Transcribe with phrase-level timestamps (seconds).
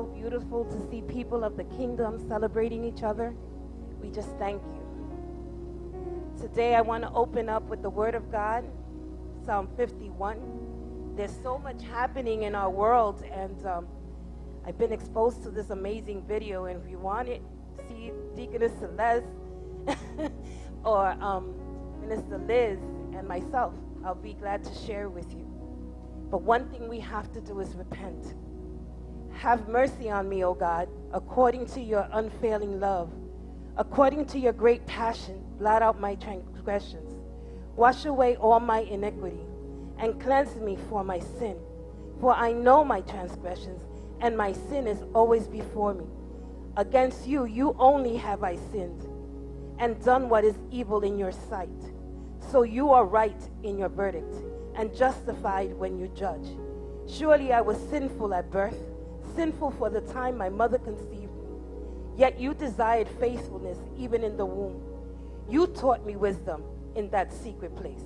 [0.00, 3.34] so beautiful to see people of the kingdom celebrating each other.
[4.00, 6.32] We just thank you.
[6.40, 8.64] Today, I want to open up with the Word of God,
[9.44, 11.12] Psalm 51.
[11.16, 13.86] There's so much happening in our world, and um,
[14.64, 16.64] I've been exposed to this amazing video.
[16.64, 17.42] And if you want it,
[17.86, 19.26] see Deaconess Celeste
[20.82, 21.52] or um,
[22.00, 22.78] Minister Liz
[23.14, 25.46] and myself, I'll be glad to share with you.
[26.30, 28.34] But one thing we have to do is repent.
[29.40, 33.10] Have mercy on me, O God, according to your unfailing love.
[33.78, 37.10] According to your great passion, blot out my transgressions.
[37.74, 39.40] Wash away all my iniquity
[39.96, 41.56] and cleanse me for my sin.
[42.20, 43.80] For I know my transgressions,
[44.20, 46.04] and my sin is always before me.
[46.76, 49.08] Against you, you only have I sinned
[49.78, 51.70] and done what is evil in your sight.
[52.50, 54.34] So you are right in your verdict
[54.74, 56.46] and justified when you judge.
[57.08, 58.89] Surely I was sinful at birth
[59.34, 61.50] sinful for the time my mother conceived me.
[62.16, 64.82] Yet you desired faithfulness even in the womb.
[65.48, 66.62] You taught me wisdom
[66.94, 68.02] in that secret place.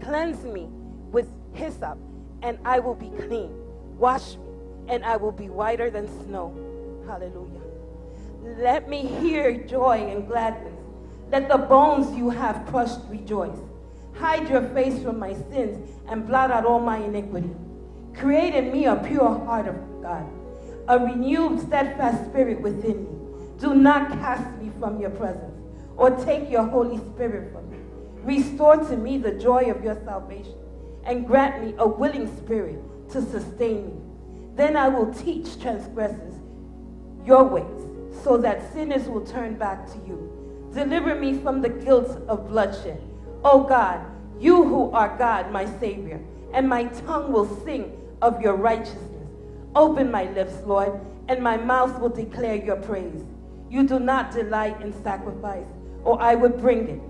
[0.00, 0.68] Cleanse me
[1.10, 1.98] with hyssop,
[2.42, 3.50] and I will be clean.
[3.96, 4.44] Wash me,
[4.88, 6.54] and I will be whiter than snow.
[7.06, 7.62] Hallelujah.
[8.58, 10.74] Let me hear joy and gladness.
[11.30, 13.58] Let the bones you have crushed rejoice.
[14.14, 17.50] Hide your face from my sins and blot out all my iniquity.
[18.14, 20.26] Create in me a pure heart of God
[20.88, 23.18] a renewed, steadfast spirit within me.
[23.60, 25.54] Do not cast me from your presence
[25.96, 27.78] or take your Holy Spirit from me.
[28.22, 30.54] Restore to me the joy of your salvation
[31.04, 32.80] and grant me a willing spirit
[33.10, 34.00] to sustain me.
[34.54, 36.34] Then I will teach transgressors
[37.24, 37.86] your ways
[38.24, 40.70] so that sinners will turn back to you.
[40.72, 43.00] Deliver me from the guilt of bloodshed.
[43.44, 44.00] O God,
[44.40, 46.20] you who are God, my Savior,
[46.52, 47.92] and my tongue will sing
[48.22, 49.17] of your righteousness.
[49.74, 50.98] Open my lips, Lord,
[51.28, 53.22] and my mouth will declare your praise.
[53.68, 55.66] You do not delight in sacrifice,
[56.04, 57.00] or I would bring it.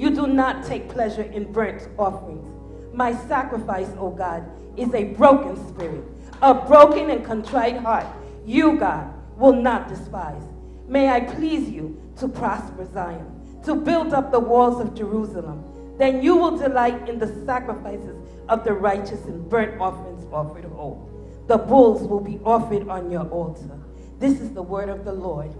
[0.00, 2.48] You do not take pleasure in burnt offerings.
[2.94, 4.44] My sacrifice, O God,
[4.76, 6.04] is a broken spirit,
[6.40, 8.06] a broken and contrite heart.
[8.46, 10.42] You, God, will not despise.
[10.88, 15.62] May I please you to prosper Zion, to build up the walls of Jerusalem.
[15.98, 18.16] Then you will delight in the sacrifices
[18.48, 21.11] of the righteous and burnt offerings offered whole
[21.52, 23.78] the bulls will be offered on your altar.
[24.18, 25.52] This is the word of the Lord.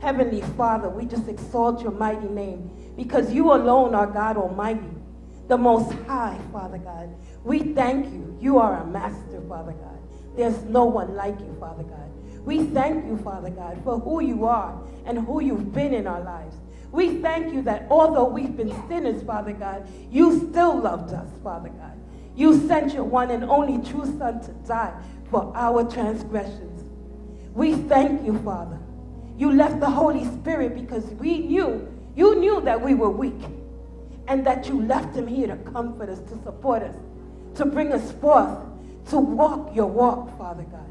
[0.00, 4.90] Heavenly Father, we just exalt your mighty name because you alone are God Almighty,
[5.46, 7.14] the Most High, Father God.
[7.44, 8.36] We thank you.
[8.40, 10.00] You are a master, Father God.
[10.36, 12.10] There's no one like you, Father God.
[12.44, 14.76] We thank you, Father God, for who you are
[15.06, 16.56] and who you've been in our lives.
[16.90, 21.68] We thank you that although we've been sinners, Father God, you still loved us, Father
[21.68, 21.93] God.
[22.36, 24.92] You sent your one and only true Son to die
[25.30, 26.82] for our transgressions.
[27.54, 28.78] We thank you, Father.
[29.36, 33.40] You left the Holy Spirit because we knew, you knew that we were weak
[34.26, 36.96] and that you left him here to comfort us, to support us,
[37.56, 38.58] to bring us forth,
[39.10, 40.88] to walk your walk, Father God.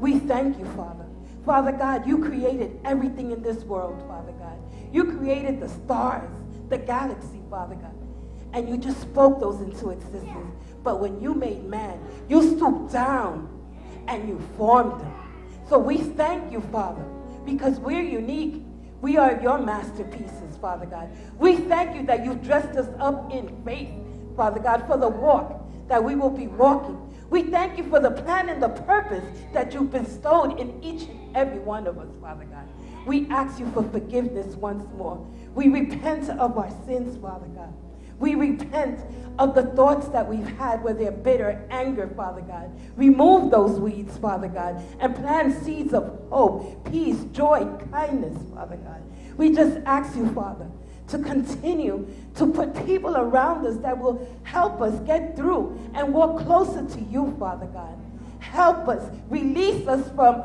[0.00, 1.06] We thank you, Father.
[1.44, 4.58] Father God, you created everything in this world, Father God.
[4.92, 6.30] You created the stars,
[6.68, 7.94] the galaxy, Father God.
[8.52, 10.54] And you just spoke those into existence.
[10.84, 11.98] But when you made man,
[12.28, 13.48] you stooped down
[14.06, 15.12] and you formed them.
[15.68, 17.04] So we thank you, Father,
[17.46, 18.62] because we're unique.
[19.00, 21.10] We are your masterpieces, Father God.
[21.38, 23.94] We thank you that you've dressed us up in faith,
[24.36, 27.00] Father God, for the walk that we will be walking.
[27.30, 31.36] We thank you for the plan and the purpose that you've bestowed in each and
[31.36, 32.68] every one of us, Father God.
[33.06, 35.26] We ask you for forgiveness once more.
[35.54, 37.72] We repent of our sins, Father God.
[38.18, 39.00] We repent
[39.38, 42.70] of the thoughts that we've had where they're bitter, anger, Father God.
[42.96, 49.02] Remove those weeds, Father God, and plant seeds of hope, peace, joy, kindness, Father God.
[49.36, 50.66] We just ask you, Father,
[51.08, 56.44] to continue to put people around us that will help us get through and walk
[56.44, 57.98] closer to you, Father God.
[58.38, 60.42] Help us, release us from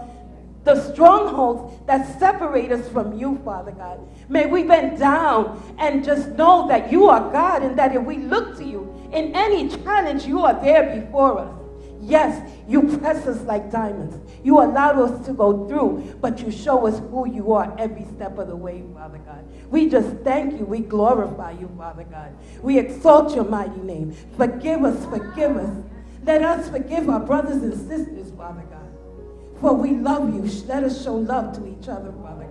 [0.63, 4.00] the strongholds that separate us from you, Father God.
[4.30, 8.18] May we bend down and just know that you are God and that if we
[8.18, 11.56] look to you in any challenge, you are there before us.
[12.02, 14.18] Yes, you press us like diamonds.
[14.44, 18.38] You allow us to go through, but you show us who you are every step
[18.38, 19.46] of the way, Father God.
[19.70, 20.66] We just thank you.
[20.66, 22.36] We glorify you, Father God.
[22.62, 24.16] We exalt your mighty name.
[24.38, 25.75] Forgive us, forgive us.
[26.24, 28.80] Let us forgive our brothers and sisters, Father God.
[29.60, 30.42] For we love you.
[30.68, 32.49] Let us show love to each other, Father God.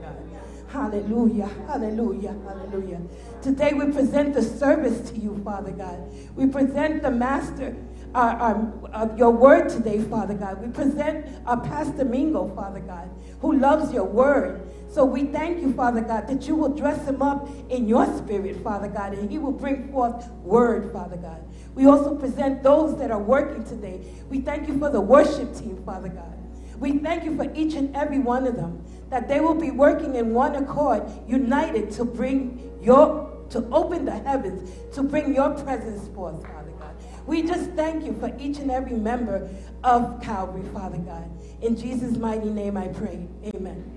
[0.69, 3.01] Hallelujah, hallelujah, hallelujah.
[3.43, 5.99] Today we present the service to you, Father God.
[6.37, 7.75] We present the master
[8.15, 10.63] our, our, your word today, Father God.
[10.65, 13.11] We present our Pastor Mingo, Father God,
[13.41, 14.63] who loves your word.
[14.91, 18.63] So we thank you, Father God, that you will dress him up in your spirit,
[18.63, 21.45] Father God, and he will bring forth word, Father God.
[21.75, 24.01] We also present those that are working today.
[24.31, 26.35] We thank you for the worship team, Father God.
[26.79, 30.17] We thank you for each and every one of them, that they will be working
[30.17, 36.09] in one accord, united to bring your, to open the heavens, to bring your presence
[36.15, 36.95] forth, Father God.
[37.27, 39.49] We just thank you for each and every member
[39.83, 41.31] of Calvary, Father God.
[41.63, 43.27] In Jesus' mighty name I pray.
[43.55, 43.95] Amen.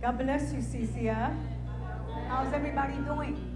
[0.00, 1.36] God bless you, CCF.
[2.28, 3.47] How's everybody doing?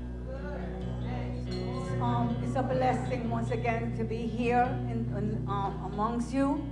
[2.02, 6.68] Um, it's a blessing once again to be here in, in, um, amongst you.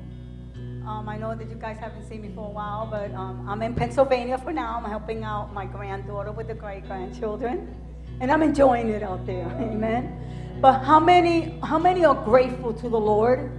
[0.86, 3.62] Um, I know that you guys haven't seen me for a while, but um, I'm
[3.62, 4.80] in Pennsylvania for now.
[4.82, 7.72] I'm helping out my granddaughter with the great grandchildren,
[8.20, 9.46] and I'm enjoying it out there.
[9.60, 10.58] Amen.
[10.60, 13.52] But how many how many are grateful to the Lord?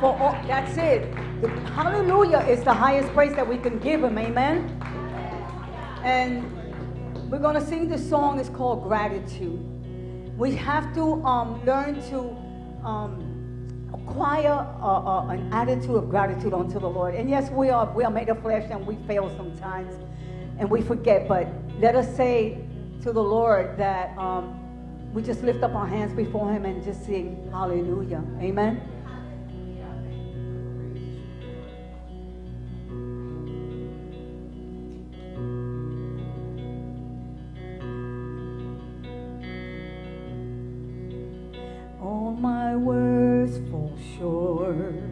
[0.00, 1.12] For all, that's it.
[1.42, 4.16] The, hallelujah is the highest praise that we can give Him.
[4.16, 4.80] Amen.
[6.04, 8.38] And we're gonna sing this song.
[8.38, 9.77] It's called Gratitude.
[10.38, 12.36] We have to um, learn to.
[12.86, 13.28] Um,
[13.92, 17.14] acquire uh, uh, an attitude of gratitude unto the Lord.
[17.14, 19.94] And yes, we are we are made of flesh and we fail sometimes,
[20.58, 21.28] and we forget.
[21.28, 22.58] But let us say
[23.02, 24.58] to the Lord that um,
[25.12, 28.80] we just lift up our hands before Him and just sing Hallelujah, Amen.
[44.76, 45.07] Short.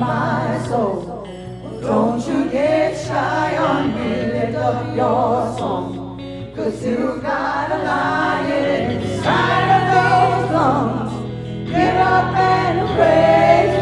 [0.00, 1.28] my soul.
[1.82, 6.52] Don't you get shy on me, lift up your song.
[6.56, 11.70] Cause you've got a lion inside of those lungs.
[11.70, 13.79] Get up and praise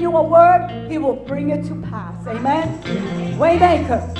[0.00, 2.26] you a word, he will bring it to pass.
[2.26, 2.82] Amen?
[3.38, 4.19] Waymaker.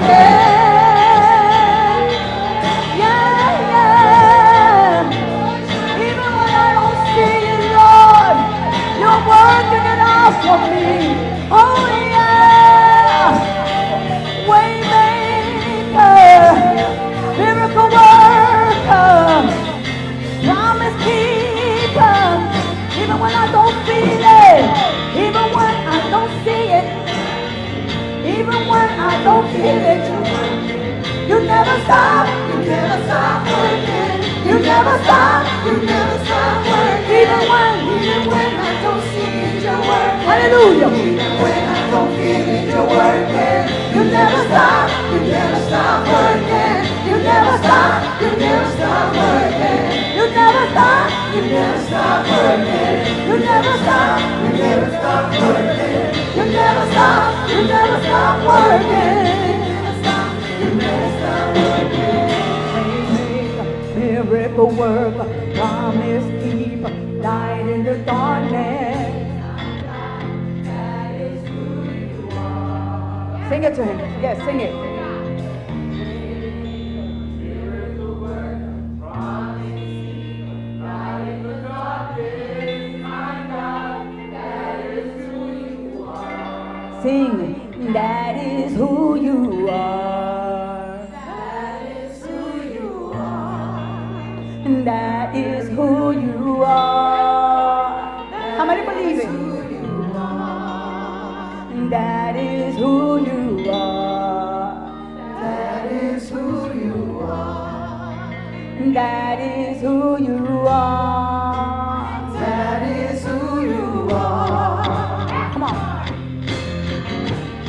[29.23, 30.01] Don't feel it,
[31.29, 34.01] you never stop, you never stop working.
[34.41, 37.21] You never stop, you never stop working.
[37.21, 40.25] Even when, even when I don't see it, you're working.
[40.27, 40.89] Hallelujah.
[40.91, 43.63] Even when I don't feel it, you're working.
[43.93, 46.81] You never stop, you never stop working.
[47.07, 49.85] You never stop, you never stop working.
[50.17, 53.27] You never stop, you never stop working.
[53.29, 56.10] You never stop, you never stop working.
[56.35, 59.17] You never stop, you never stop working.
[60.61, 62.29] You never stop working.
[62.73, 66.89] Waymaker, miracle worker, promise keeper,
[67.21, 68.81] light in the darkness.
[73.49, 73.99] Sing it to him.
[74.21, 74.90] Yes, sing it.
[87.01, 90.00] Sing, that is who you are.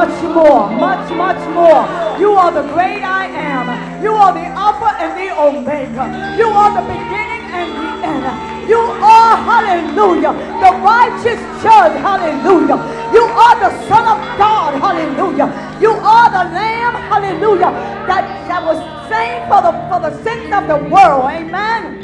[0.00, 1.84] Much more, much, much more.
[2.18, 3.68] You are the great I am.
[4.02, 6.04] You are the Alpha and the Omega.
[6.40, 8.24] You are the beginning and the end.
[8.64, 12.80] You are, hallelujah, the righteous judge, hallelujah.
[13.12, 15.52] You are the Son of God, hallelujah.
[15.82, 17.70] You are the Lamb, hallelujah,
[18.08, 22.00] that, that was slain for the, for the sins of the world, amen.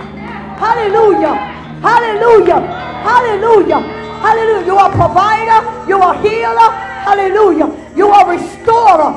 [0.61, 1.33] Hallelujah,
[1.81, 2.61] hallelujah,
[3.09, 3.81] hallelujah,
[4.21, 4.67] hallelujah.
[4.67, 6.71] You are provider, you are healer,
[7.07, 7.86] hallelujah.
[7.97, 9.13] You are restorer,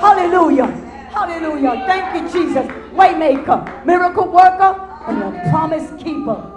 [0.00, 0.66] hallelujah,
[1.12, 1.84] hallelujah.
[1.86, 2.66] Thank you, Jesus.
[2.92, 4.74] Waymaker, miracle worker,
[5.06, 6.52] and a promise keeper.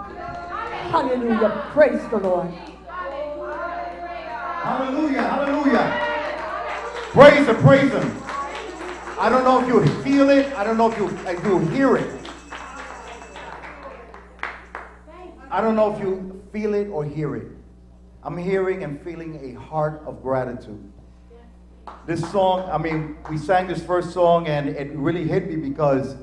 [0.91, 1.49] Hallelujah.
[1.71, 2.51] Praise the Lord.
[4.63, 6.01] Hallelujah, hallelujah.
[7.13, 8.23] Praise him, praise him.
[9.19, 10.51] I don't know if you feel it.
[10.53, 12.29] I don't know if you, if you hear it.
[15.51, 17.47] I don't know if you feel it or hear it.
[18.23, 20.90] I'm hearing and feeling a heart of gratitude.
[22.05, 26.15] This song, I mean, we sang this first song and it really hit me because,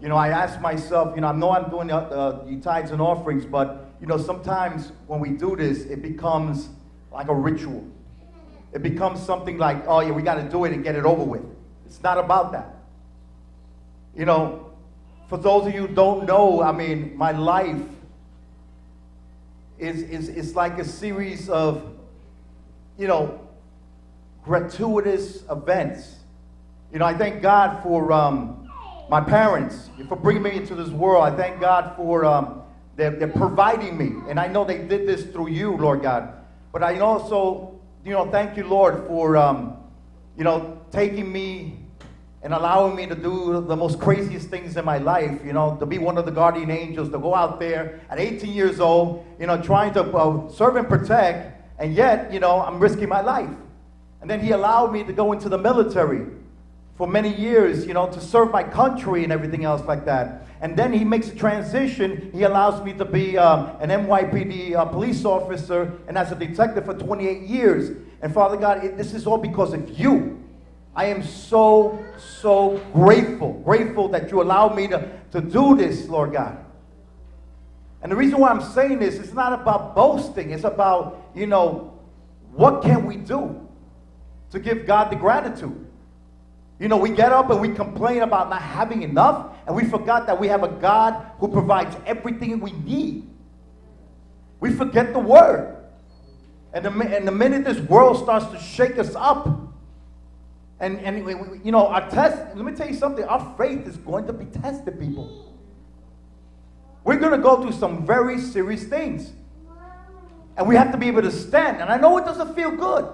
[0.00, 2.90] you know, I asked myself, you know, I know I'm doing the, uh, the tithes
[2.90, 6.68] and offerings, but, you know, sometimes when we do this, it becomes
[7.12, 7.84] like a ritual.
[8.72, 11.24] It becomes something like, oh, yeah, we got to do it and get it over
[11.24, 11.42] with.
[11.86, 12.76] It's not about that.
[14.16, 14.70] You know,
[15.28, 17.82] for those of you who don't know, I mean, my life
[19.78, 21.82] is, is, is like a series of,
[22.96, 23.40] you know,
[24.50, 26.16] gratuitous events.
[26.92, 28.68] You know, I thank God for um,
[29.08, 31.22] my parents, for bringing me into this world.
[31.22, 32.62] I thank God for um,
[32.96, 34.10] they're, they're providing me.
[34.28, 36.34] And I know they did this through you, Lord God.
[36.72, 39.76] But I also, you know, thank you, Lord, for, um,
[40.36, 41.78] you know, taking me
[42.42, 45.86] and allowing me to do the most craziest things in my life, you know, to
[45.86, 49.46] be one of the guardian angels, to go out there at 18 years old, you
[49.46, 53.48] know, trying to uh, serve and protect, and yet, you know, I'm risking my life.
[54.20, 56.26] And then he allowed me to go into the military
[56.96, 60.46] for many years, you know, to serve my country and everything else like that.
[60.60, 62.30] And then he makes a transition.
[62.34, 66.84] He allows me to be um, an NYPD uh, police officer and as a detective
[66.84, 67.96] for 28 years.
[68.20, 70.44] And Father God, it, this is all because of you.
[70.94, 76.32] I am so, so grateful, grateful that you allowed me to, to do this, Lord
[76.32, 76.62] God.
[78.02, 80.50] And the reason why I'm saying this is not about boasting.
[80.50, 81.98] It's about, you know,
[82.52, 83.68] what can we do
[84.50, 85.86] to give God the gratitude?
[86.78, 90.26] You know, we get up and we complain about not having enough, and we forgot
[90.26, 93.28] that we have a God who provides everything we need.
[94.60, 95.76] We forget the word.
[96.72, 99.46] And the, and the minute this world starts to shake us up,
[100.78, 103.86] and, and we- we- you know, our test, let me tell you something, our faith
[103.86, 105.52] is going to be tested, people.
[107.04, 109.32] We're going to go through some very serious things.
[110.56, 111.80] And we have to be able to stand.
[111.80, 113.06] And I know it doesn't feel good.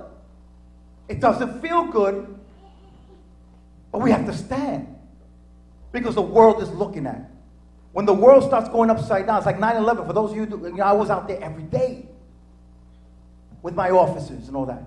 [1.08, 2.38] It doesn't feel good,
[3.92, 4.94] but we have to stand
[5.92, 7.16] because the world is looking at.
[7.16, 7.22] it.
[7.92, 10.06] When the world starts going upside down, it's like 9 11.
[10.06, 12.06] For those of you, who, you know, I was out there every day
[13.62, 14.82] with my officers and all that.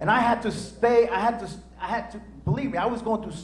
[0.00, 1.48] And I had to stay, I had to,
[1.80, 3.38] I had to, believe me, I was going through,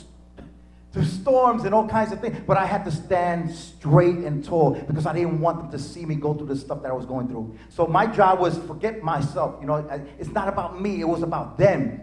[0.92, 4.72] through storms and all kinds of things, but I had to stand straight and tall
[4.72, 7.06] because I didn't want them to see me go through the stuff that I was
[7.06, 7.56] going through.
[7.68, 9.56] So my job was forget myself.
[9.60, 9.76] You know,
[10.18, 12.00] it's not about me, it was about them.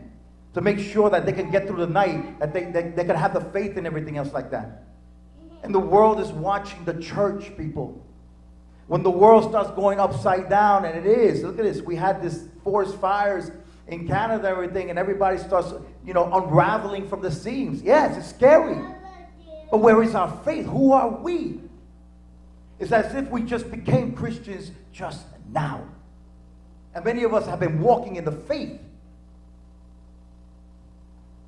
[0.53, 3.15] To make sure that they can get through the night, that they, they, they can
[3.15, 4.85] have the faith and everything else like that.
[5.63, 8.03] And the world is watching the church, people.
[8.87, 11.81] When the world starts going upside down, and it is, look at this.
[11.81, 13.51] We had this forest fires
[13.87, 15.73] in Canada, everything, and everybody starts,
[16.05, 17.81] you know, unraveling from the seams.
[17.81, 18.77] Yes, it's scary.
[19.71, 20.65] But where is our faith?
[20.65, 21.61] Who are we?
[22.79, 25.83] It's as if we just became Christians just now.
[26.93, 28.79] And many of us have been walking in the faith.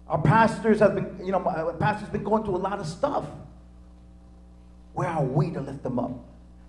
[0.08, 3.26] Our pastors have been, you know, my pastor's been going through a lot of stuff.
[4.94, 6.12] Where are we to lift them up?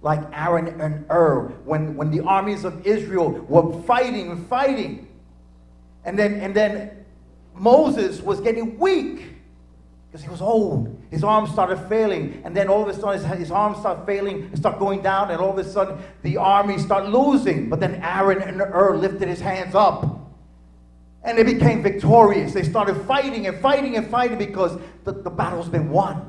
[0.03, 5.10] Like Aaron and Hur, when, when the armies of Israel were fighting fighting.
[6.05, 6.91] And then, and then
[7.55, 9.35] Moses was getting weak
[10.11, 11.01] because he was old.
[11.11, 14.45] His arms started failing, and then all of a sudden his, his arms start failing,
[14.45, 17.69] and start going down, and all of a sudden the army start losing.
[17.69, 20.33] But then Aaron and Hur lifted his hands up,
[21.23, 22.53] and they became victorious.
[22.53, 26.27] They started fighting and fighting and fighting because the, the battle's been won.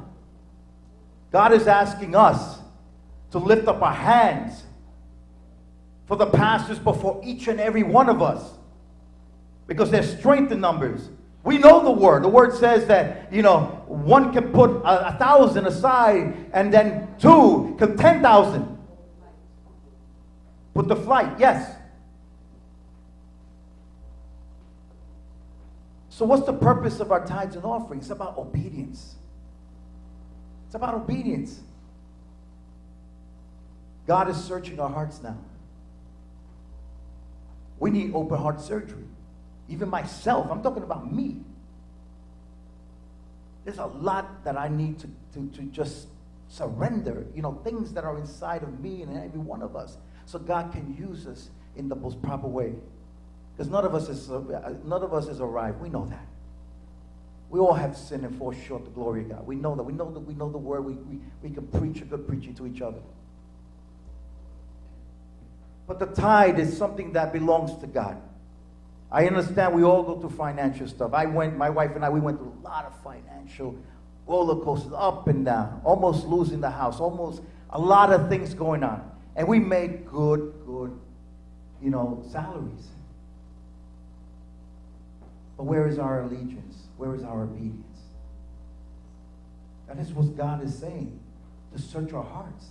[1.32, 2.60] God is asking us
[3.32, 4.64] to lift up our hands
[6.06, 8.44] for the pastors before each and every one of us
[9.72, 11.08] because there's strength in numbers.
[11.46, 12.26] We know the word.
[12.26, 17.08] The word says that, you know, one can put a, a thousand aside and then
[17.18, 18.78] two can 10,000.
[20.74, 21.74] Put the flight, yes.
[26.10, 28.04] So, what's the purpose of our tithes and offerings?
[28.04, 29.16] It's about obedience.
[30.66, 31.62] It's about obedience.
[34.06, 35.38] God is searching our hearts now.
[37.80, 39.06] We need open heart surgery.
[39.72, 41.38] Even myself, I'm talking about me.
[43.64, 46.08] There's a lot that I need to, to, to just
[46.50, 50.38] surrender, you know, things that are inside of me and every one of us, so
[50.38, 52.74] God can use us in the most proper way.
[53.56, 55.80] Because none of us is uh, none of us is arrived.
[55.80, 56.26] We know that.
[57.50, 59.48] We all have sinned and fall short the glory of God.
[59.48, 59.84] We know that.
[59.84, 60.84] We know that we know the word.
[60.84, 63.02] We, we, we can preach a good preaching to each other.
[65.88, 68.22] But the tithe is something that belongs to God.
[69.12, 71.14] I understand we all go through financial stuff.
[71.14, 73.76] I went, my wife and I, we went through a lot of financial
[74.26, 77.42] roller coasters, up and down, almost losing the house, almost
[77.72, 79.10] a lot of things going on.
[79.36, 80.98] And we made good, good,
[81.82, 82.88] you know, salaries.
[85.58, 86.76] But where is our allegiance?
[86.98, 87.86] Where is our obedience?
[89.88, 91.20] That is what God is saying
[91.76, 92.68] to search our hearts.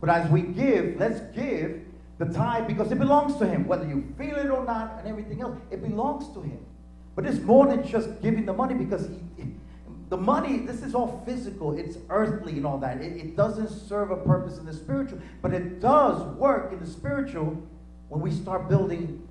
[0.00, 1.82] But as we give, let's give
[2.18, 5.42] the tithe because it belongs to him, whether you feel it or not, and everything
[5.42, 5.58] else.
[5.70, 6.64] It belongs to him.
[7.14, 9.54] But it's more than just giving the money because he,
[10.08, 13.00] the money, this is all physical, it's earthly and all that.
[13.00, 16.86] It, it doesn't serve a purpose in the spiritual, but it does work in the
[16.86, 17.62] spiritual
[18.08, 19.26] when we start building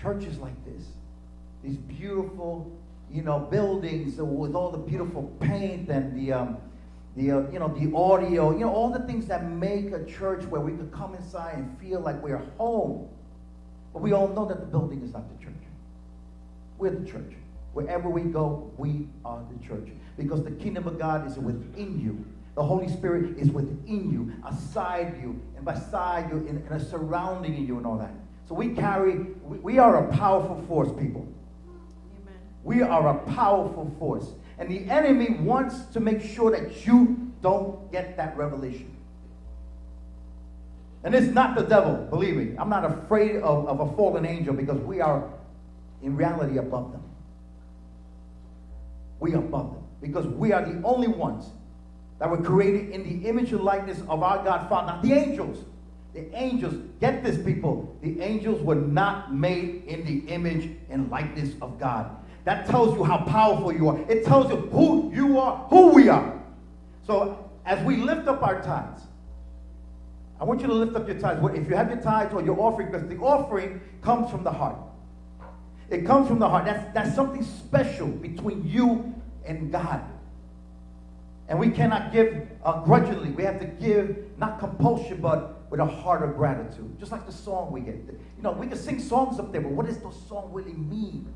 [0.00, 0.84] churches like this.
[1.62, 2.70] These beautiful,
[3.10, 6.58] you know, buildings with all the beautiful paint and the um,
[7.18, 10.44] the, uh, you know, the audio, you know, all the things that make a church
[10.44, 13.08] where we could come inside and feel like we're home.
[13.92, 15.54] But we all know that the building is not the church.
[16.78, 17.32] We're the church.
[17.72, 19.88] Wherever we go, we are the church.
[20.16, 22.24] Because the kingdom of God is within you.
[22.54, 27.78] The Holy Spirit is within you, aside you, and beside you, and, and surrounding you,
[27.78, 28.12] and all that.
[28.48, 31.26] So we carry, we, we are a powerful force, people.
[31.66, 32.38] Amen.
[32.64, 34.32] We are a powerful force.
[34.58, 38.94] And the enemy wants to make sure that you don't get that revelation.
[41.04, 42.56] And it's not the devil, believe me.
[42.58, 45.30] I'm not afraid of, of a fallen angel because we are
[46.02, 47.02] in reality above them.
[49.20, 51.46] We are above them because we are the only ones
[52.18, 55.64] that were created in the image and likeness of our God Father, not the angels.
[56.14, 61.54] The angels, get this, people, the angels were not made in the image and likeness
[61.62, 62.17] of God.
[62.48, 64.00] That tells you how powerful you are.
[64.10, 66.32] It tells you who you are, who we are.
[67.06, 69.02] So as we lift up our tithes,
[70.40, 71.46] I want you to lift up your tithes.
[71.54, 74.78] If you have your tithes or your offering, because the offering comes from the heart.
[75.90, 76.64] It comes from the heart.
[76.64, 80.02] That's, that's something special between you and God.
[81.48, 83.28] And we cannot give uh, grudgingly.
[83.28, 86.98] We have to give, not compulsion, but with a heart of gratitude.
[86.98, 87.96] Just like the song we get.
[88.06, 91.34] You know, we can sing songs up there, but what does the song really mean?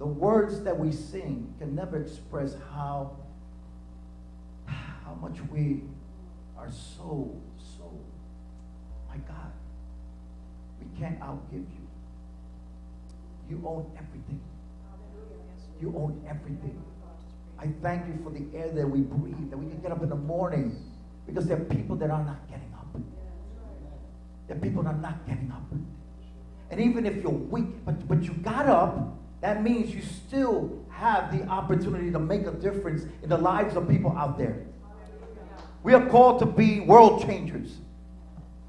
[0.00, 3.18] The words that we sing can never express how,
[4.64, 5.82] how much we
[6.56, 7.92] are so, so,
[9.10, 9.52] my God,
[10.80, 11.86] we can't outgive you.
[13.50, 14.40] You own everything.
[15.82, 16.82] You own everything.
[17.58, 20.08] I thank you for the air that we breathe, that we can get up in
[20.08, 20.82] the morning
[21.26, 22.86] because there are people that are not getting up.
[24.48, 25.60] There are people that are not getting up.
[26.70, 31.36] And even if you're weak, but, but you got up, that means you still have
[31.36, 34.66] the opportunity to make a difference in the lives of people out there.
[35.82, 37.78] We are called to be world changers.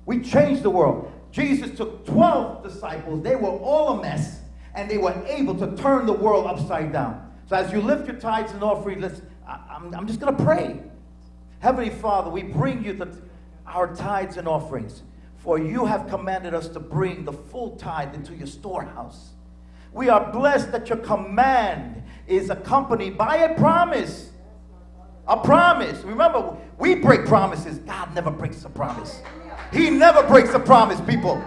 [0.05, 1.11] We change the world.
[1.31, 4.39] Jesus took 12 disciples, they were all a mess,
[4.75, 7.31] and they were able to turn the world upside down.
[7.47, 10.43] So as you lift your tithes and offerings, let's, I, I'm, I'm just going to
[10.43, 10.81] pray.
[11.59, 13.17] Heavenly Father, we bring you the,
[13.65, 15.03] our tithes and offerings,
[15.37, 19.31] for you have commanded us to bring the full tithe into your storehouse.
[19.93, 24.29] We are blessed that your command is accompanied by a promise.
[25.27, 26.01] A promise.
[26.03, 27.79] Remember, we break promises.
[27.79, 29.21] God never breaks a promise.
[29.71, 31.43] He never breaks a promise, people.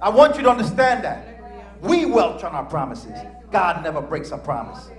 [0.00, 1.80] I want you to understand that.
[1.80, 3.18] We welch on our promises.
[3.50, 4.90] God never breaks a promise.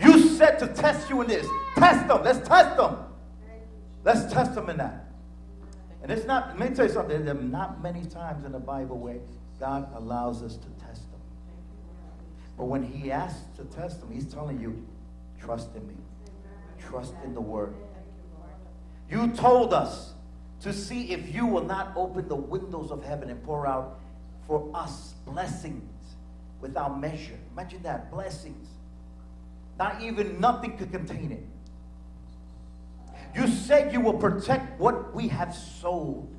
[0.00, 1.46] You said to test you in this.
[1.76, 2.22] Test them.
[2.24, 2.98] Let's test them.
[4.04, 5.06] Let's test them in that.
[6.02, 8.58] And it's not, let me tell you something, there are not many times in the
[8.58, 9.18] Bible where
[9.58, 11.04] God allows us to test.
[12.56, 14.86] But when He asks to test them, He's telling you,
[15.40, 15.94] trust in me,
[16.78, 17.74] trust in the Word.
[19.10, 20.14] You told us
[20.60, 24.00] to see if you will not open the windows of heaven and pour out
[24.46, 25.82] for us blessings
[26.60, 27.38] without measure.
[27.52, 28.68] Imagine that blessings.
[29.78, 31.46] Not even nothing could contain it.
[33.34, 36.33] You said you will protect what we have sold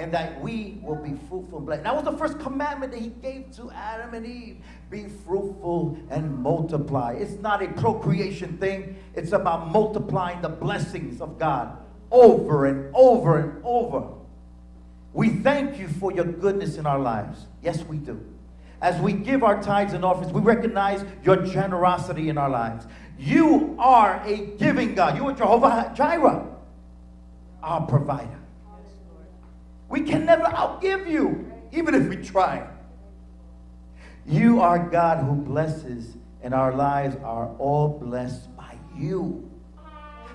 [0.00, 1.82] and that we will be fruitful and blessed.
[1.82, 4.56] That was the first commandment that he gave to Adam and Eve.
[4.88, 7.12] Be fruitful and multiply.
[7.12, 8.96] It's not a procreation thing.
[9.14, 11.76] It's about multiplying the blessings of God
[12.10, 14.08] over and over and over.
[15.12, 17.46] We thank you for your goodness in our lives.
[17.62, 18.24] Yes, we do.
[18.80, 22.86] As we give our tithes and offerings, we recognize your generosity in our lives.
[23.18, 25.18] You are a giving God.
[25.18, 26.46] You are Jehovah Jireh,
[27.62, 28.39] our provider.
[29.90, 32.66] We can never outgive you, even if we try.
[34.24, 39.50] You are God who blesses, and our lives are all blessed by you.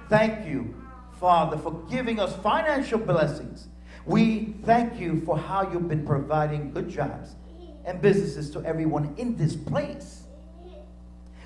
[0.10, 0.76] Thank you,
[1.22, 3.70] Father, for giving us financial blessings.
[4.06, 7.36] We thank you for how you've been providing good jobs
[7.86, 10.24] and businesses to everyone in this place.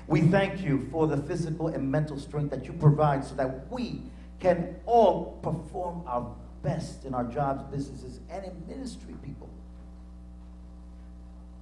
[0.08, 4.02] We thank you for the physical and mental strength that you provide so that we
[4.40, 9.48] can all perform our best in our jobs, businesses, and in ministry, people.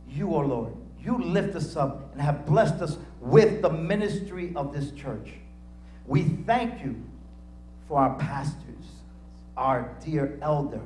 [0.09, 4.53] You, O oh Lord, you lift us up and have blessed us with the ministry
[4.57, 5.32] of this church.
[6.07, 7.03] We thank you
[7.86, 8.84] for our pastors,
[9.57, 10.80] our dear elder,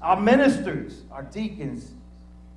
[0.00, 1.92] our ministers, our deacons,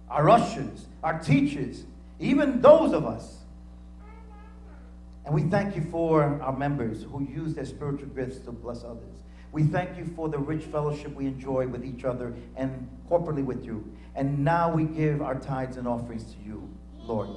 [0.10, 1.84] our ushers, our teachers,
[2.20, 3.44] even those of us
[5.26, 9.23] and we thank you for our members who use their spiritual gifts to bless others.
[9.54, 13.64] We thank you for the rich fellowship we enjoy with each other and corporately with
[13.64, 13.88] you.
[14.16, 17.30] And now we give our tithes and offerings to you, Lord,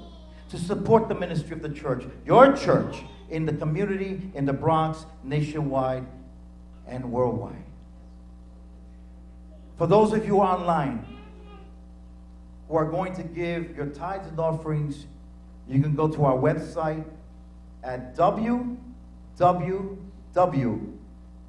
[0.49, 2.97] to support the ministry of the church, your church,
[3.29, 6.07] in the community, in the Bronx, nationwide,
[6.87, 7.65] and worldwide.
[9.77, 11.05] For those of you online
[12.69, 15.05] who are going to give your tithes and offerings,
[15.69, 17.05] you can go to our website
[17.83, 18.17] at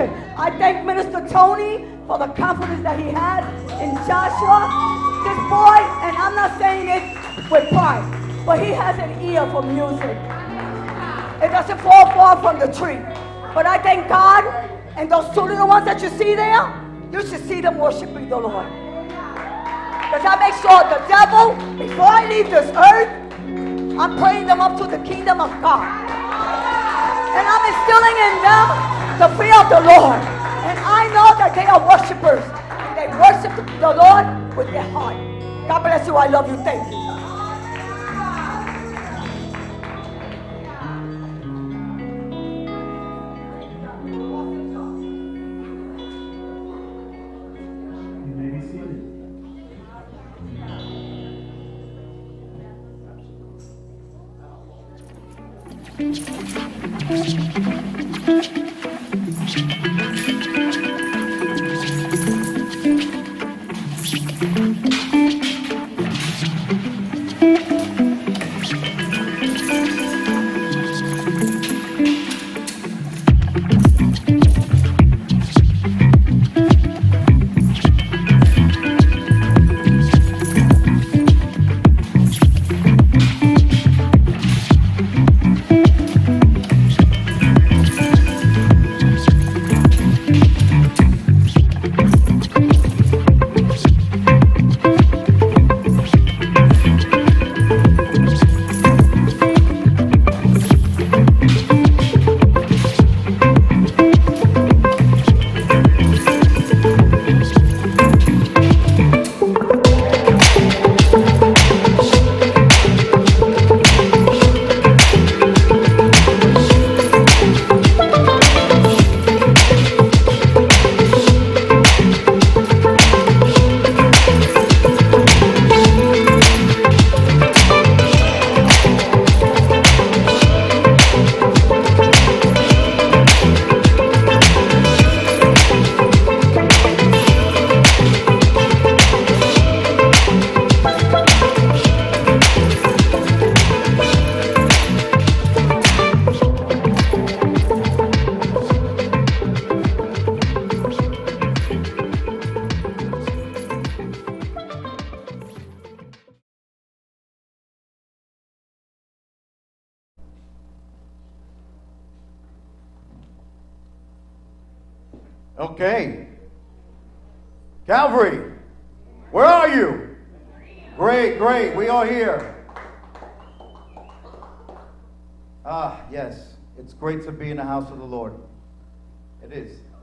[0.00, 3.42] I thank Minister Tony for the confidence that he had
[3.82, 4.70] in Joshua.
[5.26, 8.06] This boy, and I'm not saying it with pride,
[8.46, 10.16] but he has an ear for music.
[11.42, 13.02] It doesn't fall far from the tree.
[13.54, 14.44] But I thank God,
[14.96, 16.62] and those two little ones that you see there,
[17.12, 18.66] you should see them worshiping the Lord.
[18.70, 23.10] Because I make sure the devil, before I leave this earth,
[23.98, 25.86] I'm praying them up to the kingdom of God.
[27.34, 30.22] And I'm instilling in them the fear of the Lord.
[30.62, 32.44] And I know that they are worshipers.
[32.70, 33.50] And they worship
[33.80, 35.16] the Lord with their heart.
[35.66, 36.14] God bless you.
[36.14, 36.56] I love you.
[36.62, 36.86] Thank.
[36.92, 37.07] You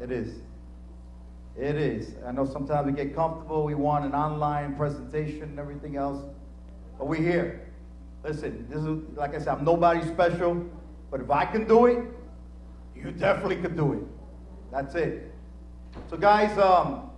[0.06, 0.36] It is.
[1.58, 2.14] It is.
[2.28, 3.64] I know sometimes we get comfortable.
[3.64, 6.24] We want an online presentation and everything else.
[7.00, 7.72] But we're here.
[8.24, 10.64] Listen, this is, like I said, I'm nobody special.
[11.10, 12.04] But if I can do it,
[12.96, 14.04] you definitely can do it.
[14.72, 15.34] That's it.
[16.12, 17.10] So, guys, um,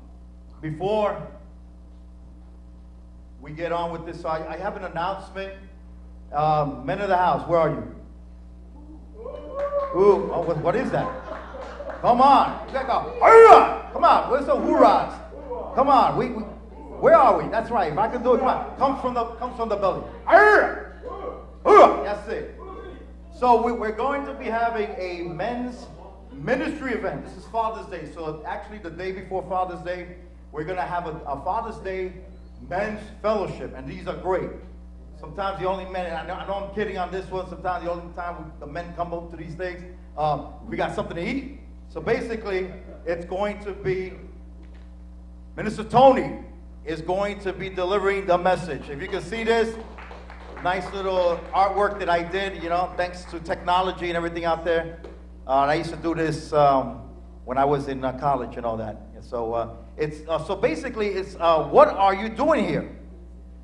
[0.61, 1.21] before
[3.41, 5.51] we get on with this, I, I have an announcement.
[6.31, 7.95] Um, men of the house, where are you?
[9.93, 11.26] Ooh, oh, what is that?
[12.01, 12.67] Come on.
[12.67, 15.75] You gotta "Hurrah!" Come on, where's the hoorahs?
[15.75, 17.49] Come on, we, we, where are we?
[17.49, 17.91] That's right.
[17.91, 18.77] If I can do it, come on.
[18.77, 20.03] Comes from the, comes from the belly.
[20.25, 20.91] Hurrah!
[21.65, 22.03] Hurrah!
[22.03, 22.59] That's it.
[23.39, 25.85] So we, we're going to be having a men's
[26.33, 27.25] ministry event.
[27.25, 28.11] This is Father's Day.
[28.13, 30.17] So actually, the day before Father's Day,
[30.51, 32.13] we're going to have a, a Father's Day
[32.67, 34.49] men's fellowship, and these are great.
[35.19, 37.49] Sometimes the only men, I know, I know I'm kidding on this one.
[37.49, 39.83] Sometimes the only time we, the men come up to these things,
[40.17, 41.59] um, we got something to eat.
[41.89, 42.71] So basically,
[43.05, 44.13] it's going to be
[45.55, 46.39] Minister Tony
[46.85, 48.89] is going to be delivering the message.
[48.89, 49.75] If you can see this,
[50.63, 54.99] nice little artwork that I did, you know, thanks to technology and everything out there.
[55.47, 57.09] Uh, and I used to do this um,
[57.45, 59.01] when I was in uh, college and all that.
[59.15, 62.95] And so uh, it's uh, so basically it's uh, what are you doing here?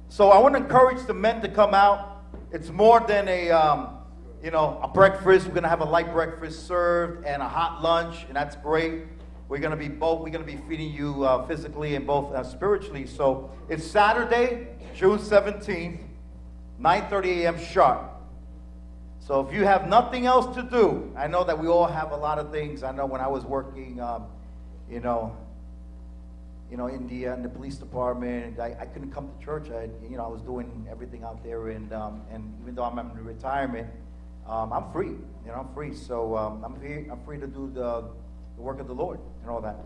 [0.08, 2.24] So I want to encourage the men to come out.
[2.52, 3.93] It's more than a um,
[4.44, 5.48] you know a breakfast.
[5.48, 9.04] We're gonna have a light breakfast served and a hot lunch, and that's great.
[9.48, 10.20] We're gonna be both.
[10.20, 13.08] We're gonna be feeding you uh, physically and both uh, spiritually.
[13.08, 16.02] So it's Saturday, June seventeenth,
[16.82, 17.58] 9:30 a.m.
[17.58, 18.10] sharp.
[19.22, 22.18] So if you have nothing else to do, I know that we all have a
[22.18, 22.84] lot of things.
[22.84, 24.26] I know when I was working, um,
[24.90, 25.38] you know,
[26.70, 29.70] you know, India and the police department, I, I couldn't come to church.
[29.70, 33.00] I, you know, I was doing everything out there, and um, and even though I'm
[33.00, 33.88] in retirement,
[34.48, 35.08] um, I'm free.
[35.08, 35.94] You know, I'm free.
[35.94, 37.08] So um, I'm free.
[37.10, 38.06] I'm free to do the,
[38.56, 39.78] the work of the Lord and all that.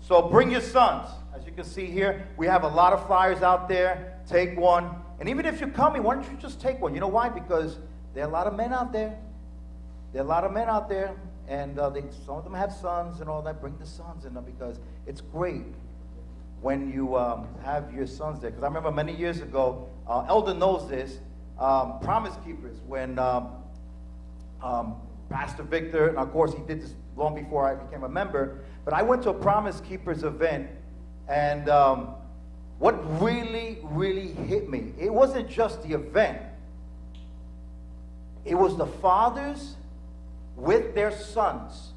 [0.00, 1.08] So bring your sons.
[1.34, 4.20] As you can see here, we have a lot of flyers out there.
[4.28, 4.90] Take one,
[5.20, 6.94] and even if you're coming, why don't you just take one?
[6.94, 7.28] You know why?
[7.28, 7.78] Because
[8.14, 9.16] there are a lot of men out there.
[10.12, 11.14] there are a lot of men out there,
[11.48, 13.60] and uh, they, some of them have sons and all that.
[13.60, 15.64] Bring the sons in them because it's great
[16.60, 18.50] when you um, have your sons there.
[18.50, 21.18] Because I remember many years ago, uh, Elder knows this,
[21.58, 23.48] um, Promise Keepers, when um,
[24.62, 24.96] um,
[25.28, 28.94] Pastor Victor, and of course he did this long before I became a member, but
[28.94, 30.68] I went to a Promise Keepers event,
[31.28, 32.14] and um,
[32.78, 36.40] what really, really hit me, it wasn't just the event,
[38.44, 39.76] it was the fathers
[40.56, 41.92] with their sons.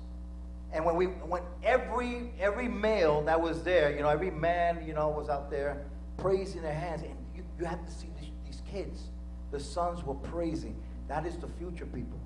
[0.71, 4.93] And when we when every every male that was there, you know, every man, you
[4.93, 5.85] know, was out there
[6.17, 7.01] praising their hands.
[7.01, 9.05] And you, you have to see these, these kids.
[9.51, 10.75] The sons were praising.
[11.07, 12.19] That is the future people.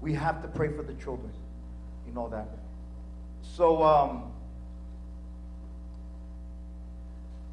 [0.00, 1.32] We have to pray for the children.
[2.06, 2.48] You know that.
[3.42, 4.32] So um,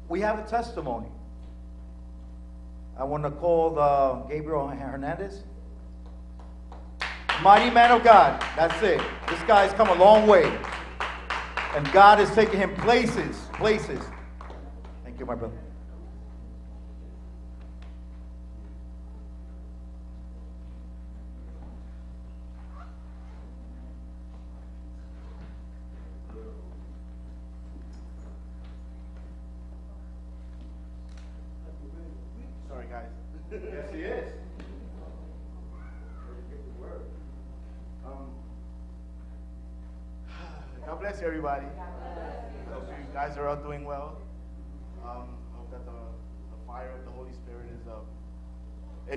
[0.08, 1.08] we have a testimony.
[2.98, 5.42] I want to call the Gabriel Hernandez.
[7.42, 8.40] Mighty man of God.
[8.56, 9.00] That's it.
[9.28, 10.58] This guy's come a long way.
[11.76, 14.00] And God is taking him places, places.
[15.04, 15.54] Thank you, my brother.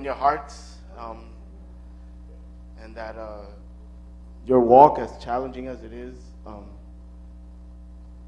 [0.01, 1.25] In your hearts, um,
[2.81, 3.45] and that uh,
[4.47, 6.65] your walk, as challenging as it is, um,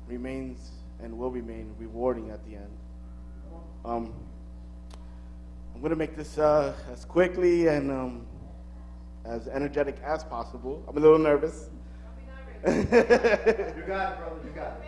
[0.08, 0.70] remains
[1.02, 2.78] and will remain rewarding at the end.
[3.84, 4.14] Um,
[5.74, 8.28] I'm going to make this uh, as quickly and um,
[9.26, 10.84] as energetic as possible.
[10.88, 11.72] I'm a little nervous.
[12.68, 14.40] You got it, brother.
[14.46, 14.84] You got it.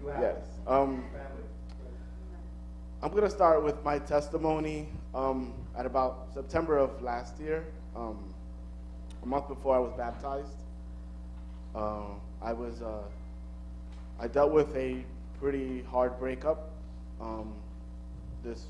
[0.00, 0.36] You have yes.
[0.66, 1.42] Um, Family.
[3.02, 7.64] I'm going to start with my testimony um, at about September of last year,
[7.96, 8.18] um,
[9.22, 10.56] a month before I was baptized.
[11.74, 13.02] Uh, I was uh,
[14.20, 15.04] I dealt with a
[15.40, 16.70] pretty hard breakup.
[17.20, 17.52] Um,
[18.44, 18.66] this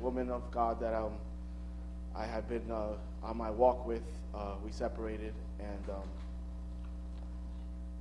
[0.00, 1.12] woman of God that um,
[2.14, 2.88] I had been uh,
[3.22, 4.02] on my walk with,
[4.34, 6.08] uh, we separated, and um,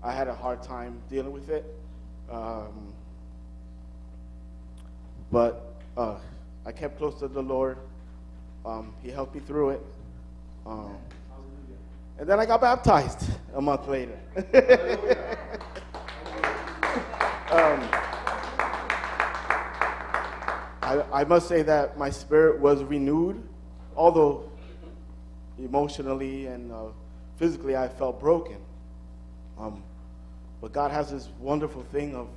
[0.04, 1.66] I had a hard time dealing with it.
[2.30, 2.94] Um,
[5.32, 6.16] but uh,
[6.66, 7.78] I kept close to the Lord.
[8.68, 9.82] Um, he helped me through it.
[10.66, 10.98] Um,
[12.20, 14.20] and then I got baptized a month later.
[17.50, 17.80] um,
[20.82, 23.42] I, I must say that my spirit was renewed,
[23.96, 24.52] although
[25.58, 26.88] emotionally and uh,
[27.38, 28.58] physically I felt broken.
[29.58, 29.82] Um,
[30.60, 32.28] but God has this wonderful thing of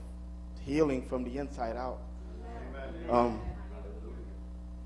[0.65, 1.99] healing from the inside out.
[3.09, 3.41] Um,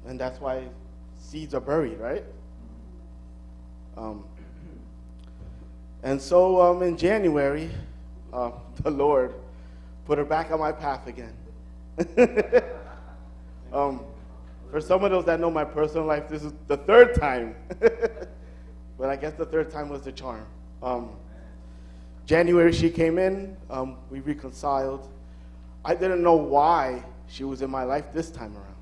[0.07, 0.68] and that's why
[1.25, 2.25] seeds are buried, right?
[3.97, 4.25] Um,
[6.03, 7.70] and so um, in January,
[8.33, 8.51] uh,
[8.83, 9.35] the Lord
[10.05, 11.33] put her back on my path again.
[13.72, 14.05] um,
[14.70, 17.55] for some of those that know my personal life, this is the third time.
[18.99, 20.47] but I guess the third time was the charm.
[20.83, 21.11] Um,
[22.27, 25.09] January, she came in, um, we reconciled.
[25.85, 28.74] I didn't know why she was in my life this time around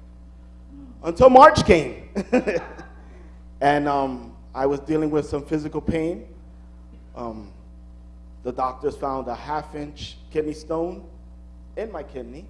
[1.03, 2.09] until March came.
[3.61, 6.27] and um, I was dealing with some physical pain.
[7.17, 7.51] Um,
[8.43, 11.05] the doctors found a half inch kidney stone
[11.77, 12.47] in my kidney.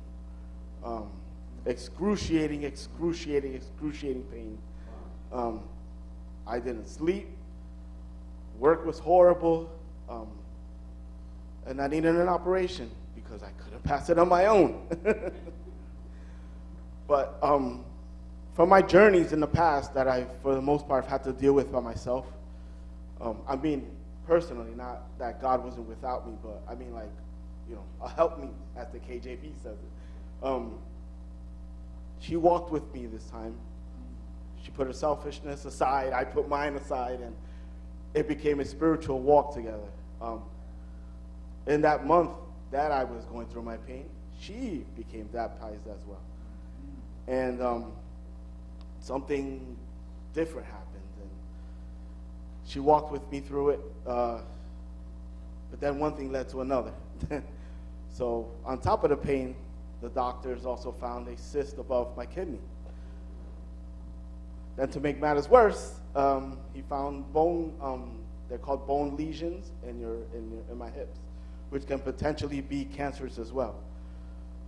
[0.85, 1.11] Um,
[1.67, 4.59] excruciating, excruciating, excruciating pain.
[5.33, 5.63] Um,
[6.47, 7.29] I didn't sleep.
[8.59, 9.71] Work was horrible.
[10.09, 10.29] Um,
[11.67, 14.87] and I needed an operation because I couldn't pass it on my own.
[17.07, 17.85] but um,
[18.55, 21.33] from my journeys in the past that I, for the most part, have had to
[21.33, 22.27] deal with by myself,
[23.21, 23.91] um, I mean,
[24.27, 27.11] personally, not that God wasn't without me, but I mean, like,
[27.69, 30.45] you know, a help me, as the KJV says it.
[30.45, 30.75] Um,
[32.21, 33.55] she walked with me this time.
[34.63, 37.35] She put her selfishness aside, I put mine aside, and
[38.15, 39.89] it became a spiritual walk together.
[40.21, 40.43] Um,
[41.67, 42.33] in that month
[42.71, 44.05] that I was going through my pain,
[44.39, 46.21] she became baptized as well.
[47.29, 47.93] And um,
[49.03, 49.77] something
[50.33, 51.03] different happened.
[51.21, 51.31] And
[52.67, 53.81] she walked with me through it.
[54.07, 54.41] Uh,
[55.71, 56.93] but then one thing led to another.
[58.11, 59.57] so, on top of the pain,
[60.01, 62.61] the doctors also found a cyst above my kidney.
[64.77, 69.99] Then, to make matters worse, um, he found bone um, they're called bone lesions in
[69.99, 71.19] your in your, in my hips,
[71.71, 73.77] which can potentially be cancerous as well.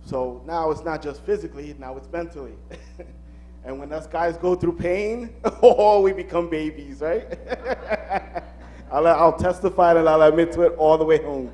[0.05, 2.53] So now it's not just physically, now it's mentally.
[3.65, 7.27] and when us guys go through pain, oh, we become babies, right?
[8.91, 11.51] I'll, I'll testify and I'll admit to it all the way home.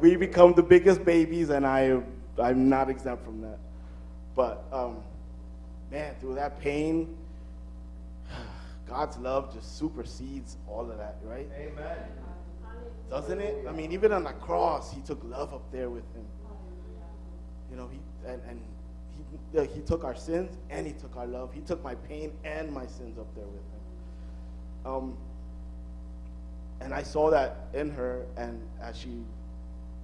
[0.00, 2.00] We become the biggest babies, and I,
[2.38, 3.58] I'm not exempt from that.
[4.34, 4.98] But um,
[5.90, 7.16] man, through that pain,
[8.88, 11.48] God's love just supersedes all of that, right?
[11.56, 11.96] Amen.
[13.08, 13.64] Doesn't it?
[13.68, 16.26] I mean, even on the cross, He took love up there with Him.
[17.70, 18.60] You know, He and, and
[19.52, 21.52] he, took our sins and He took our love.
[21.52, 24.92] He took my pain and my sins up there with Him.
[24.92, 25.16] Um,
[26.80, 29.24] and I saw that in her, and as she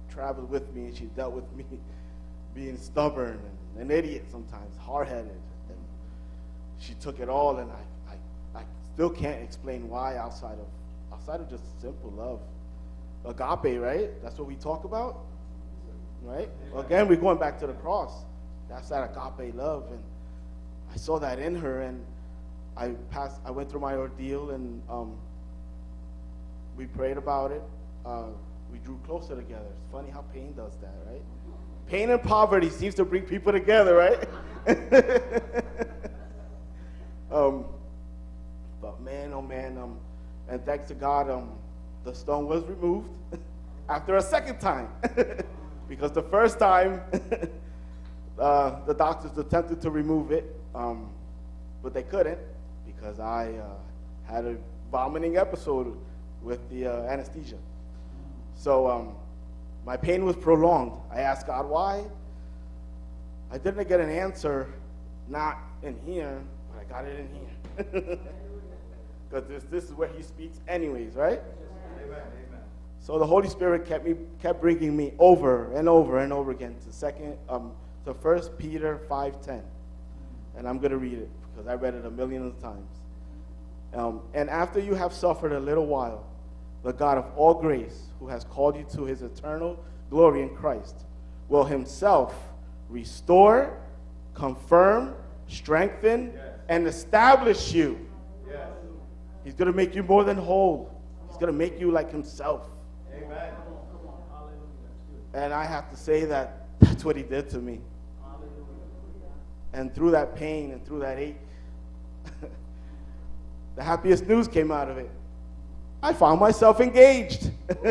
[0.09, 1.65] traveled with me, and she dealt with me
[2.53, 3.39] being stubborn
[3.75, 5.31] and an idiot sometimes, hard headed.
[5.69, 5.77] And
[6.79, 10.67] she took it all, and I, I, I still can't explain why outside of
[11.11, 12.39] outside of just simple love.
[13.25, 14.09] Agape, right?
[14.21, 15.19] That's what we talk about.
[16.23, 16.49] Right?
[16.75, 18.23] Again, we're going back to the cross.
[18.73, 19.85] That's that agape love.
[19.91, 20.03] And
[20.91, 22.03] I saw that in her and
[22.75, 25.15] I passed I went through my ordeal and um,
[26.75, 27.61] we prayed about it.
[28.03, 28.29] Uh,
[28.71, 29.67] we drew closer together.
[29.69, 31.21] It's funny how pain does that, right?
[31.87, 34.27] Pain and poverty seems to bring people together, right?
[37.31, 37.65] um,
[38.81, 39.99] but man, oh man, um,
[40.49, 41.51] and thanks to God, um,
[42.05, 43.09] the stone was removed
[43.89, 44.89] after a second time.
[45.87, 47.01] because the first time,
[48.39, 51.09] uh, the doctors attempted to remove it, um,
[51.81, 52.39] but they couldn't
[52.85, 54.55] because I uh, had a
[54.91, 55.97] vomiting episode
[56.41, 57.57] with the uh, anesthesia.
[58.55, 59.15] So um,
[59.85, 60.99] my pain was prolonged.
[61.11, 62.03] I asked God why.
[63.51, 64.67] I didn't get an answer,
[65.27, 66.41] not in here,
[66.71, 68.17] but I got it in here.
[69.33, 71.41] Because this, this is where He speaks, anyways, right?
[72.05, 72.19] Amen.
[72.19, 72.61] Amen.
[72.99, 76.75] So the Holy Spirit kept me, kept bringing me over and over and over again
[76.85, 77.71] to second, um,
[78.05, 79.63] to First Peter five ten,
[80.57, 82.89] and I'm gonna read it because I read it a million of times.
[83.93, 86.25] Um, and after you have suffered a little while,
[86.83, 91.05] the God of all grace, who has called you to His eternal glory in Christ,
[91.47, 92.35] will Himself
[92.89, 93.77] restore,
[94.33, 95.15] confirm,
[95.47, 96.59] strengthen, Yes.
[96.69, 97.99] and establish you.
[98.49, 98.67] Yes.
[99.43, 100.91] He's gonna make you more than whole.
[101.27, 102.69] He's gonna make you like Himself.
[103.13, 103.53] Amen.
[105.35, 107.81] And I have to say that that's what he did to me.
[109.73, 111.37] And through that pain and through that ache,
[113.75, 115.09] the happiest news came out of it.
[116.03, 117.49] I found myself engaged.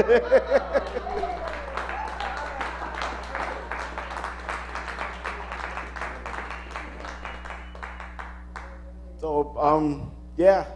[9.21, 10.67] so, um, yeah,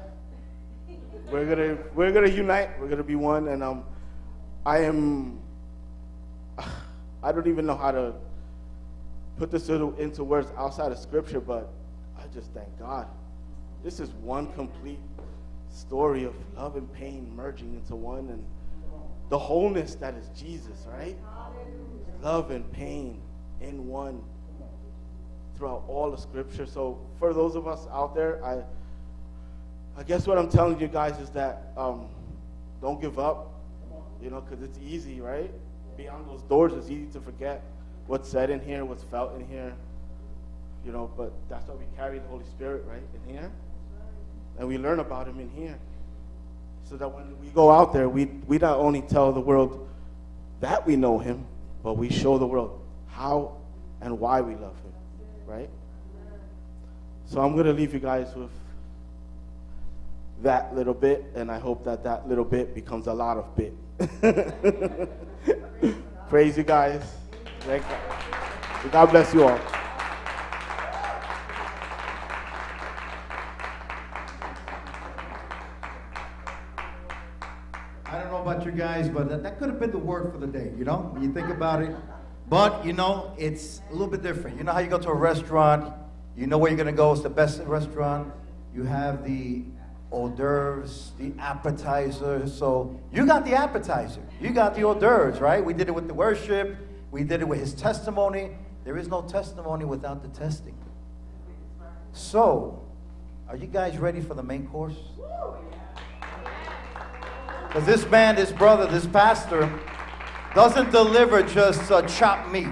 [1.30, 2.80] we're gonna we're gonna unite.
[2.80, 3.84] We're gonna be one, and um,
[4.64, 5.38] I am.
[7.22, 8.14] I don't even know how to
[9.38, 11.70] put this into, words outside of scripture, but
[12.18, 13.06] I just thank God.
[13.84, 15.00] This is one complete
[15.68, 18.44] story of love and pain merging into one, and
[19.28, 21.16] the wholeness that is Jesus, right?
[22.22, 23.20] Love and pain
[23.60, 24.22] in one
[25.56, 26.66] throughout all the scripture.
[26.66, 28.62] So, for those of us out there, I.
[29.98, 32.08] I guess what I'm telling you guys is that um,
[32.82, 33.54] don't give up,
[34.20, 35.50] you know, because it's easy, right?
[35.96, 37.62] Beyond those doors, it's easy to forget
[38.06, 39.74] what's said in here, what's felt in here,
[40.84, 43.50] you know, but that's why we carry the Holy Spirit, right, in here.
[44.58, 45.78] And we learn about Him in here.
[46.88, 49.88] So that when we go out there, we, we not only tell the world
[50.60, 51.44] that we know Him,
[51.82, 53.56] but we show the world how
[54.00, 54.92] and why we love Him,
[55.46, 55.70] right?
[57.26, 58.50] So I'm going to leave you guys with
[60.42, 63.74] that little bit, and I hope that that little bit becomes a lot of bit.
[66.28, 67.02] Praise you guys.
[67.66, 67.82] Thank
[68.84, 68.90] you.
[68.90, 69.58] God bless you all.
[78.04, 80.38] I don't know about you guys, but that, that could have been the word for
[80.38, 81.92] the day, you know, when you think about it.
[82.48, 84.58] But, you know, it's a little bit different.
[84.58, 85.92] You know how you go to a restaurant,
[86.36, 88.32] you know where you're going to go, it's the best restaurant.
[88.72, 89.64] You have the
[90.12, 92.46] hors d'oeuvres, the appetizer.
[92.46, 95.64] So you got the appetizer, you got the hors d'oeuvres, right?
[95.64, 96.76] We did it with the worship,
[97.10, 98.50] we did it with his testimony.
[98.84, 100.74] There is no testimony without the testing.
[102.12, 102.82] So,
[103.48, 104.96] are you guys ready for the main course?
[107.68, 109.70] Because this man, this brother, this pastor
[110.54, 112.68] doesn't deliver just uh, chopped meat.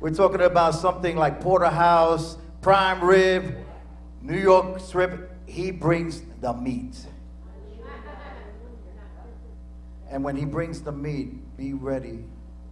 [0.00, 3.56] We're talking about something like porterhouse, prime rib,
[4.22, 5.30] New York strip.
[5.46, 7.06] He brings the meat.
[10.10, 12.24] And when he brings the meat, be ready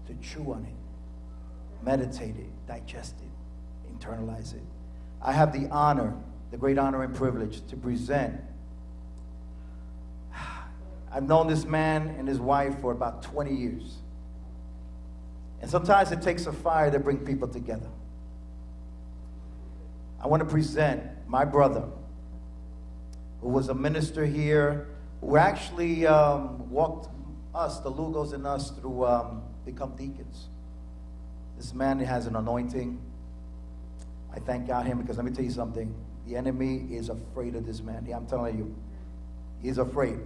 [0.09, 4.63] to chew on it, meditate it, digest it, internalize it.
[5.23, 6.17] I have the honor,
[6.51, 8.41] the great honor and privilege to present.
[11.13, 13.99] I've known this man and his wife for about 20 years.
[15.61, 17.89] And sometimes it takes a fire to bring people together.
[20.23, 21.85] I want to present my brother,
[23.41, 24.89] who was a minister here,
[25.21, 27.09] who actually um, walked
[27.55, 30.49] us, the Lugos and us, through um, become deacons.
[31.59, 32.99] This man has an anointing.
[34.35, 35.95] I thank God him because let me tell you something.
[36.27, 38.07] The enemy is afraid of this man.
[38.09, 38.75] Yeah, I'm telling you,
[39.63, 40.19] he's afraid.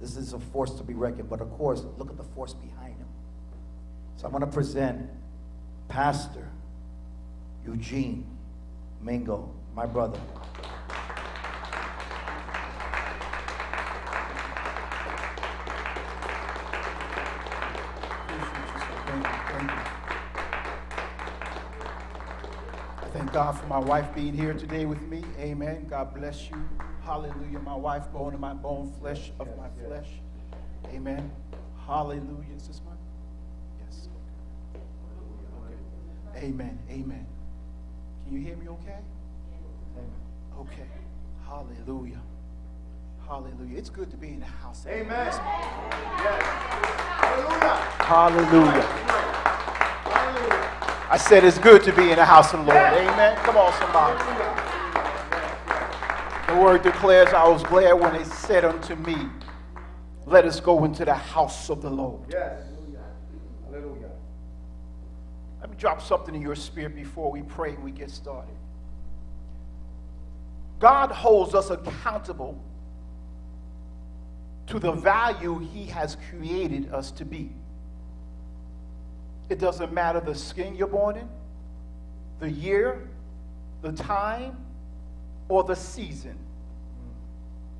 [0.00, 1.28] This is a force to be reckoned.
[1.28, 3.08] But of course, look at the force behind him.
[4.16, 5.10] So I'm going to present
[5.88, 6.48] Pastor
[7.66, 8.26] Eugene
[9.02, 10.18] Mingo, my brother.
[23.38, 25.22] God for my wife being here today with me.
[25.38, 25.86] Amen.
[25.88, 26.56] God bless you.
[27.04, 27.60] Hallelujah.
[27.60, 30.08] My wife, bone of my bone, flesh of my flesh.
[30.86, 31.30] Amen.
[31.86, 32.56] Hallelujah.
[32.56, 32.98] Is this mine?
[33.78, 34.08] Yes.
[36.34, 36.46] Okay.
[36.48, 36.80] Amen.
[36.90, 37.24] Amen.
[38.24, 38.98] Can you hear me okay?
[40.58, 40.88] Okay.
[41.46, 42.20] Hallelujah.
[43.24, 43.78] Hallelujah.
[43.78, 44.84] It's good to be in the house.
[44.88, 45.10] Amen.
[45.10, 45.38] Yes.
[47.22, 47.76] Hallelujah.
[48.02, 49.08] Hallelujah.
[51.10, 52.92] I said it's good to be in the house of the Lord.
[52.92, 53.34] Amen.
[53.38, 54.22] Come on, somebody.
[56.48, 59.16] The word declares, I was glad when they said unto me,
[60.26, 62.20] Let us go into the house of the Lord.
[62.30, 62.62] Yes.
[63.64, 64.10] Hallelujah.
[65.62, 68.54] Let me drop something in your spirit before we pray and we get started.
[70.78, 72.62] God holds us accountable
[74.66, 77.50] to the value He has created us to be.
[79.48, 81.28] It doesn't matter the skin you're born in,
[82.40, 83.08] the year,
[83.82, 84.56] the time,
[85.48, 86.36] or the season.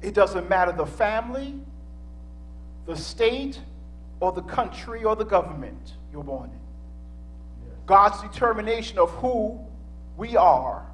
[0.01, 1.55] It doesn't matter the family,
[2.87, 3.61] the state,
[4.21, 6.59] or the country, or the government you're born in.
[7.87, 9.59] God's determination of who
[10.17, 10.87] we are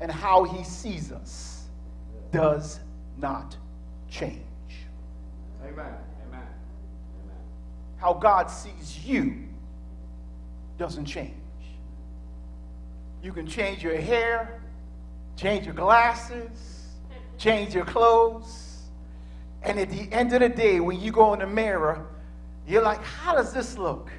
[0.00, 1.64] and how He sees us
[2.32, 2.80] does
[3.18, 3.56] not
[4.10, 4.40] change.
[5.62, 5.86] Amen.
[5.86, 5.94] Amen.
[6.28, 6.46] Amen.
[7.96, 9.45] How God sees you
[10.78, 11.34] doesn't change.
[13.22, 14.60] You can change your hair,
[15.36, 16.86] change your glasses,
[17.38, 18.76] change your clothes,
[19.62, 22.06] and at the end of the day, when you go in the mirror,
[22.68, 24.10] you're like, How does this look?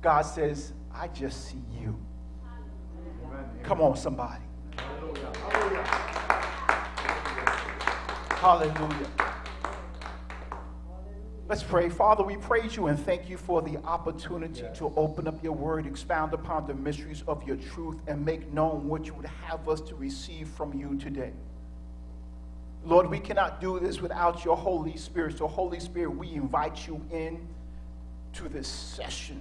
[0.00, 1.96] God says, I just see you.
[3.62, 4.42] Come on, somebody.
[8.30, 9.08] Hallelujah.
[11.52, 11.90] Let's pray.
[11.90, 15.86] Father, we praise you and thank you for the opportunity to open up your word,
[15.86, 19.82] expound upon the mysteries of your truth, and make known what you would have us
[19.82, 21.34] to receive from you today.
[22.86, 25.36] Lord, we cannot do this without your Holy Spirit.
[25.36, 27.46] So, Holy Spirit, we invite you in
[28.32, 29.38] to this session,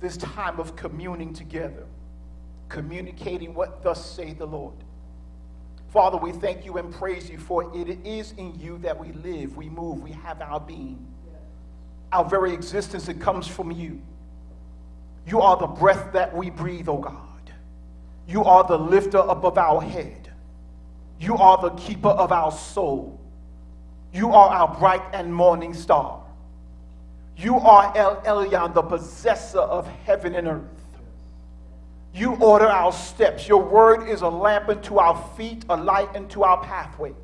[0.00, 1.86] this time of communing together,
[2.68, 4.74] communicating what thus say the Lord.
[5.90, 9.56] Father, we thank you and praise you for it is in you that we live,
[9.56, 11.04] we move, we have our being.
[12.12, 14.00] Our very existence, it comes from you.
[15.26, 17.14] You are the breath that we breathe, oh God.
[18.26, 20.30] You are the lifter above our head.
[21.18, 23.18] You are the keeper of our soul.
[24.12, 26.22] You are our bright and morning star.
[27.36, 30.77] You are El Elyon, the possessor of heaven and earth.
[32.14, 33.46] You order our steps.
[33.46, 37.14] Your word is a lamp unto our feet, a light unto our pathway.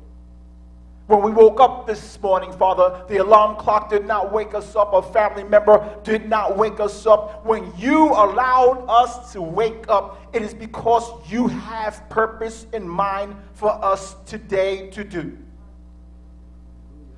[1.07, 4.91] When we woke up this morning, Father, the alarm clock did not wake us up.
[4.93, 7.45] A family member did not wake us up.
[7.45, 13.35] When you allowed us to wake up, it is because you have purpose in mind
[13.53, 15.37] for us today to do.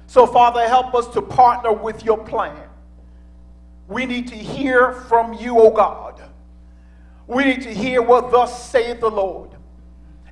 [0.08, 2.68] So, Father, help us to partner with your plan.
[3.88, 6.22] We need to hear from you, O God.
[7.28, 9.52] We need to hear what thus saith the Lord.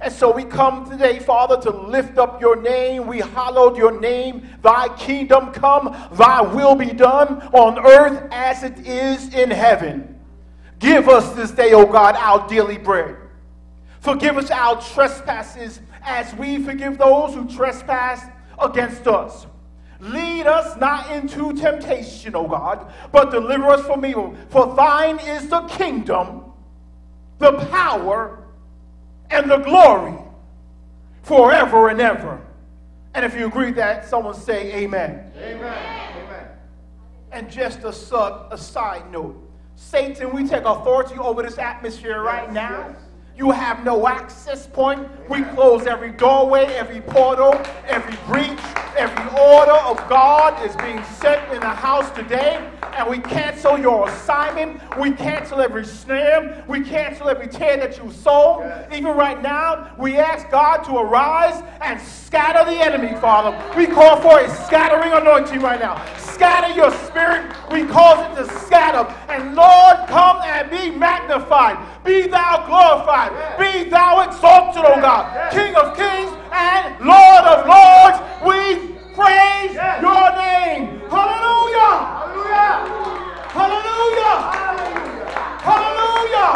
[0.01, 3.07] And so we come today, Father, to lift up your name.
[3.07, 4.47] We hallowed your name.
[4.61, 10.19] Thy kingdom come, thy will be done on earth as it is in heaven.
[10.79, 13.17] Give us this day, O God, our daily bread.
[13.99, 18.23] Forgive us our trespasses as we forgive those who trespass
[18.61, 19.47] against us.
[19.99, 24.35] Lead us not into temptation, O God, but deliver us from evil.
[24.49, 26.44] For thine is the kingdom,
[27.39, 28.43] the power,
[29.29, 30.17] and the glory
[31.23, 32.41] forever and ever.
[33.13, 35.31] And if you agree with that, someone say amen.
[35.37, 36.13] Amen.
[36.17, 36.47] Amen.
[37.31, 39.41] And just a, sub, a side note
[39.75, 42.89] Satan, we take authority over this atmosphere right now.
[42.89, 43.04] yes.
[43.37, 45.09] You have no access point.
[45.29, 47.53] We close every doorway, every portal,
[47.85, 48.59] every breach,
[48.95, 52.65] every order of God is being set in the house today.
[52.93, 54.79] And we cancel your assignment.
[54.97, 56.63] We cancel every snare.
[56.69, 58.09] We cancel every tear that you.
[58.61, 58.93] Yes.
[58.93, 63.51] Even right now, we ask God to arise and scatter the enemy, Father.
[63.75, 66.01] We call for a scattering anointing right now.
[66.17, 67.53] Scatter your spirit.
[67.71, 69.11] We cause it to scatter.
[69.29, 71.77] And Lord, come and be magnified.
[72.05, 73.24] Be thou glorified.
[73.59, 75.51] Be thou exalted, O God.
[75.51, 81.01] King of kings and Lord of lords, we praise your name.
[81.09, 82.25] Hallelujah.
[83.55, 84.37] Hallelujah.
[85.63, 86.53] Hallelujah.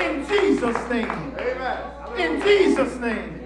[0.00, 1.34] In Jesus' name.
[1.38, 1.78] Amen.
[2.18, 3.40] In Jesus' name.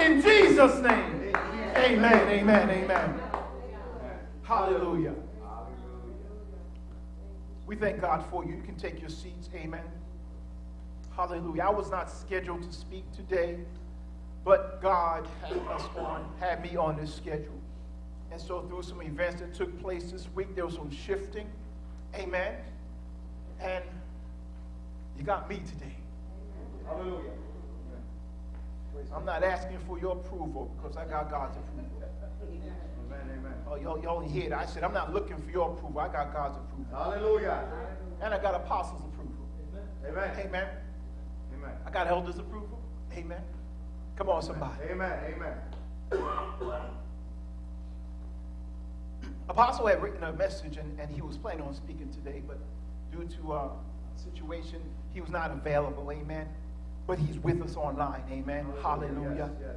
[0.00, 1.34] In Jesus' name.
[1.76, 2.28] Amen.
[2.28, 2.70] Amen.
[2.70, 3.20] Amen.
[4.42, 5.14] Hallelujah.
[7.66, 8.56] We thank God for you.
[8.56, 9.48] You can take your seats.
[9.54, 9.80] Amen.
[11.16, 11.62] Hallelujah.
[11.64, 13.58] I was not scheduled to speak today,
[14.44, 17.60] but God had us on, had me on this schedule.
[18.30, 21.46] And so through some events that took place this week, there was some shifting.
[22.14, 22.54] Amen.
[23.60, 23.84] And
[25.18, 25.96] you got me today.
[26.86, 27.30] Hallelujah.
[29.14, 31.90] I'm not asking for your approval because I got God's approval.
[32.42, 33.54] Amen, amen.
[33.68, 34.58] Oh, y'all, y'all hear that.
[34.58, 36.00] I said, I'm not looking for your approval.
[36.00, 36.86] I got God's approval.
[36.96, 37.64] Hallelujah.
[38.22, 39.34] And I got apostles' approval.
[40.08, 40.30] Amen.
[40.30, 40.46] Amen.
[40.46, 40.68] Amen.
[41.86, 42.78] I got elders' approval.
[43.14, 43.42] Amen.
[44.16, 44.84] Come on, somebody.
[44.90, 45.18] Amen.
[45.34, 45.54] Amen.
[49.48, 52.58] Apostle had written a message and, and he was planning on speaking today, but
[53.10, 53.70] due to a
[54.16, 54.80] situation,
[55.12, 56.10] he was not available.
[56.10, 56.48] Amen.
[57.06, 58.22] But he's with us online.
[58.30, 58.66] Amen.
[58.82, 59.50] Hallelujah.
[59.50, 59.76] Yes, yes.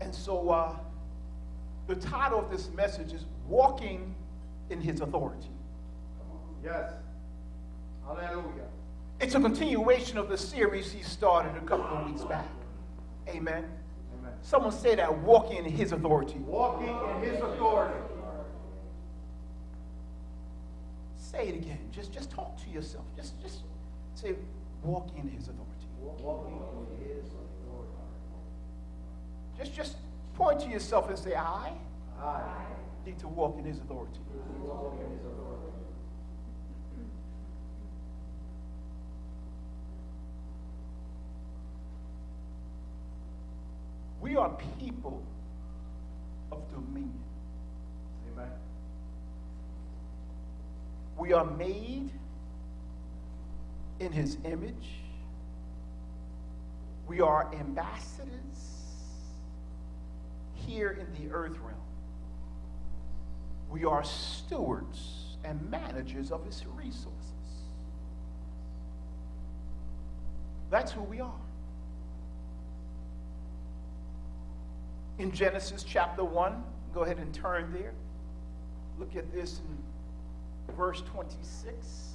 [0.00, 0.76] And so uh,
[1.86, 4.14] the title of this message is Walking
[4.70, 5.48] in His Authority.
[6.62, 6.92] Yes.
[8.06, 8.68] Hallelujah.
[9.20, 12.46] It's a continuation of the series he started a couple of weeks back.
[13.28, 13.64] Amen.
[14.18, 14.32] Amen.
[14.42, 16.36] Someone say that walking in his authority.
[16.40, 17.98] Walking in his authority.
[21.16, 21.78] Say it again.
[21.90, 23.04] Just, just talk to yourself.
[23.16, 23.62] Just, just
[24.14, 24.34] say
[24.82, 25.86] walking in his authority.
[26.00, 26.62] Walking
[27.00, 27.90] in his authority.
[29.58, 29.96] Just, just
[30.34, 31.72] point to yourself and say, I
[32.20, 32.40] I
[33.04, 34.20] need to walk in his authority.
[34.60, 35.44] walk in his authority.
[44.24, 44.48] We are
[44.80, 45.22] people
[46.50, 47.12] of dominion.
[48.32, 48.48] Amen.
[51.18, 52.10] We are made
[54.00, 54.88] in his image.
[57.06, 58.30] We are ambassadors
[60.54, 61.76] here in the earth realm.
[63.68, 67.10] We are stewards and managers of his resources.
[70.70, 71.43] That's who we are.
[75.18, 76.62] In Genesis chapter 1,
[76.92, 77.92] go ahead and turn there.
[78.98, 82.14] Look at this in verse 26.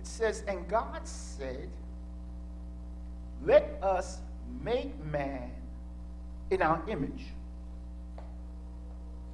[0.00, 1.68] It says, And God said,
[3.44, 4.20] Let us
[4.62, 5.50] make man
[6.50, 7.24] in our image,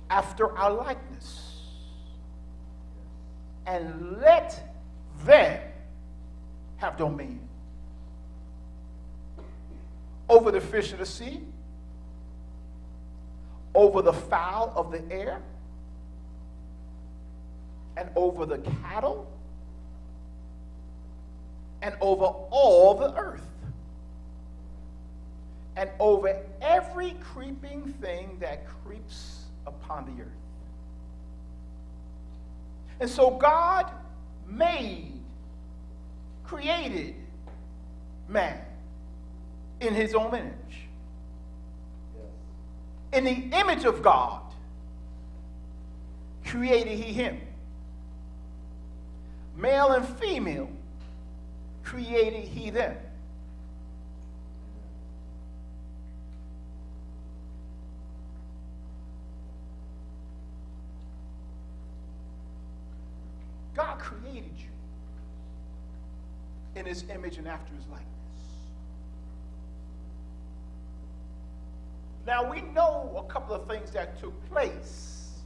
[0.08, 1.62] after our likeness,
[3.66, 4.74] and let
[5.24, 5.60] them
[6.78, 7.48] have dominion
[10.28, 11.42] over the fish of the sea,
[13.80, 15.40] over the fowl of the air,
[17.96, 19.26] and over the cattle,
[21.80, 23.48] and over all the earth,
[25.76, 30.28] and over every creeping thing that creeps upon the earth.
[33.00, 33.90] And so God
[34.46, 35.18] made,
[36.44, 37.14] created
[38.28, 38.60] man
[39.80, 40.89] in his own image.
[43.12, 44.40] In the image of God,
[46.44, 47.40] created he him.
[49.56, 50.70] Male and female,
[51.82, 52.96] created he them.
[63.74, 64.66] God created you
[66.76, 68.19] in his image and after his likeness.
[72.30, 75.40] Now we know a couple of things that took place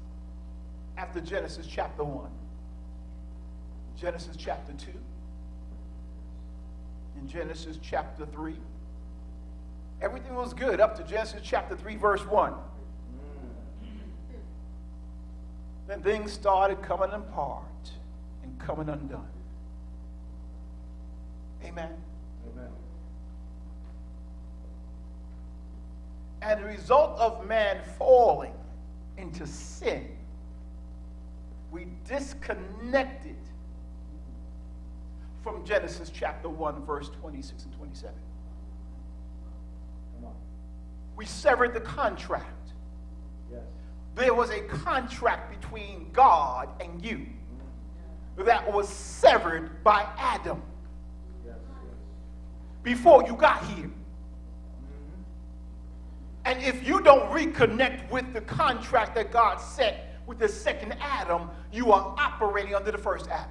[0.99, 2.31] after Genesis chapter 1.
[3.99, 4.91] Genesis chapter 2.
[7.19, 8.55] In Genesis chapter 3.
[10.03, 12.53] Everything was good up to Genesis chapter 3, verse 1.
[15.87, 17.93] then things started coming apart
[18.43, 19.27] and coming undone.
[21.65, 21.95] Amen.
[26.45, 28.53] And the result of man falling
[29.17, 30.09] into sin,
[31.71, 33.37] we disconnected
[35.43, 38.15] from Genesis chapter 1, verse 26 and 27.
[41.17, 42.73] We severed the contract.
[43.51, 43.61] Yes.
[44.17, 47.27] There was a contract between God and you
[48.37, 50.61] that was severed by Adam
[51.47, 51.55] Yes.
[52.83, 53.91] before you got here.
[56.45, 61.51] And if you don't reconnect with the contract that God set with the second Adam,
[61.73, 63.51] you are operating under the first Adam.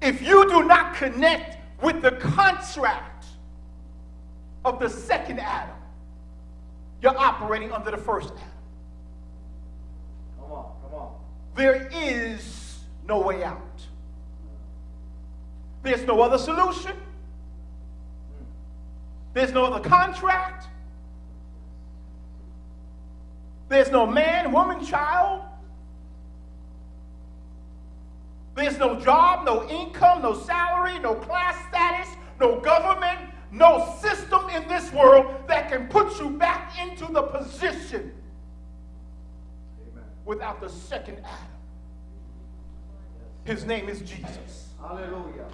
[0.00, 3.26] If you do not connect with the contract
[4.64, 5.76] of the second Adam,
[7.00, 8.48] you're operating under the first Adam.
[10.38, 10.72] Come on.
[10.82, 11.14] Come on.
[11.54, 13.63] There is no way out.
[15.84, 16.96] There's no other solution.
[19.34, 20.66] There's no other contract.
[23.68, 25.42] There's no man, woman, child.
[28.54, 33.18] There's no job, no income, no salary, no class status, no government,
[33.50, 38.12] no system in this world that can put you back into the position
[39.82, 40.04] Amen.
[40.24, 41.46] without the second Adam.
[43.44, 44.68] His name is Jesus.
[44.80, 45.46] Hallelujah.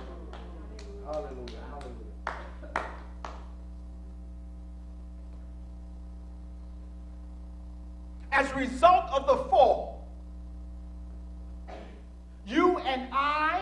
[1.12, 1.58] Hallelujah.
[1.68, 2.86] Hallelujah.
[8.30, 10.06] As a result of the fall,
[12.46, 13.60] you and I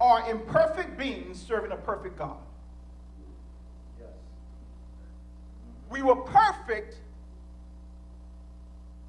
[0.00, 2.36] are imperfect beings serving a perfect God.
[3.98, 4.10] Yes.
[5.90, 6.98] We were perfect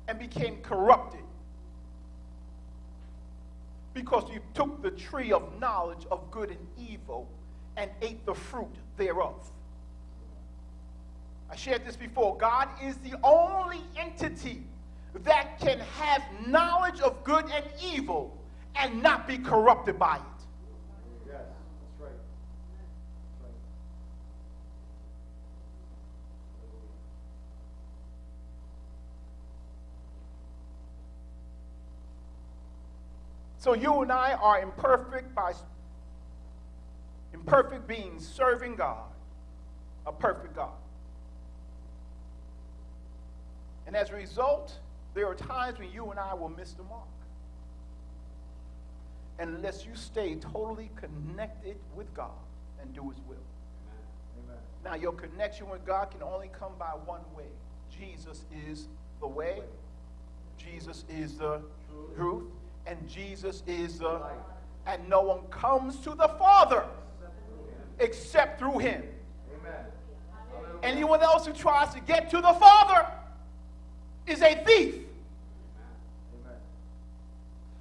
[0.07, 1.22] and became corrupted
[3.93, 7.29] because you took the tree of knowledge of good and evil
[7.77, 9.51] and ate the fruit thereof.
[11.49, 12.35] I shared this before.
[12.37, 14.63] God is the only entity
[15.23, 18.35] that can have knowledge of good and evil
[18.75, 20.21] and not be corrupted by it.
[21.27, 21.35] Yes.
[21.37, 22.09] That's right.
[22.09, 23.51] That's right.
[33.64, 35.53] So you and I are imperfect by
[37.34, 39.06] imperfect beings serving God,
[40.06, 40.73] a perfect God.
[43.88, 44.77] And as a result,
[45.14, 47.07] there are times when you and I will miss the mark.
[49.40, 52.31] Unless you stay totally connected with God
[52.81, 53.38] and do His will.
[54.44, 54.57] Amen.
[54.84, 57.48] Now, your connection with God can only come by one way
[57.90, 58.90] Jesus is
[59.22, 59.61] the way,
[60.57, 61.61] Jesus is the
[62.18, 62.44] truth,
[62.85, 64.34] and Jesus is the light.
[64.85, 66.85] And no one comes to the Father
[67.99, 69.03] except through Him.
[69.60, 69.85] Amen.
[70.81, 73.07] Anyone else who tries to get to the Father
[74.27, 74.95] is a thief.
[74.95, 76.57] Amen.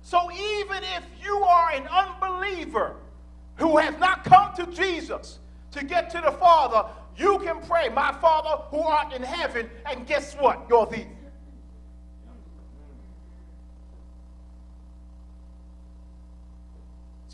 [0.03, 2.97] So even if you are an unbeliever
[3.57, 5.41] who has not come to Jesus
[5.73, 10.07] to get to the Father, you can pray, My Father who art in heaven, and
[10.07, 10.67] guess what?
[10.69, 11.07] You're a thief.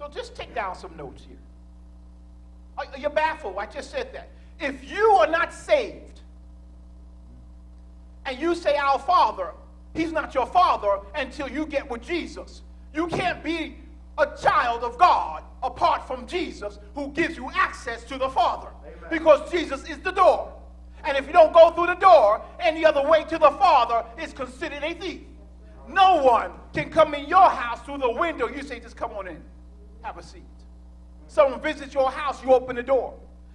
[0.08, 1.36] So just take down some notes here.
[2.76, 3.56] Are- You're baffled.
[3.58, 4.28] I just said that.
[4.60, 6.20] If you are not saved,
[8.26, 9.52] and you say, Our Father,
[9.94, 12.62] He's not your Father until you get with Jesus.
[12.94, 13.76] You can't be
[14.18, 19.10] a child of God apart from Jesus who gives you access to the Father Amen.
[19.10, 20.52] because Jesus is the door.
[21.04, 24.32] And if you don't go through the door, any other way to the Father is
[24.32, 25.20] considered a thief.
[25.88, 28.48] No one can come in your house through the window.
[28.48, 29.42] You say, just come on in,
[30.02, 30.42] have a seat.
[31.26, 33.14] Someone visits your house, you open the door.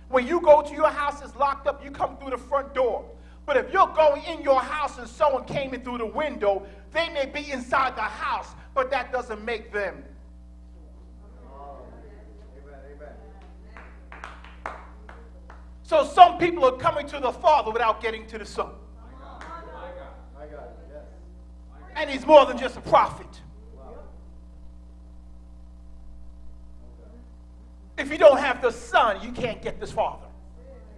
[0.10, 3.06] When you go to your house, it's locked up, you come through the front door.
[3.46, 7.10] But if you're going in your house and someone came in through the window, they
[7.10, 10.04] may be inside the house, but that doesn't make them.
[12.64, 12.80] Amen.
[14.66, 14.76] Amen.
[15.84, 18.70] So some people are coming to the Father without getting to the Son.
[21.96, 23.42] And he's more than just a prophet.
[27.98, 30.26] If you don't have the Son, you can't get this Father.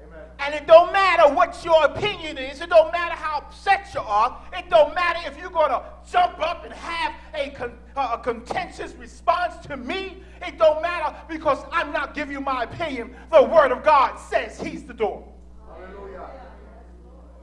[0.08, 0.20] Amen.
[0.40, 2.62] And it don't matter what your opinion is.
[2.62, 4.42] It don't matter how upset you are.
[4.54, 8.94] It don't matter if you're going to jump up and have a, con- a contentious
[8.94, 13.16] response to me, it don't matter because I'm not giving you my opinion.
[13.32, 15.28] The Word of God says He's the door.
[15.68, 16.30] Hallelujah.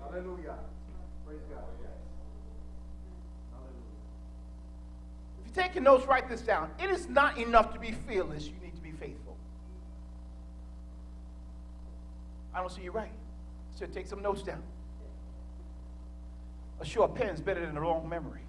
[0.01, 0.55] Hallelujah.
[1.27, 1.65] Praise God.
[5.45, 6.70] If you're taking notes, write this down.
[6.79, 9.37] It is not enough to be fearless, you need to be faithful.
[12.55, 13.12] I don't see you right.
[13.74, 14.62] So take some notes down.
[16.81, 18.41] A short pen's better than a long memory.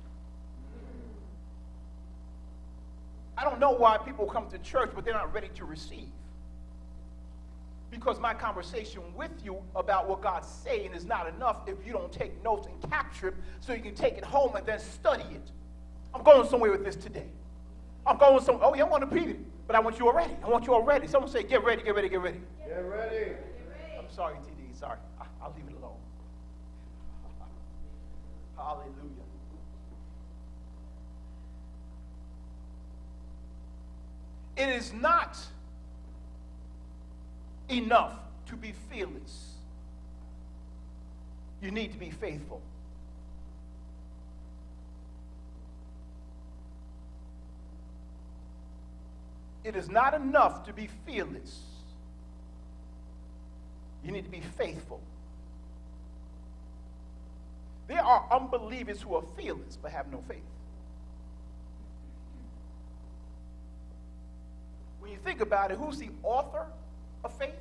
[3.38, 6.10] I don't know why people come to church, but they're not ready to receive.
[7.90, 12.12] Because my conversation with you about what God's saying is not enough if you don't
[12.12, 15.52] take notes and capture it so you can take it home and then study it.
[16.14, 17.28] I'm going somewhere with this today.
[18.06, 18.66] I'm going somewhere.
[18.66, 20.36] Oh, yeah, I want to repeat it, but I want you already.
[20.44, 21.08] I want you already.
[21.08, 22.42] Someone say, get ready, get ready, get ready.
[22.66, 23.32] Get ready.
[24.14, 24.78] Sorry, TD.
[24.80, 25.00] Sorry.
[25.20, 25.98] I- I'll leave it alone.
[28.56, 29.24] Hallelujah.
[34.56, 35.36] It is not
[37.70, 39.56] enough to be fearless.
[41.60, 42.62] You need to be faithful.
[49.64, 51.73] It is not enough to be fearless.
[54.04, 55.02] You need to be faithful.
[57.88, 60.42] There are unbelievers who are fearless but have no faith.
[65.00, 66.66] When you think about it, who's the author
[67.24, 67.52] of faith?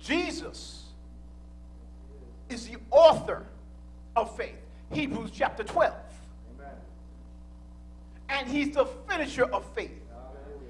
[0.00, 0.84] Jesus
[2.48, 3.44] is the author
[4.14, 4.58] of faith.
[4.92, 5.92] Hebrews chapter 12.
[8.28, 10.02] And he's the finisher of faith.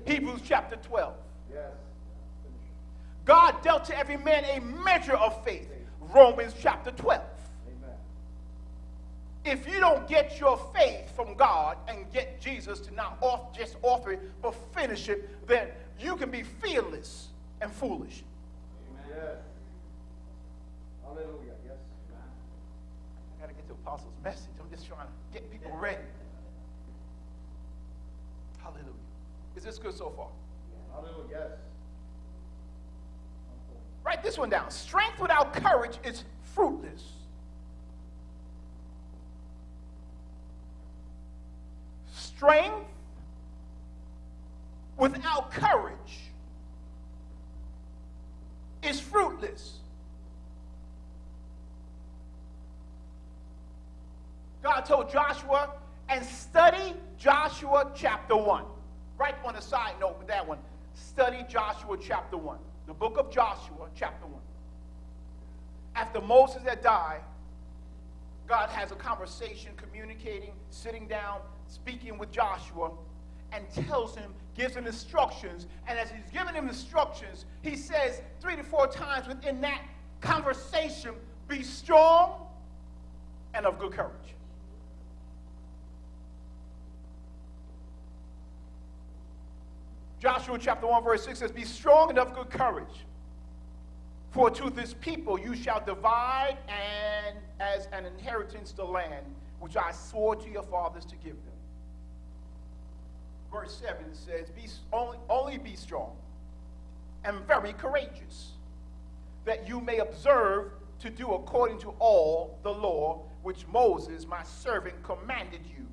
[0.07, 1.15] Hebrews chapter 12.
[1.52, 1.73] Yes.
[3.24, 5.68] God dealt to every man a measure of faith.
[6.01, 7.20] Romans chapter 12.
[7.66, 7.97] Amen.
[9.44, 13.77] If you don't get your faith from God and get Jesus to not off, just
[13.82, 15.68] offer it, but finish it, then
[15.98, 17.28] you can be fearless
[17.60, 18.23] and foolish.
[18.90, 19.16] Amen.
[19.16, 19.36] Yes.
[21.02, 21.52] Hallelujah.
[21.66, 21.77] Yes.
[23.36, 24.51] I got to get the Apostles' message.
[24.60, 25.98] I'm just trying to get people ready.
[28.62, 28.93] Hallelujah.
[29.56, 30.28] Is this good so far?
[34.05, 34.70] Write this one down.
[34.70, 36.23] Strength without courage is
[36.55, 37.02] fruitless.
[42.14, 42.86] Strength
[44.97, 46.20] without courage
[48.82, 49.78] is fruitless.
[54.62, 55.70] God told Joshua,
[56.09, 58.64] and study Joshua chapter 1.
[59.18, 60.59] Right on a side note with that one.
[60.97, 62.59] Study Joshua chapter 1.
[62.86, 64.40] The book of Joshua chapter 1.
[65.94, 67.20] After Moses had died,
[68.48, 72.90] God has a conversation, communicating, sitting down, speaking with Joshua,
[73.52, 75.66] and tells him, gives him instructions.
[75.86, 79.82] And as he's giving him instructions, he says three to four times within that
[80.23, 81.14] conversation,
[81.47, 82.47] be strong
[83.52, 84.35] and of good courage.
[90.47, 93.05] Joshua chapter 1, verse 6 says, Be strong and of good courage.
[94.31, 99.27] For to this people you shall divide and as an inheritance the land
[99.59, 101.56] which I swore to your fathers to give them.
[103.51, 106.12] Verse 7 says, be, only, only be strong
[107.24, 108.52] and very courageous,
[109.47, 110.70] that you may observe
[111.01, 115.85] to do according to all the law which Moses, my servant, commanded you.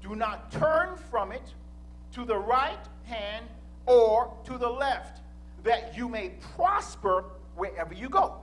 [0.00, 1.54] Do not turn from it
[2.12, 3.46] to the right hand
[3.90, 5.20] or to the left,
[5.64, 7.24] that you may prosper
[7.56, 8.36] wherever you go.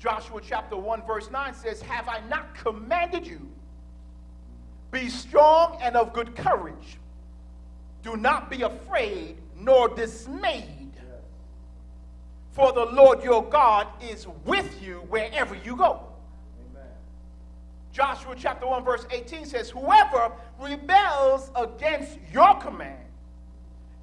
[0.00, 3.48] Joshua chapter 1, verse 9 says, Have I not commanded you?
[4.90, 6.98] Be strong and of good courage.
[8.02, 10.88] Do not be afraid nor dismayed.
[12.50, 16.08] For the Lord your God is with you wherever you go.
[16.72, 16.88] Amen.
[17.92, 22.98] Joshua chapter 1, verse 18 says, Whoever rebels against your command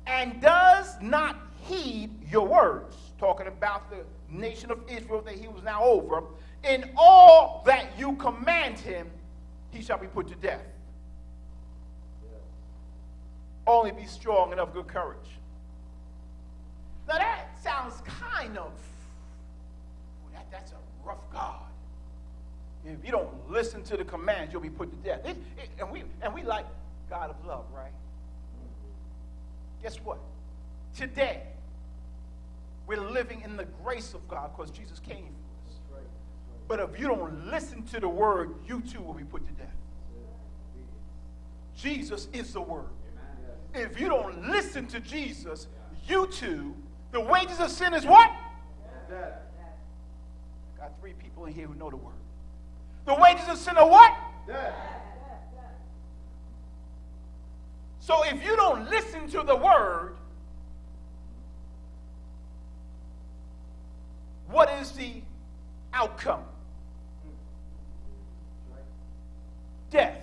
[0.07, 3.97] and does not heed your words, talking about the
[4.29, 6.23] nation of Israel that he was now over,
[6.63, 9.09] in all that you command him,
[9.71, 10.61] he shall be put to death.
[13.65, 15.29] Only be strong and of good courage.
[17.07, 18.71] Now that sounds kind of,
[20.33, 20.75] that, that's a
[21.05, 21.61] rough God.
[22.85, 25.25] If you don't listen to the commands, you'll be put to death.
[25.25, 26.65] It- it- and, we, and we like
[27.09, 27.91] God of love, right?
[29.81, 30.17] Guess what?
[30.95, 31.43] Today,
[32.87, 35.29] we're living in the grace of God because Jesus came
[35.89, 36.05] for us.
[36.67, 39.67] But if you don't listen to the word, you too will be put to death.
[41.75, 42.89] Jesus is the word.
[43.73, 45.67] If you don't listen to Jesus,
[46.07, 46.73] you too,
[47.11, 48.31] the wages of sin is what?
[50.77, 52.13] Got three people in here who know the word.
[53.05, 54.13] The wages of sin are what?
[58.07, 60.15] So if you don't listen to the word,
[64.47, 65.21] what is the
[65.91, 66.45] outcome?
[69.89, 70.21] Death.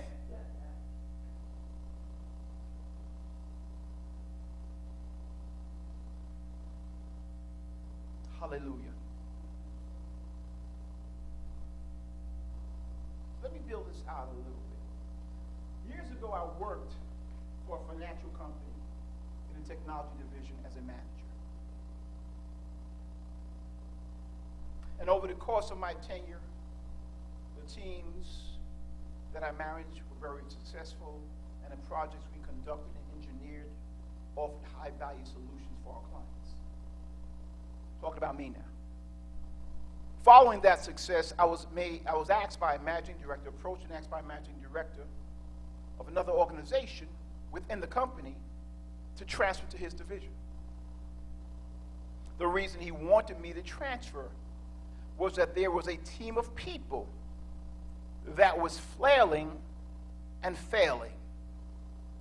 [8.39, 8.73] Hallelujah.
[13.43, 14.53] Let me build this out a little
[15.85, 15.95] bit.
[15.95, 16.93] Years ago, I worked
[17.67, 18.77] for a financial company
[19.49, 21.01] in the technology division as a manager.
[24.99, 26.39] And over the course of my tenure,
[27.55, 28.57] the teams
[29.33, 31.19] that I managed were very successful,
[31.63, 33.69] and the projects we conducted and engineered
[34.35, 36.55] offered high value solutions for our clients.
[38.01, 38.65] Talking about me now.
[40.23, 43.93] Following that success, I was made, I was asked by a managing director, approached and
[43.93, 45.03] asked by a managing director
[45.99, 47.07] of another organization
[47.51, 48.35] within the company
[49.17, 50.29] to transfer to his division.
[52.37, 54.25] The reason he wanted me to transfer
[55.17, 57.07] was that there was a team of people
[58.35, 59.51] that was flailing
[60.43, 61.13] and failing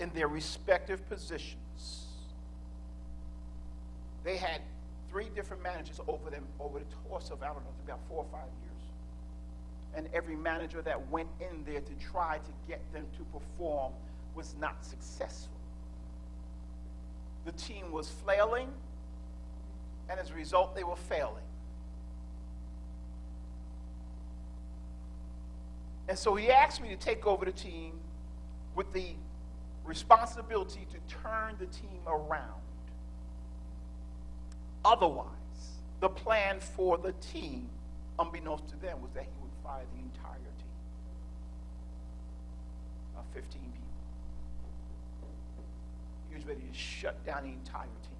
[0.01, 2.07] in their respective positions.
[4.23, 4.61] They had
[5.11, 8.27] three different managers over them over the course of, I don't know, about four or
[8.33, 8.83] five years.
[9.97, 13.93] And every manager that went in there to try to get them to perform
[14.35, 15.55] was not successful.
[17.45, 18.69] The team was flailing,
[20.09, 21.43] and as a result, they were failing.
[26.09, 27.93] And so he asked me to take over the team
[28.75, 29.15] with the
[29.85, 32.61] responsibility to turn the team around.
[34.85, 35.27] Otherwise,
[36.01, 37.69] the plan for the team,
[38.19, 40.75] unbeknownst to them, was that he would fire the entire team
[43.17, 43.74] of 15 people.
[46.35, 48.19] He was ready to shut down the entire team.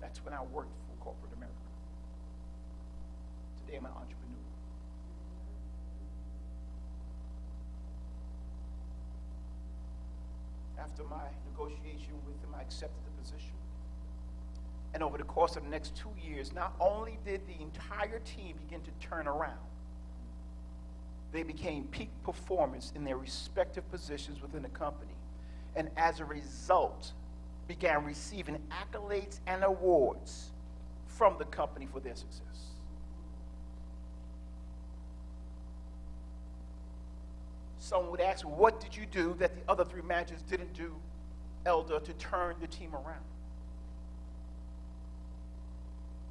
[0.00, 1.54] That's when I worked for corporate America.
[3.60, 4.38] Today I'm an entrepreneur.
[10.78, 13.52] After my negotiation with him, I accepted the position.
[14.94, 18.56] And over the course of the next two years, not only did the entire team
[18.66, 19.58] begin to turn around,
[21.34, 25.10] they became peak performers in their respective positions within the company.
[25.74, 27.12] And as a result,
[27.66, 30.52] began receiving accolades and awards
[31.08, 32.40] from the company for their success.
[37.80, 40.94] Someone would ask, What did you do that the other three managers didn't do,
[41.66, 43.24] Elder, to turn the team around?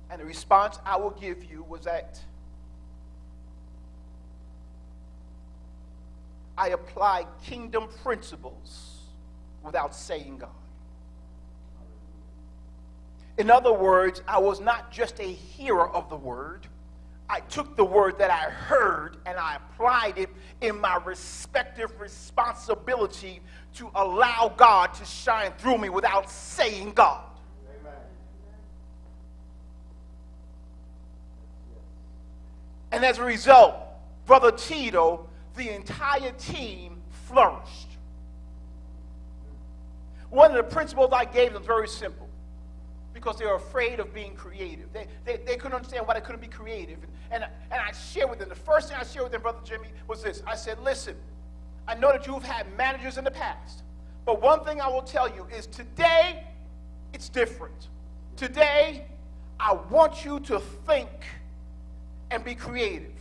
[0.10, 2.22] And the response I will give you was that
[6.58, 9.00] I applied kingdom principles
[9.64, 10.50] without saying God.
[13.38, 16.68] In other words, I was not just a hearer of the word.
[17.30, 20.30] I took the word that I heard and I applied it
[20.62, 23.40] in my respective responsibility
[23.76, 27.24] to allow God to shine through me without saying God.
[27.82, 27.94] Amen.
[32.92, 33.76] And as a result,
[34.28, 37.90] Brother Tito, the entire team flourished.
[40.30, 42.28] One of the principles I gave them was very simple
[43.14, 44.92] because they were afraid of being creative.
[44.92, 46.98] They, they, they couldn't understand why they couldn't be creative.
[47.04, 47.14] And,
[47.44, 49.90] and, and I shared with them, the first thing I shared with them, Brother Jimmy,
[50.08, 50.42] was this.
[50.48, 51.16] I said, listen,
[51.88, 53.84] I know that you've had managers in the past,
[54.26, 56.44] but one thing I will tell you is today,
[57.14, 57.90] it's different.
[58.36, 59.06] Today,
[59.60, 61.10] I want you to think
[62.32, 63.12] and be creative.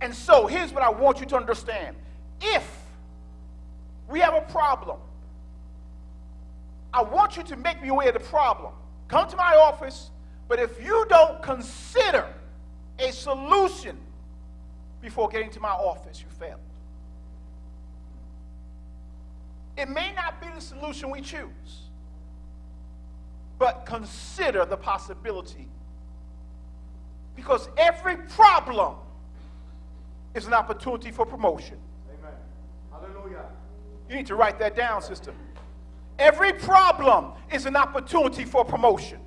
[0.00, 1.96] And so here's what I want you to understand.
[2.40, 2.68] If
[4.08, 4.98] we have a problem,
[6.92, 8.72] I want you to make me aware of the problem.
[9.08, 10.10] Come to my office,
[10.46, 12.26] but if you don't consider
[12.98, 13.96] a solution
[15.00, 16.60] before getting to my office, you failed.
[19.76, 21.88] It may not be the solution we choose,
[23.58, 25.68] but consider the possibility.
[27.36, 28.96] Because every problem
[30.34, 31.78] is an opportunity for promotion.
[32.18, 32.32] Amen.
[32.90, 33.44] Hallelujah.
[34.08, 35.32] You need to write that down, sister.
[36.18, 39.20] Every problem is an opportunity for promotion.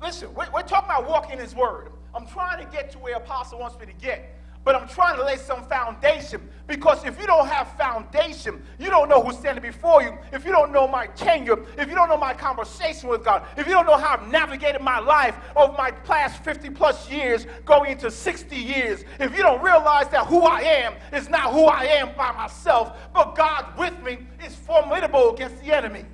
[0.00, 1.90] listen, we're, we're talking about walking His Word.
[2.14, 4.36] I'm trying to get to where Apostle wants me to get.
[4.64, 9.08] But I'm trying to lay some foundation because if you don't have foundation, you don't
[9.08, 10.16] know who's standing before you.
[10.32, 13.66] If you don't know my tenure, if you don't know my conversation with God, if
[13.66, 17.92] you don't know how I've navigated my life over my past 50 plus years, going
[17.92, 21.84] into 60 years, if you don't realize that who I am is not who I
[21.84, 26.04] am by myself, but God with me is formidable against the enemy,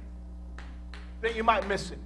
[1.21, 1.99] then you might miss it.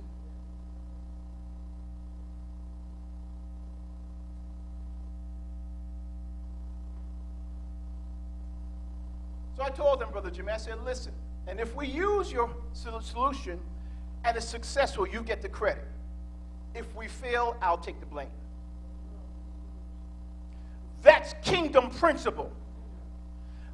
[9.63, 11.13] So I told them, Brother Jimmy, I said, listen,
[11.47, 13.61] and if we use your solution
[14.25, 15.85] and it's successful, you get the credit.
[16.75, 18.27] If we fail, I'll take the blame.
[21.03, 22.51] That's kingdom principle.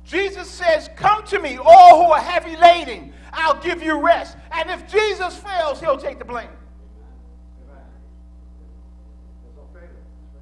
[0.05, 4.37] Jesus says, Come to me, all who are heavy laden, I'll give you rest.
[4.53, 6.49] And if Jesus fails, he'll take the blame.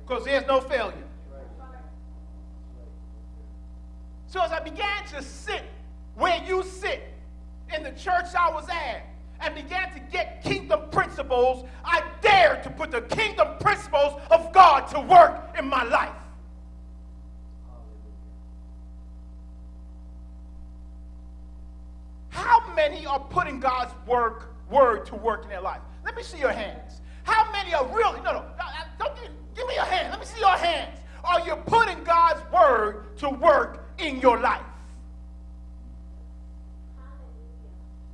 [0.05, 1.06] Because there's no failure.
[4.27, 5.63] So as I began to sit
[6.15, 7.13] where you sit
[7.75, 9.07] in the church I was at
[9.41, 14.89] and began to get kingdom principles, I dared to put the kingdom principles of God
[14.89, 16.15] to work in my life.
[22.31, 25.81] How many are putting God's work, word to work in their life?
[26.05, 27.01] Let me see your hands.
[27.25, 28.45] How many are really, no, no,
[28.99, 30.11] don't give, give me your hand.
[30.11, 30.99] Let me see your hands.
[31.25, 34.63] Are you putting God's word to work in your life?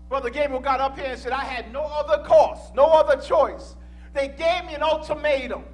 [0.08, 3.76] Brother Gabriel got up here and said, I had no other course, no other choice.
[4.12, 5.64] They gave me an ultimatum.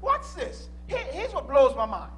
[0.00, 0.68] What's this?
[0.86, 2.12] Here, here's what blows my mind.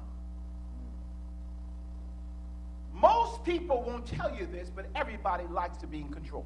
[2.93, 6.45] Most people won't tell you this, but everybody likes to be in control.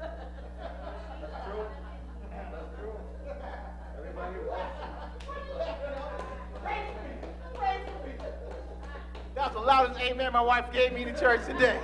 [9.74, 11.80] Amen my wife gave me in church today.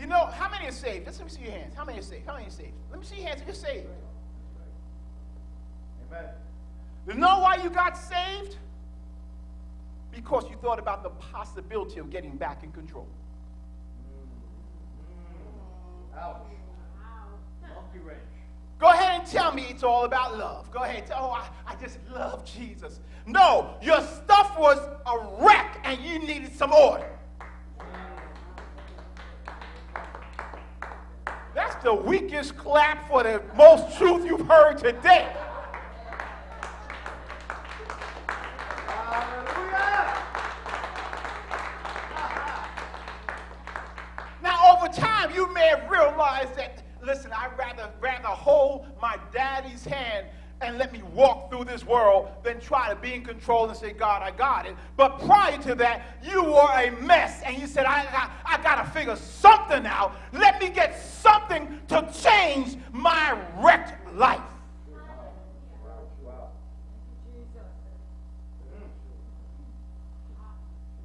[0.00, 1.06] You know, how many are saved?
[1.06, 1.74] Let me see your hands.
[1.74, 2.26] How many are saved?
[2.26, 2.72] How many are saved?
[2.90, 3.86] Let me see your hands if you're saved.
[6.08, 6.24] Amen.
[7.06, 8.56] You know why you got saved?
[10.10, 13.06] Because you thought about the possibility of getting back in control.
[18.80, 20.70] Go ahead and tell me it's all about love.
[20.70, 21.06] Go ahead.
[21.06, 23.00] Tell, oh, I, I just love Jesus.
[23.26, 27.10] No, your stuff was a wreck and you needed some order.
[31.54, 35.30] That's the weakest clap for the most truth you've heard today.
[46.20, 50.26] Realized that, listen, I'd rather, rather hold my daddy's hand
[50.60, 53.92] and let me walk through this world than try to be in control and say,
[53.92, 54.76] God, I got it.
[54.98, 58.84] But prior to that, you were a mess and you said, I, I, I got
[58.84, 60.14] to figure something out.
[60.34, 64.42] Let me get something to change my wrecked life.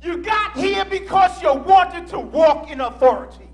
[0.04, 3.46] You got here because you wanted to walk in authority.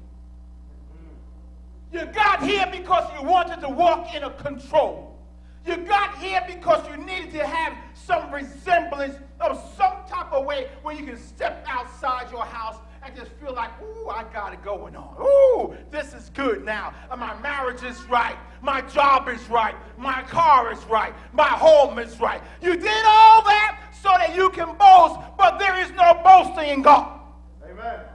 [1.91, 5.19] You got here because you wanted to walk in a control.
[5.65, 10.69] You got here because you needed to have some resemblance of some type of way
[10.81, 14.63] where you can step outside your house and just feel like, ooh, I got it
[14.63, 15.15] going on.
[15.21, 16.93] Ooh, this is good now.
[17.09, 18.37] Uh, My marriage is right.
[18.61, 19.75] My job is right.
[19.97, 21.13] My car is right.
[21.33, 22.41] My home is right.
[22.61, 26.81] You did all that so that you can boast, but there is no boasting in
[26.81, 27.19] God.
[27.63, 27.75] Amen.
[27.85, 28.05] Amen.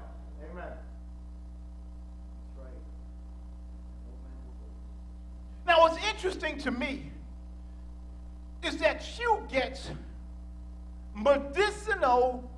[5.77, 7.11] Now, what's interesting to me
[8.62, 9.78] is that you get
[11.15, 12.48] medicinal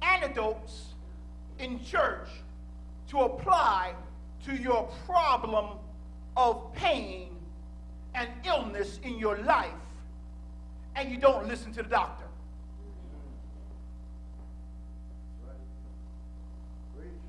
[0.00, 0.94] antidotes
[1.58, 2.28] in church
[3.10, 3.92] to apply
[4.46, 5.78] to your problem
[6.34, 7.28] of pain
[8.14, 9.68] and illness in your life,
[10.96, 12.24] and you don't listen to the doctor.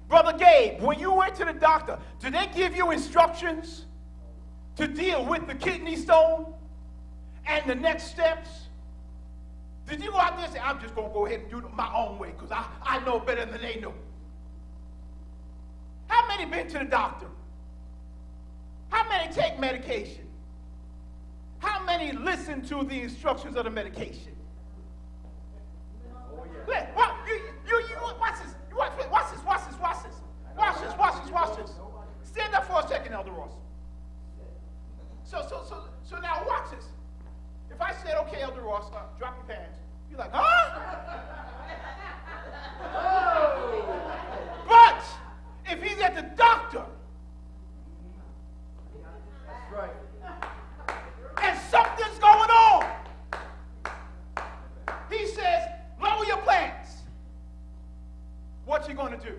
[0.07, 3.85] Brother Gabe, when you went to the doctor, did they give you instructions
[4.79, 6.53] to deal with the kidney stone
[7.45, 8.49] and the next steps?
[9.87, 11.57] Did you go out there and say, I'm just going to go ahead and do
[11.57, 13.93] it my own way because I, I know better than they know?
[16.07, 17.25] How many been to the doctor?
[18.89, 20.25] How many take medication?
[21.59, 24.31] How many listen to the instructions of the medication?
[26.15, 27.35] Oh, Let- what- you,
[27.67, 28.53] you, you, watch this.
[28.71, 29.07] You Watch, this.
[29.11, 29.43] watch this.
[29.43, 29.77] Watch this.
[29.79, 30.15] Watch this.
[30.55, 30.97] Watch this.
[30.97, 31.31] Watch this.
[31.31, 31.71] Watch this.
[32.23, 33.51] Stand up for a second, Elder Ross.
[35.29, 36.85] So, so, so, so now watch this.
[37.69, 39.77] If I said, okay, Elder Ross, uh, drop your pants,
[40.09, 41.19] you're like, huh?
[44.67, 45.03] But
[45.67, 46.83] if he's at the doctor
[49.45, 49.91] That's right.
[51.43, 52.89] and something's going on,
[55.11, 55.61] he says,
[56.01, 57.03] lower your pants.
[58.65, 59.35] What you going to do?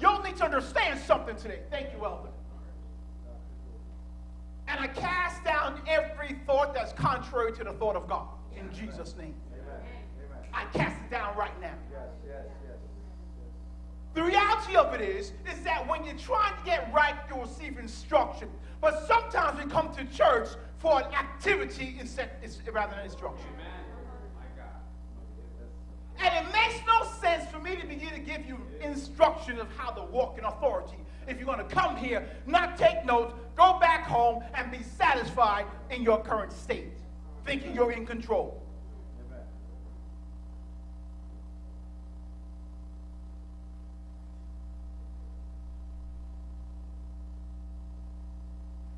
[0.00, 1.60] Y'all need to understand something today.
[1.70, 2.30] Thank you, Elder.
[4.68, 9.14] And I cast down every thought that's contrary to the thought of God in Jesus'
[9.16, 9.34] name.
[10.52, 11.74] I cast it down right now.
[11.92, 12.76] Yes, yes, yes.
[14.14, 17.78] The reality of it is, is that when you're trying to get right, you receive
[17.78, 18.48] instruction.
[18.80, 20.48] But sometimes we come to church
[20.78, 22.30] for an activity instead,
[22.72, 23.46] rather than instruction.
[26.22, 29.90] And it makes no sense for me to begin to give you instruction of how
[29.90, 30.96] to walk in authority.
[31.26, 35.66] If you're going to come here, not take notes, go back home and be satisfied
[35.90, 36.92] in your current state,
[37.44, 38.62] thinking you're in control.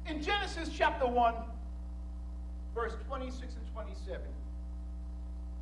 [0.07, 1.35] In Genesis chapter 1,
[2.75, 4.21] verse 26 and 27,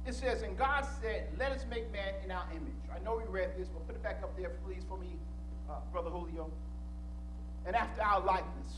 [0.06, 2.72] it says, And God said, Let us make man in our image.
[2.94, 5.16] I know we read this, but put it back up there, please, for me,
[5.68, 6.50] uh, Brother Julio.
[7.66, 8.74] And after our likeness.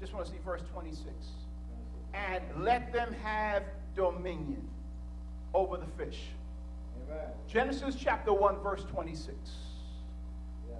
[0.00, 1.06] Just want to see verse 26.
[2.12, 3.62] And let them have
[3.94, 4.68] dominion
[5.54, 6.22] over the fish.
[7.08, 7.26] Amen.
[7.46, 9.36] Genesis chapter 1, verse 26.
[10.68, 10.78] Yes.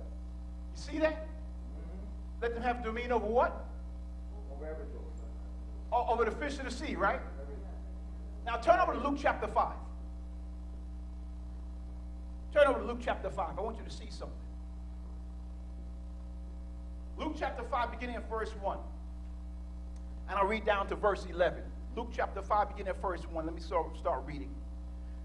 [0.75, 1.29] You see that?
[2.41, 3.65] Let them have dominion over what?
[4.57, 4.89] Over everything.
[5.93, 7.21] Over the fish of the sea, right?
[8.45, 9.73] Now turn over to Luke chapter 5.
[12.53, 13.59] Turn over to Luke chapter 5.
[13.59, 14.37] I want you to see something.
[17.19, 18.79] Luke chapter 5, beginning at verse 1.
[20.29, 21.63] And I'll read down to verse 11.
[21.97, 23.47] Luke chapter 5, beginning at verse 1.
[23.47, 24.51] Let me start, reading.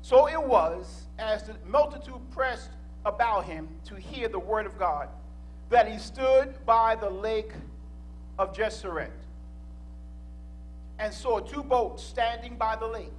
[0.01, 2.71] So it was, as the multitude pressed
[3.05, 5.09] about him to hear the word of God,
[5.69, 7.51] that he stood by the lake
[8.37, 9.11] of Gennesaret
[10.99, 13.11] and saw two boats standing by the lake.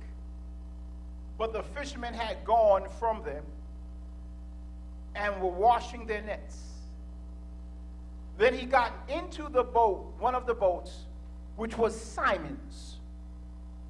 [1.38, 3.44] But the fishermen had gone from them
[5.14, 6.56] and were washing their nets.
[8.36, 11.06] Then he got into the boat, one of the boats,
[11.56, 12.96] which was Simon's,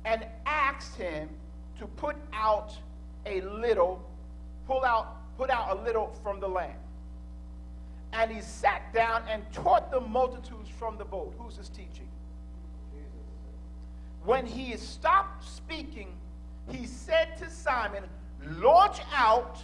[0.05, 1.29] and asked him
[1.79, 2.73] to put out
[3.27, 4.03] a little,
[4.67, 6.79] pull out, put out a little from the land.
[8.15, 11.35] And he sat down and taught the multitudes from the boat.
[11.39, 12.09] Who's this teaching?
[14.29, 16.13] When he stopped speaking,
[16.69, 18.03] he said to Simon,
[18.59, 19.57] Launch out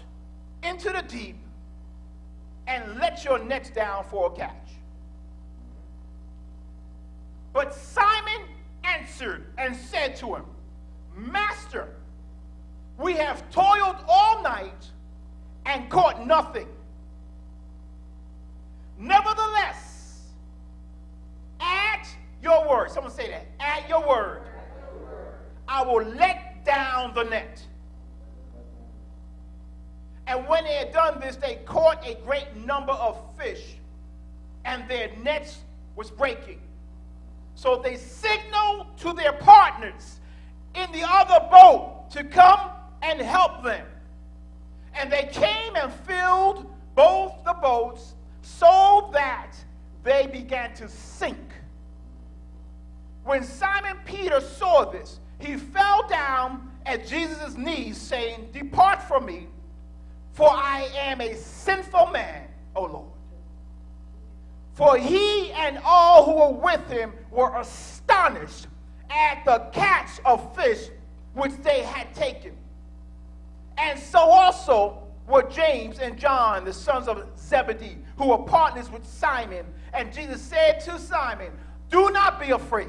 [0.62, 1.36] into the deep
[2.66, 4.70] and let your nets down for a catch.
[7.52, 8.40] But Simon
[8.84, 10.44] answered and said to him,
[11.14, 11.96] Master,
[12.96, 14.90] we have toiled all night
[15.66, 16.68] and caught nothing.
[18.98, 20.22] Nevertheless,
[21.60, 22.08] at
[22.42, 24.40] your word, someone say that, at your word,
[25.68, 27.62] I will let down the net.
[30.26, 33.76] And when they had done this, they caught a great number of fish,
[34.64, 35.58] and their nets
[35.96, 36.60] was breaking.
[37.54, 40.20] So they signaled to their partners
[40.74, 42.70] in the other boat to come
[43.02, 43.86] and help them.
[44.94, 49.52] And they came and filled both the boats so that
[50.02, 51.38] they began to sink.
[53.24, 59.48] When Simon Peter saw this, he fell down at Jesus' knees, saying, Depart from me,
[60.32, 63.10] for I am a sinful man, O Lord.
[64.74, 68.66] For he and all who were with him were astonished
[69.08, 70.88] at the catch of fish
[71.34, 72.52] which they had taken.
[73.78, 79.06] And so also were James and John, the sons of Zebedee, who were partners with
[79.06, 79.64] Simon.
[79.92, 81.52] And Jesus said to Simon,
[81.90, 82.88] Do not be afraid.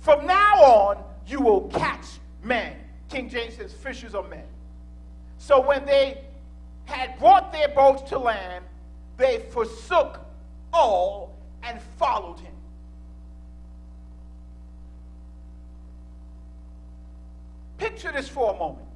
[0.00, 2.06] From now on, you will catch
[2.42, 2.76] men.
[3.08, 4.44] King James says, fishers of men.
[5.38, 6.24] So when they
[6.86, 8.64] had brought their boats to land,
[9.16, 10.20] they forsook
[10.72, 12.52] all and followed him.
[17.78, 18.86] Picture this for a moment.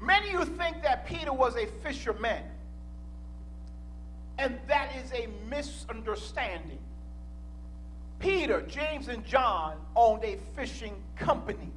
[0.00, 2.42] Many Many of you think that Peter was a fisherman,
[4.38, 6.78] and that is a misunderstanding.
[8.20, 11.72] Peter, James, and John owned a fishing company.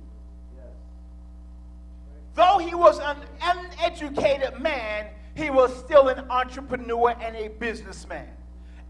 [2.35, 8.27] Though he was an uneducated man, he was still an entrepreneur and a businessman.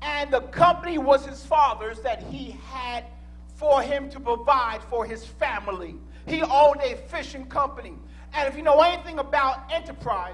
[0.02, 3.06] And the company was his father's that he had
[3.56, 5.96] for him to provide for his family.
[6.26, 7.94] He owned a fishing company.
[8.34, 10.34] And if you know anything about enterprise,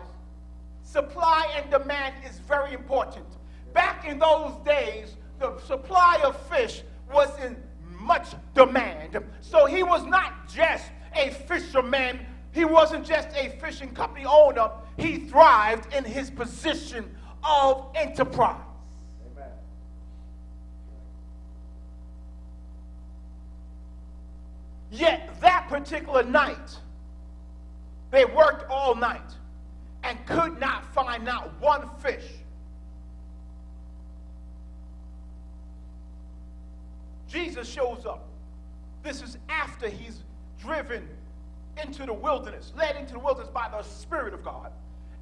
[0.83, 3.25] supply and demand is very important.
[3.73, 7.55] Back in those days, the supply of fish was in
[7.99, 9.19] much demand.
[9.41, 15.17] So he was not just a fisherman, he wasn't just a fishing company owner, he
[15.17, 18.61] thrived in his position of enterprise.
[24.91, 26.79] Yet that particular night,
[28.11, 29.35] they worked all night
[30.03, 32.25] and could not find not one fish.
[37.29, 38.27] Jesus shows up.
[39.03, 40.23] This is after he's
[40.59, 41.07] driven
[41.81, 44.71] into the wilderness, led into the wilderness by the Spirit of God,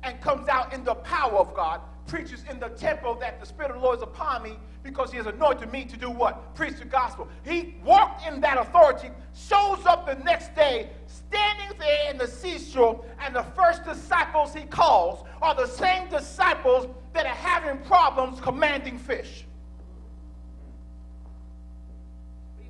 [0.04, 3.72] and comes out in the power of God, preaches in the temple that the Spirit
[3.72, 6.56] of the Lord is upon me because he has anointed me to do what?
[6.56, 7.28] Preach the gospel.
[7.44, 13.04] He walked in that authority, shows up the next day, standing there in the seashore,
[13.20, 18.98] and the first disciples he calls are the same disciples that are having problems commanding
[18.98, 19.47] fish.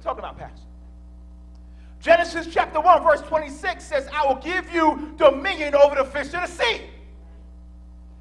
[0.03, 0.63] Talking about, Pastor?
[1.99, 6.41] Genesis chapter 1, verse 26 says, I will give you dominion over the fish of
[6.41, 6.81] the sea.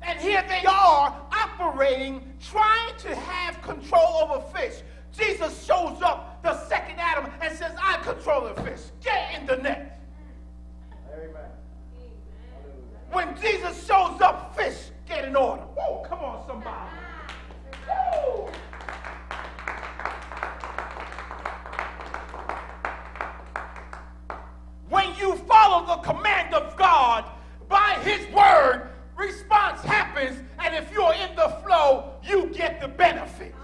[0.02, 4.82] And here they are operating, trying to have control over fish.
[5.16, 8.80] Jesus shows up, the second Adam, and says, I control the fish.
[9.02, 10.00] Get in the net.
[11.12, 11.50] Amen.
[13.10, 15.62] When Jesus shows up, fish get in order.
[15.62, 16.90] Whoa, come on, somebody.
[25.18, 27.24] You follow the command of God
[27.68, 33.54] by His word, response happens, and if you're in the flow, you get the benefit.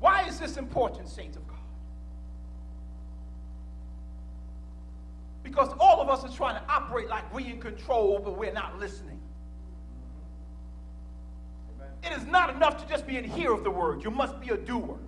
[0.00, 1.58] Why is this important, saints of God?
[5.44, 8.80] Because all of us are trying to operate like we in control, but we're not
[8.80, 9.21] listening.
[12.02, 14.02] It is not enough to just be a hearer of the word.
[14.02, 14.98] You must be a doer.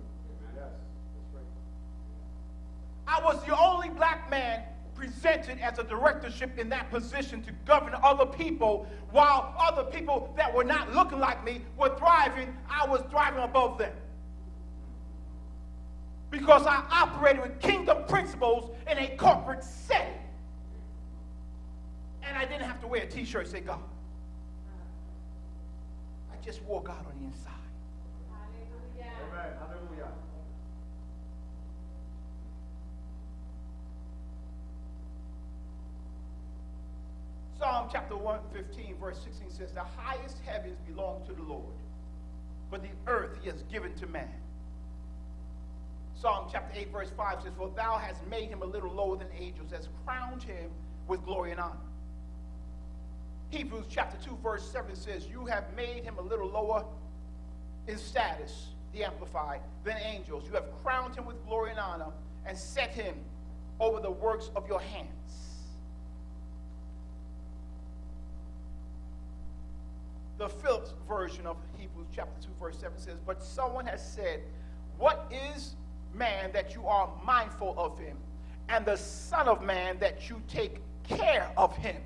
[3.07, 4.63] I was the only black man
[4.95, 10.53] presented as a directorship in that position to govern other people while other people that
[10.53, 12.55] were not looking like me were thriving.
[12.69, 13.93] I was thriving above them.
[16.31, 20.13] Because I operated with kingdom principles in a corporate setting.
[22.23, 23.79] And I didn't have to wear a t shirt say God
[26.45, 27.51] just walk out on the inside.
[28.29, 29.11] Hallelujah.
[29.33, 29.53] Amen.
[29.59, 30.11] Hallelujah.
[37.57, 41.73] Psalm chapter 115, verse 16 says, The highest heavens belong to the Lord,
[42.69, 44.29] but the earth he has given to man.
[46.13, 49.27] Psalm chapter 8, verse 5 says, For thou hast made him a little lower than
[49.35, 50.69] angels, hast crowned him
[51.07, 51.79] with glory and honor.
[53.55, 56.83] Hebrews chapter 2, verse 7 says, You have made him a little lower
[57.87, 60.43] in status, the Amplified, than angels.
[60.45, 62.11] You have crowned him with glory and honor
[62.45, 63.15] and set him
[63.79, 65.09] over the works of your hands.
[70.37, 74.41] The Phillips version of Hebrews chapter 2, verse 7 says, But someone has said,
[74.97, 75.75] What is
[76.13, 78.17] man that you are mindful of him,
[78.67, 82.01] and the Son of Man that you take care of him?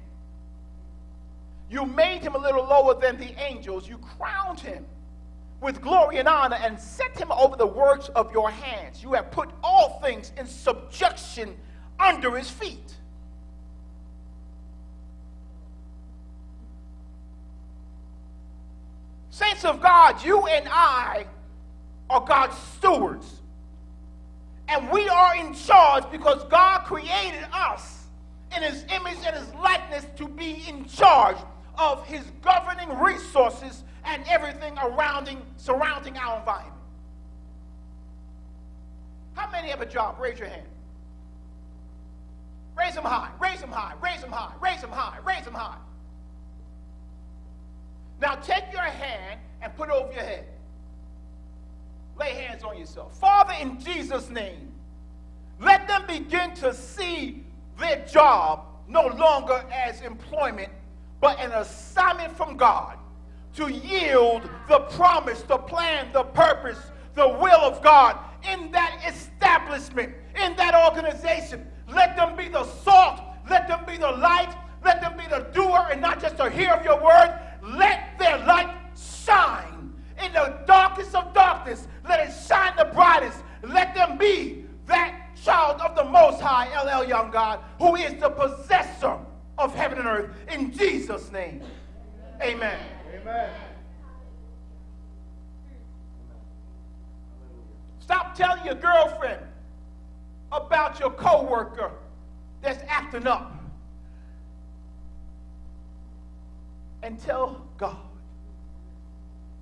[1.70, 3.88] You made him a little lower than the angels.
[3.88, 4.86] You crowned him
[5.62, 9.04] with glory and honor and set him over the works of your hands.
[9.04, 11.56] You have put all things in subjection
[12.00, 12.96] under his feet.
[19.30, 21.26] Saints of God, you and I
[22.10, 23.42] are God's stewards.
[24.68, 28.06] And we are in charge because God created us
[28.56, 31.38] in his image and his likeness to be in charge
[31.80, 36.76] of his governing resources and everything around, surrounding our environment.
[39.34, 40.18] How many have a job?
[40.20, 40.68] Raise your hand.
[42.78, 45.78] Raise them high, raise them high, raise them high, raise them high, raise them high.
[48.22, 50.46] Now take your hand and put it over your head.
[52.18, 53.18] Lay hands on yourself.
[53.18, 54.72] Father, in Jesus' name,
[55.60, 57.44] let them begin to see
[57.78, 60.70] their job no longer as employment,
[61.22, 62.98] but an assignment from God
[63.56, 66.80] to yield the promise, the plan, the purpose,
[67.16, 68.18] the will of God
[68.50, 71.68] in that establishment, in that organization.
[71.88, 75.88] Let them be the salt, let them be the light, let them be the doer
[75.92, 77.38] and not just a hearer of your word.
[77.62, 79.94] Let their light shine
[80.24, 81.88] in the darkest of darkness.
[82.08, 83.40] Let it shine the brightest.
[83.64, 88.30] Let them be that child of the Most High, El Elyon God, who is the
[88.30, 89.18] possessor
[89.60, 90.30] of heaven and earth.
[90.52, 91.62] In Jesus' name,
[92.42, 92.80] amen.
[93.14, 93.50] Amen.
[98.00, 99.42] Stop telling your girlfriend
[100.52, 101.92] about your coworker
[102.62, 103.56] that's acting up.
[107.04, 107.98] And tell God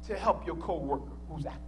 [0.07, 1.66] to help your coworker who's acting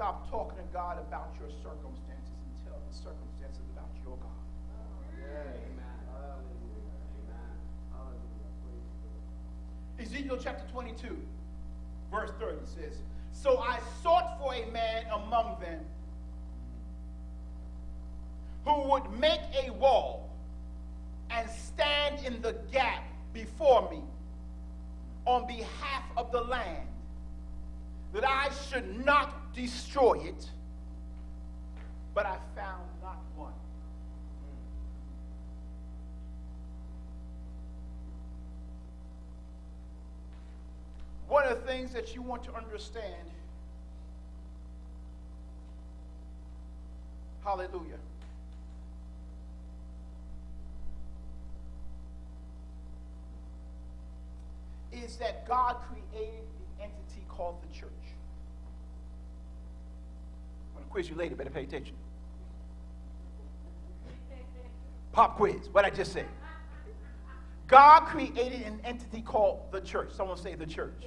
[0.00, 4.30] Stop talking to God about your circumstances and tell the circumstances about your God.
[10.00, 11.18] Ezekiel chapter 22,
[12.10, 12.96] verse 30 says,
[13.32, 15.80] So I sought for a man among them
[18.64, 20.30] who would make a wall
[21.30, 23.04] and stand in the gap
[23.34, 24.00] before me
[25.26, 26.88] on behalf of the land,
[28.14, 30.50] that I should not destroy it,
[32.14, 33.52] but I found not one.
[41.28, 43.14] One of the things that you want to understand,
[47.44, 48.00] hallelujah,
[54.92, 56.42] is that God created
[56.78, 57.90] the entity called the church.
[60.90, 61.94] Quiz you later, better pay attention.
[65.12, 66.26] Pop quiz, what I just said.
[67.66, 70.10] God created an entity called the church.
[70.12, 71.04] Someone say the church.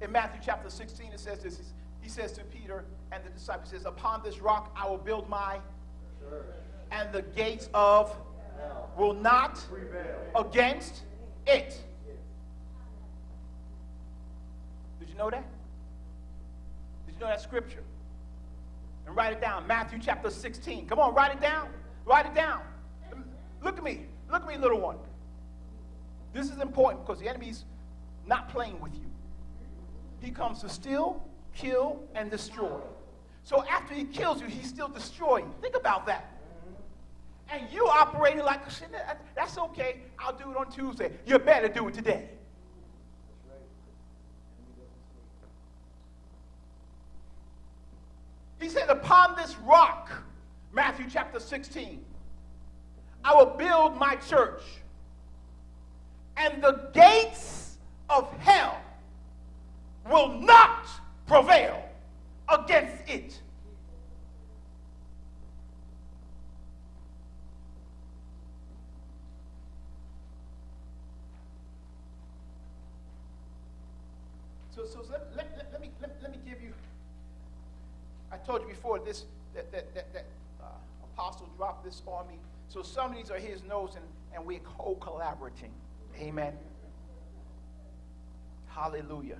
[0.00, 1.60] In Matthew chapter 16, it says this.
[2.00, 5.58] He says to Peter and the disciples, says, Upon this rock I will build my
[6.20, 6.44] church.
[6.90, 8.14] and the gates of
[8.58, 8.90] Hell.
[8.98, 11.02] will not prevail against
[11.46, 11.82] it.
[15.00, 15.44] Did you know that?
[17.26, 17.82] That scripture?
[19.06, 19.66] And write it down.
[19.66, 20.86] Matthew chapter 16.
[20.86, 21.68] Come on, write it down.
[22.04, 22.60] Write it down.
[23.62, 24.06] Look at me.
[24.30, 24.96] Look at me, little one.
[26.32, 27.64] This is important because the enemy's
[28.26, 29.06] not playing with you.
[30.20, 31.22] He comes to steal,
[31.54, 32.80] kill, and destroy.
[33.42, 35.52] So after he kills you, he's still destroying.
[35.60, 36.30] Think about that.
[37.50, 38.62] And you operating like,
[39.36, 41.12] that's okay, I'll do it on Tuesday.
[41.26, 42.30] You better do it today.
[48.64, 50.10] He said, Upon this rock,
[50.72, 52.02] Matthew chapter 16,
[53.22, 54.62] I will build my church,
[56.38, 57.76] and the gates
[58.08, 58.80] of hell
[60.10, 60.88] will not
[61.26, 61.86] prevail
[62.48, 63.38] against it.
[74.74, 76.72] So, so let, let, let, let me, let, let me give you,
[78.44, 80.26] I told you before this, that, that, that, that
[80.62, 80.66] uh,
[81.14, 82.34] apostle dropped this on me.
[82.68, 84.04] So some of these are his notes, and,
[84.34, 85.70] and we're co-collaborating.
[86.20, 86.52] Amen.
[88.68, 89.38] Hallelujah.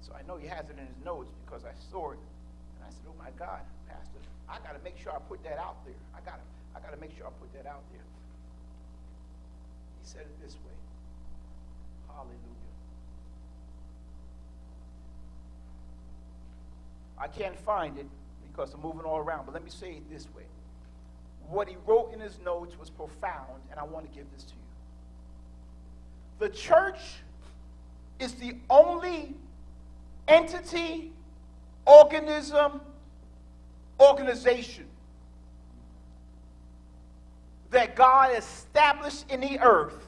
[0.00, 2.18] So I know he has it in his notes because I saw it.
[2.18, 5.58] And I said, oh my God, Pastor, I got to make sure I put that
[5.58, 5.94] out there.
[6.14, 6.46] I got to
[6.76, 8.04] I got to make sure I put that out there.
[10.02, 10.76] He said it this way.
[12.08, 12.55] Hallelujah.
[17.18, 18.06] I can't find it
[18.50, 20.44] because I'm moving all around, but let me say it this way.
[21.48, 24.50] What he wrote in his notes was profound, and I want to give this to
[24.50, 24.56] you.
[26.38, 26.98] The church
[28.18, 29.34] is the only
[30.28, 31.12] entity,
[31.86, 32.80] organism,
[34.00, 34.86] organization
[37.70, 40.06] that God established in the earth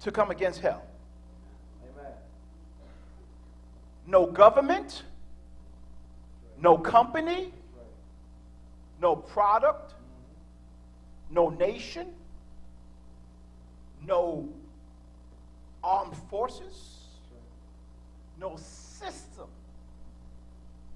[0.00, 0.82] to come against hell.
[1.82, 2.12] Amen.
[4.06, 5.02] No government,
[6.60, 7.52] no company,
[9.00, 9.94] no product,
[11.30, 12.08] no nation,
[14.06, 14.48] no
[15.84, 16.98] armed forces,
[18.40, 19.46] no system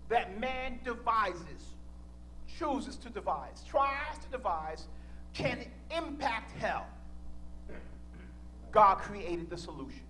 [0.09, 1.74] that man devises,
[2.59, 4.86] chooses to devise, tries to devise
[5.32, 5.64] can
[5.97, 6.86] impact hell,
[8.70, 10.02] God created the solution.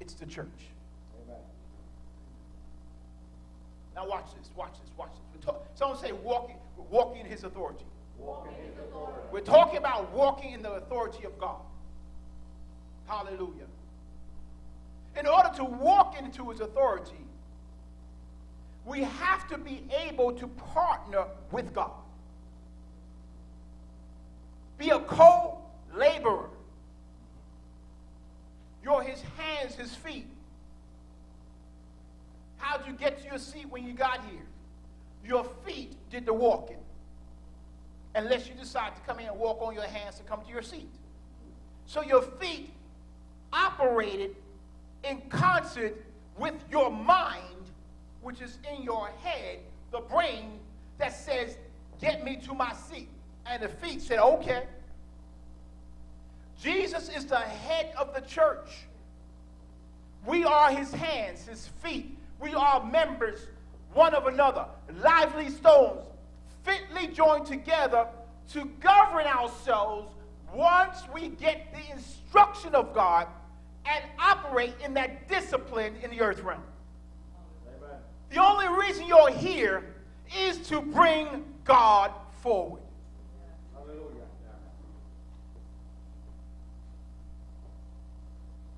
[0.00, 0.46] It's the church.
[3.96, 5.44] Now watch this, watch this, watch this.
[5.44, 6.56] Talk- Someone say walking,
[6.90, 7.86] walking in his authority.
[9.32, 11.56] We're talking about walking in the authority of God.
[13.06, 13.66] Hallelujah.
[15.18, 17.24] In order to walk into his authority,
[18.84, 21.90] we have to be able to partner with God.
[24.78, 25.58] Be a co
[25.94, 26.50] laborer.
[28.84, 30.26] You're his hands, his feet.
[32.58, 34.46] How'd you get to your seat when you got here?
[35.24, 36.78] Your feet did the walking.
[38.14, 40.62] Unless you decide to come in and walk on your hands to come to your
[40.62, 40.88] seat.
[41.86, 42.70] So your feet
[43.52, 44.36] operated
[45.04, 46.02] in concert
[46.38, 47.42] with your mind,
[48.22, 49.58] which is in your head,
[49.92, 50.58] the brain
[50.98, 51.56] that says,
[52.00, 53.08] Get me to my seat.
[53.46, 54.64] And the feet said, Okay.
[56.60, 58.86] Jesus is the head of the church.
[60.26, 62.16] We are his hands, his feet.
[62.40, 63.40] We are members
[63.92, 64.66] one of another,
[65.02, 66.02] lively stones,
[66.64, 68.06] fitly joined together
[68.52, 70.12] to govern ourselves
[70.52, 73.26] once we get the instruction of God
[73.86, 76.62] and operate in that discipline in the earth realm.
[78.30, 79.94] The only reason you're here
[80.36, 82.10] is to bring God
[82.42, 82.82] forward.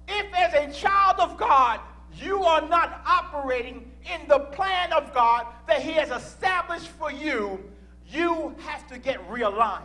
[0.06, 1.80] If, as a child of God,
[2.20, 7.62] you are not operating in the plan of God that He has established for you,
[8.06, 9.82] you have to get realigned.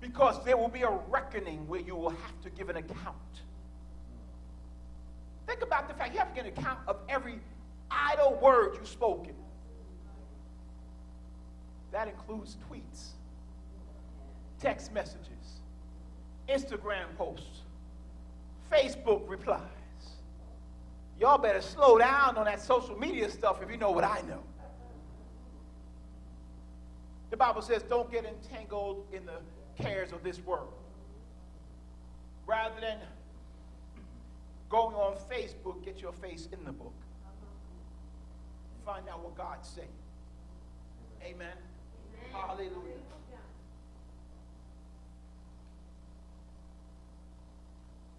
[0.00, 3.16] Because there will be a reckoning where you will have to give an account.
[5.46, 7.38] Think about the fact you have to give an account of every
[7.90, 9.34] idle word you've spoken.
[11.92, 13.10] That includes tweets,
[14.60, 15.60] text messages,
[16.48, 17.62] Instagram posts,
[18.76, 19.60] Facebook replies.
[21.18, 24.42] Y'all better slow down on that social media stuff if you know what I know.
[27.30, 29.38] The Bible says, don't get entangled in the
[29.82, 30.72] cares of this world.
[32.46, 32.98] Rather than
[34.68, 36.92] going on Facebook, get your face in the book.
[38.84, 39.88] Find out what God's saying.
[41.24, 41.56] Amen.
[42.32, 43.00] Hallelujah.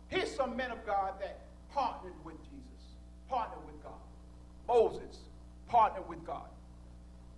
[0.09, 1.39] Here's some men of God that
[1.73, 2.95] partnered with Jesus,
[3.29, 3.93] partnered with God.
[4.67, 5.17] Moses
[5.67, 6.47] partnered with God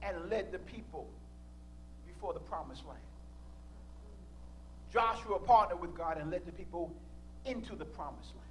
[0.01, 1.07] and led the people
[2.07, 2.99] before the promised land.
[4.91, 6.91] Joshua partnered with God and led the people
[7.45, 8.45] into the promised land.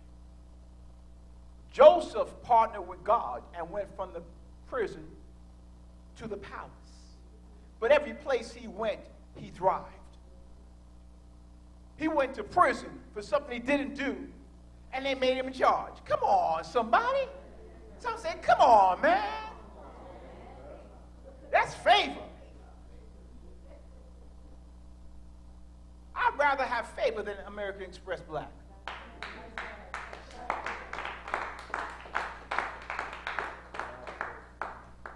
[1.73, 4.23] Joseph partnered with God and went from the
[4.69, 5.05] prison
[6.17, 6.71] to the palace.
[7.81, 9.01] But every place he went,
[9.37, 9.87] he thrived.
[11.99, 14.17] He went to prison for something he didn't do,
[14.93, 15.95] and they made him in charge.
[16.05, 17.27] Come on, somebody.
[17.99, 19.29] Some say, come on, man.
[21.51, 22.15] That's favor.
[26.15, 28.51] I'd rather have favor than American Express Black.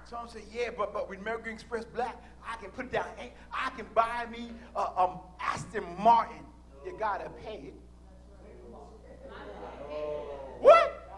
[0.04, 3.06] Some say, yeah, but, but with American Express Black, I can put down.
[3.52, 6.44] I can buy me a um, Aston Martin.
[6.84, 7.74] You gotta pay it.
[10.60, 11.08] What?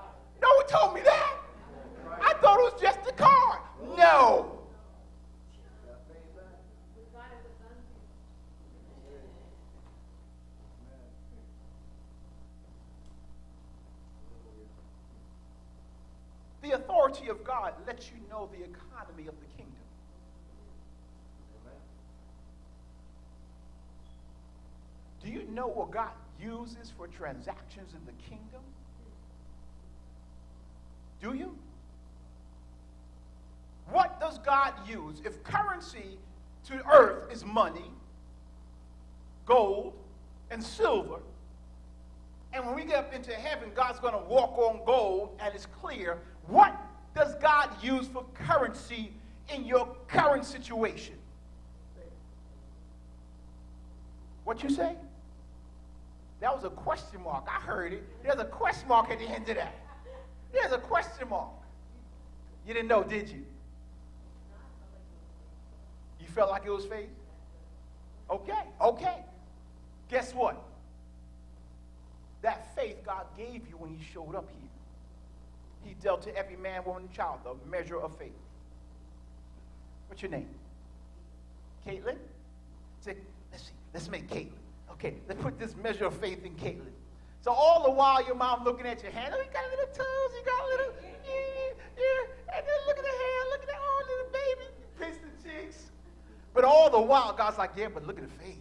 [0.41, 1.37] No one told me that.
[2.23, 3.61] I thought it was just a car.
[3.97, 4.51] No.
[16.63, 19.75] The authority of God lets you know the economy of the kingdom.
[25.25, 28.61] Do you know what God uses for transactions in the kingdom?
[31.23, 31.57] Do you?
[33.91, 35.23] What does God use?
[35.25, 36.19] If currency
[36.69, 37.91] to earth is money,
[39.47, 39.95] gold,
[40.51, 41.21] and silver,
[42.53, 45.67] and when we get up into heaven, God's going to walk on gold and it's
[45.67, 46.19] clear.
[46.47, 46.79] What
[47.15, 49.13] does God use for currency
[49.53, 51.15] in your current situation?
[54.45, 54.95] What you say?
[56.45, 57.47] That was a question mark.
[57.49, 58.05] I heard it.
[58.23, 59.75] There's a question mark at the end of that.
[60.53, 61.49] There's a question mark.
[62.67, 63.47] You didn't know, did you?
[66.21, 67.09] You felt like it was faith?
[68.29, 69.25] Okay, okay.
[70.11, 70.63] Guess what?
[72.43, 74.69] That faith God gave you when you showed up here.
[75.83, 78.37] He dealt to every man, woman, and child the measure of faith.
[80.09, 80.51] What's your name?
[81.87, 82.19] Caitlin?
[83.01, 83.17] Say,
[83.51, 84.64] let's see, let's make Caitlin.
[84.95, 86.93] Okay, let's put this measure of faith in Caitlin.
[87.43, 90.31] So all the while your mom looking at your hand, oh, you got little toes,
[90.35, 93.77] you got a little, yeah, yeah, and then look at the hair, look at that,
[93.79, 95.91] oh, little baby, pinch the cheeks.
[96.55, 98.61] But all the while, God's like, yeah, but look at the faith.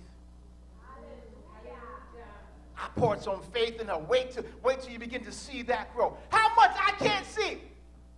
[2.75, 3.97] I poured some faith in her.
[3.97, 6.17] Wait till, wait till you begin to see that grow.
[6.29, 7.61] How much I can't see?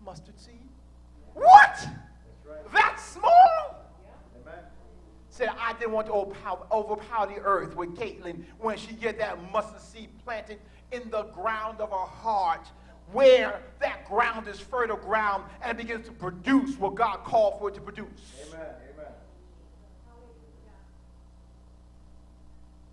[0.04, 0.56] Mustard seed.
[1.34, 1.88] What?
[2.74, 3.85] That small?
[5.36, 9.52] Said I didn't want to overpower, overpower the earth with Caitlin when she get that
[9.52, 10.60] mustard seed planted
[10.94, 12.66] in the ground of her heart,
[13.12, 17.76] where that ground is fertile ground and begins to produce what God called for it
[17.76, 18.08] to produce.
[18.48, 18.62] Amen.
[18.94, 19.12] Amen.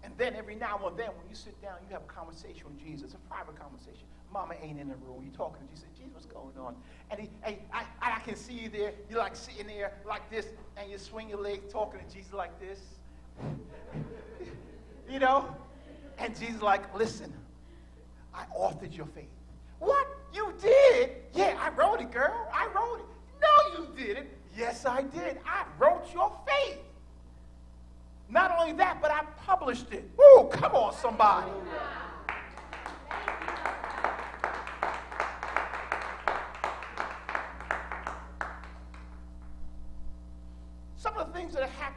[0.03, 2.85] And then every now and then, when you sit down, you have a conversation with
[2.85, 4.03] Jesus, a private conversation.
[4.33, 5.23] Mama ain't in the room.
[5.23, 5.87] You're talking to Jesus.
[5.97, 6.75] Jesus, what's going on?
[7.11, 8.93] And he, hey, I, I can see you there.
[9.11, 10.47] You're like sitting there like this,
[10.77, 12.81] and you swing your leg talking to Jesus like this.
[15.11, 15.55] you know?
[16.19, 17.33] And Jesus like, listen,
[18.35, 19.29] I authored your faith.
[19.79, 20.07] What?
[20.33, 21.11] You did?
[21.35, 22.49] Yeah, I wrote it, girl.
[22.53, 23.07] I wrote it.
[23.43, 24.29] No, you didn't.
[24.57, 25.39] Yes, I did.
[25.47, 26.79] I wrote your faith.
[28.29, 30.09] Not only that, but I published it.
[30.19, 31.51] Oh, come on, somebody.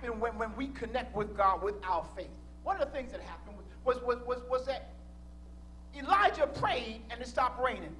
[0.09, 2.29] When, when we connect with God with our faith.
[2.63, 4.89] One of the things that happened was, was, was, was that
[5.97, 7.95] Elijah prayed and it stopped raining.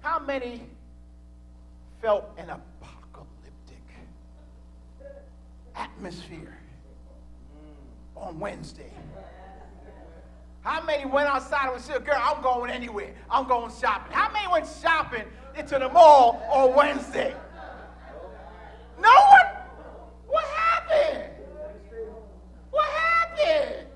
[0.00, 0.62] How many
[2.02, 3.82] felt an apocalyptic
[5.74, 6.58] atmosphere
[8.14, 8.92] on Wednesday?
[10.64, 13.14] How many went outside and said, Girl, I'm going anywhere.
[13.30, 14.12] I'm going shopping.
[14.12, 15.24] How many went shopping
[15.56, 17.34] into the mall on Wednesday?
[18.98, 19.46] No one?
[20.26, 21.24] What happened?
[22.70, 23.86] What happened?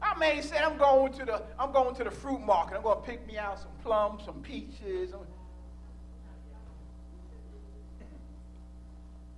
[0.00, 2.76] How many said I'm going to the I'm going to the fruit market?
[2.76, 5.12] I'm going to pick me out some plums, some peaches.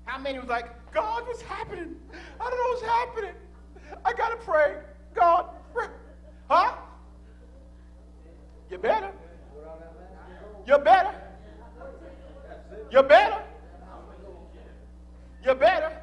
[0.05, 1.95] How many was like, God, what's happening?
[2.41, 3.35] I don't know what's happening.
[4.05, 4.77] I gotta pray.
[5.15, 5.87] God, pray.
[6.49, 6.75] huh?
[8.71, 9.13] You better.
[10.67, 11.15] You better.
[12.91, 13.43] You better.
[15.45, 15.97] You better.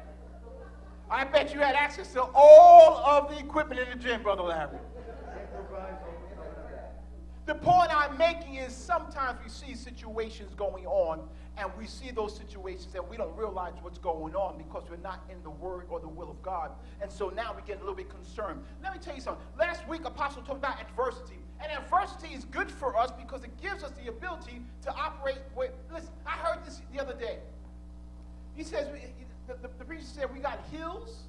[1.10, 4.78] I bet you had access to all of the equipment in the gym, Brother Larry.
[7.48, 11.26] The point I'm making is sometimes we see situations going on
[11.56, 15.24] and we see those situations and we don't realize what's going on because we're not
[15.30, 16.72] in the word or the will of God.
[17.00, 18.62] And so now we get a little bit concerned.
[18.82, 19.42] Let me tell you something.
[19.58, 21.38] Last week, Apostle talked about adversity.
[21.62, 25.70] And adversity is good for us because it gives us the ability to operate with.
[25.90, 27.38] Listen, I heard this the other day.
[28.56, 28.88] He says,
[29.46, 31.22] the, the, the preacher said, we got hills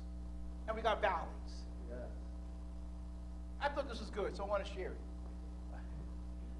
[0.68, 1.64] and we got valleys.
[1.90, 1.96] Yeah.
[3.62, 4.98] I thought this was good, so I want to share it.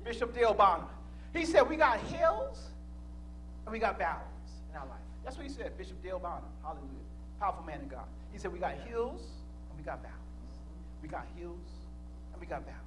[0.10, 0.88] Bishop Dale Bronner.
[1.36, 2.70] He said, We got hills
[3.64, 4.24] and we got valleys
[4.72, 4.98] in our life.
[5.24, 6.48] That's what he said, Bishop Dale Bronner.
[6.64, 6.90] Hallelujah.
[7.40, 8.06] Powerful man of God.
[8.32, 9.22] He said, We got hills
[9.70, 10.18] and we got valleys.
[11.04, 11.70] We got hills
[12.34, 12.80] and we got valleys.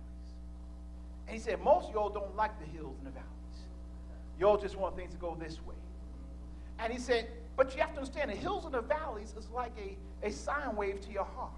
[1.29, 3.29] And he said, Most of y'all don't like the hills and the valleys.
[4.41, 5.77] Y'all just want things to go this way.
[6.81, 9.75] And he said, But you have to understand the hills and the valleys is like
[9.79, 11.53] a, a sine wave to your heart.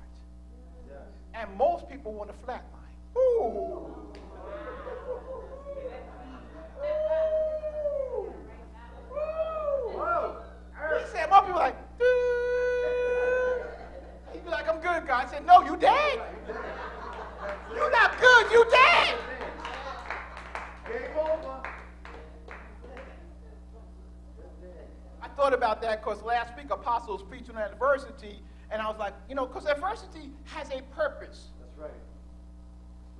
[1.33, 3.23] And most people want a flat line.
[3.23, 4.05] Ooh.
[10.99, 11.77] He said, most people like,
[14.33, 15.24] he'd be like, I'm good, God.
[15.24, 16.21] I said, no, you dead.
[17.75, 19.17] You're not good, you dead.
[25.23, 28.41] I thought about that because last week apostles was preaching on adversity,
[28.71, 31.49] and I was like, you know, because adversity has a purpose.
[31.59, 31.91] That's right.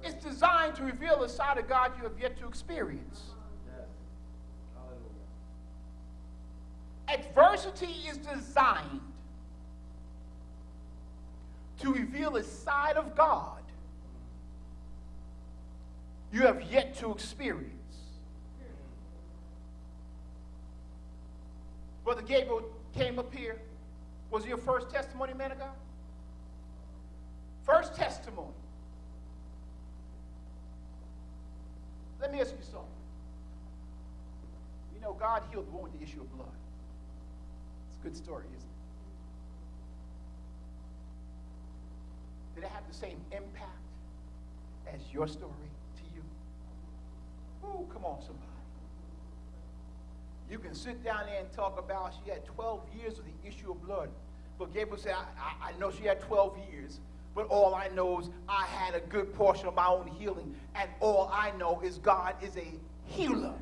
[0.05, 3.23] It's designed to reveal the side of God you have yet to experience.
[3.67, 3.89] Yes.
[7.09, 7.27] Hallelujah.
[7.27, 9.01] Adversity is designed
[11.81, 13.55] to reveal a side of God
[16.35, 17.71] you have yet to experience.
[22.03, 23.61] Brother Gabriel came up here.
[24.33, 25.77] Was your first testimony, man of God?
[27.63, 28.49] First testimony.
[32.21, 32.89] Let me ask you something.
[34.93, 36.49] You know, God healed the woman with the issue of blood.
[37.87, 38.74] It's a good story, isn't it?
[42.55, 43.79] Did it have the same impact
[44.93, 45.53] as your story
[45.97, 46.23] to you?
[47.65, 48.49] Ooh, come on, somebody.
[50.51, 53.73] You can sit down there and talk about she had 12 years of the issue
[53.73, 54.11] of blood.
[54.59, 57.01] But Gabriel said, I, I, I know she had 12 years,
[57.35, 60.55] but all I know is I had a good portion of my own healing.
[60.75, 62.73] And all I know is God is a
[63.07, 63.55] healer.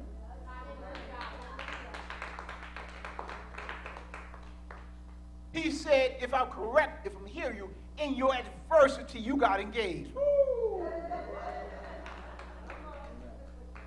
[5.52, 10.14] He said, if I'm correct, if I'm hearing you, in your adversity, you got engaged.
[10.14, 10.86] Woo.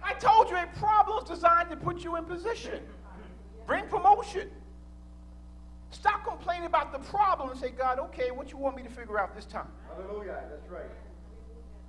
[0.03, 2.79] I told you a problem is designed to put you in position,
[3.65, 4.49] bring promotion.
[5.91, 9.17] Stop complaining about the problem and say, God, okay, what you want me to figure
[9.17, 9.67] out this time?
[9.87, 10.43] Hallelujah.
[10.49, 10.83] That's right.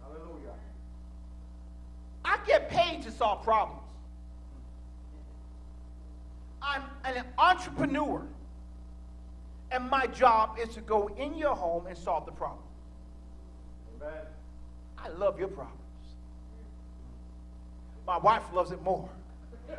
[0.03, 0.53] Hallelujah.
[2.25, 3.83] I get paid to solve problems.
[6.63, 8.27] I'm an entrepreneur,
[9.71, 12.65] and my job is to go in your home and solve the problem.
[14.01, 14.13] Amen.
[14.99, 15.81] I love your problems.
[18.07, 19.09] My wife loves it more.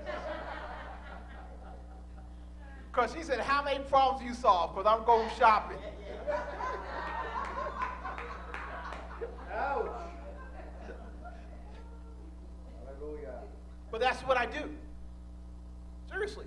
[2.97, 4.75] Because she said, How many problems you solve?
[4.75, 5.77] Because I'm going shopping.
[9.53, 9.85] Ouch.
[12.87, 13.35] Hallelujah.
[13.91, 14.67] But that's what I do.
[16.09, 16.45] Seriously.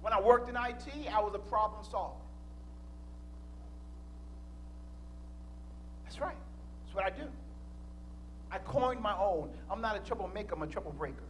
[0.00, 2.14] When I worked in IT, I was a problem solver.
[6.04, 6.36] That's right.
[6.84, 7.28] That's what I do.
[8.50, 9.50] I coined my own.
[9.70, 11.26] I'm not a troublemaker, I'm a troublebreaker.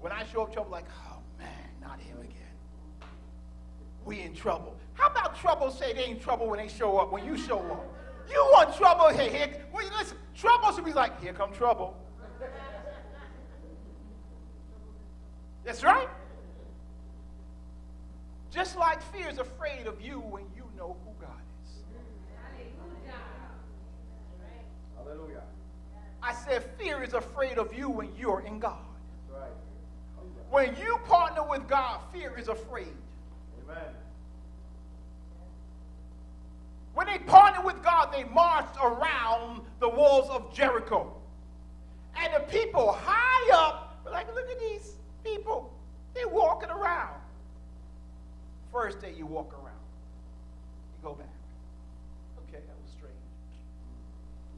[0.00, 1.48] When I show up trouble, like, oh man,
[1.82, 2.32] not him again.
[4.04, 4.76] We in trouble.
[4.94, 7.84] How about trouble say they in trouble when they show up, when you show up?
[8.30, 9.08] You want trouble?
[9.08, 11.96] Hey, here, well, listen, trouble should be like, here come trouble.
[15.64, 16.08] That's right.
[18.50, 21.82] Just like fear is afraid of you when you know who God is.
[24.96, 25.42] Hallelujah.
[26.22, 28.78] I said fear is afraid of you when you're in God.
[29.30, 29.50] Right.
[30.50, 32.94] When you partner with God, fear is afraid.
[33.64, 33.94] Amen.
[36.94, 41.14] When they partnered with God, they marched around the walls of Jericho.
[42.16, 45.72] And the people high up were like, look at these people.
[46.14, 47.14] They're walking around.
[48.72, 49.80] First day you walk around,
[50.96, 51.26] you go back.
[52.48, 53.14] Okay, that was strange.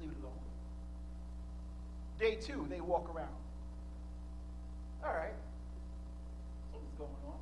[0.01, 0.33] Leave it alone.
[2.19, 3.29] Day two, they walk around.
[5.05, 5.33] All right.
[6.73, 7.39] Something's going on.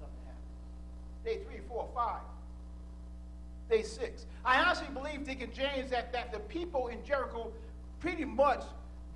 [0.00, 1.24] Nothing happened.
[1.24, 2.20] Day three, four, five.
[3.70, 4.26] Day six.
[4.44, 7.52] I honestly believe, Deacon James, that, that the people in Jericho
[8.00, 8.64] pretty much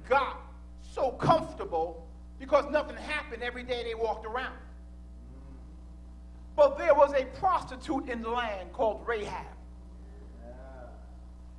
[0.09, 0.41] got
[0.83, 2.07] so comfortable
[2.39, 4.55] because nothing happened every day they walked around.
[6.57, 9.47] But there was a prostitute in the land called Rahab.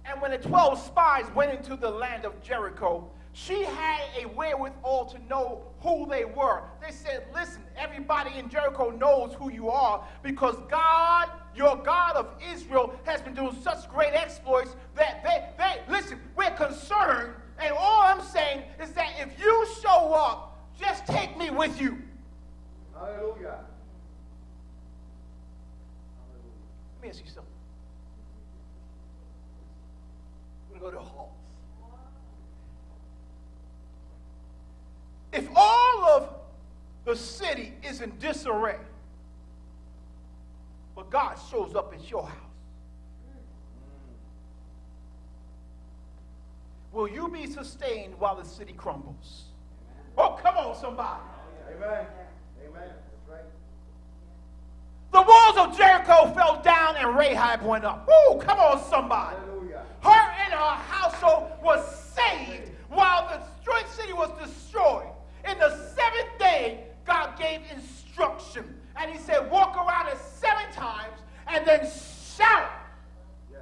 [0.06, 5.08] And when the 12 spies went into the land of Jericho, she had a wherewithal
[5.08, 6.64] to know who they were.
[6.82, 12.30] They said, Listen, everybody in Jericho knows who you are because God, your God of
[12.54, 17.34] Israel, has been doing such great exploits that they, they listen, we're concerned.
[17.60, 22.02] And all I'm saying is that if you show up, just take me with you.
[22.94, 23.58] Hallelujah.
[26.94, 27.54] Let me ask you something.
[30.72, 31.32] We're going to go to Halls.
[35.32, 36.30] If all of
[37.04, 38.80] the city is in disarray,
[40.96, 42.38] but God shows up at your house,
[46.92, 49.44] will you be sustained while the city crumbles?
[50.18, 51.22] Oh, come on, somebody.
[51.76, 52.08] Amen.
[52.66, 52.90] Amen.
[55.16, 58.06] The walls of Jericho fell down and Rahab went up.
[58.12, 59.38] Oh, come on, somebody.
[59.38, 59.82] Hallelujah.
[60.04, 61.80] Her and her household was
[62.14, 65.08] saved while the destroyed city was destroyed.
[65.50, 68.66] In the seventh day, God gave instruction.
[68.98, 71.18] And he said, walk around it seven times
[71.48, 71.90] and then
[72.36, 72.72] shout.
[73.50, 73.62] Yes.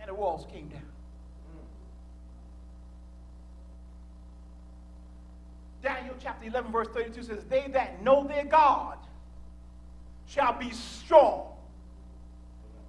[0.00, 0.82] And the walls came down.
[5.86, 8.98] Daniel chapter 11, verse 32 says, They that know their God
[10.26, 11.52] shall be strong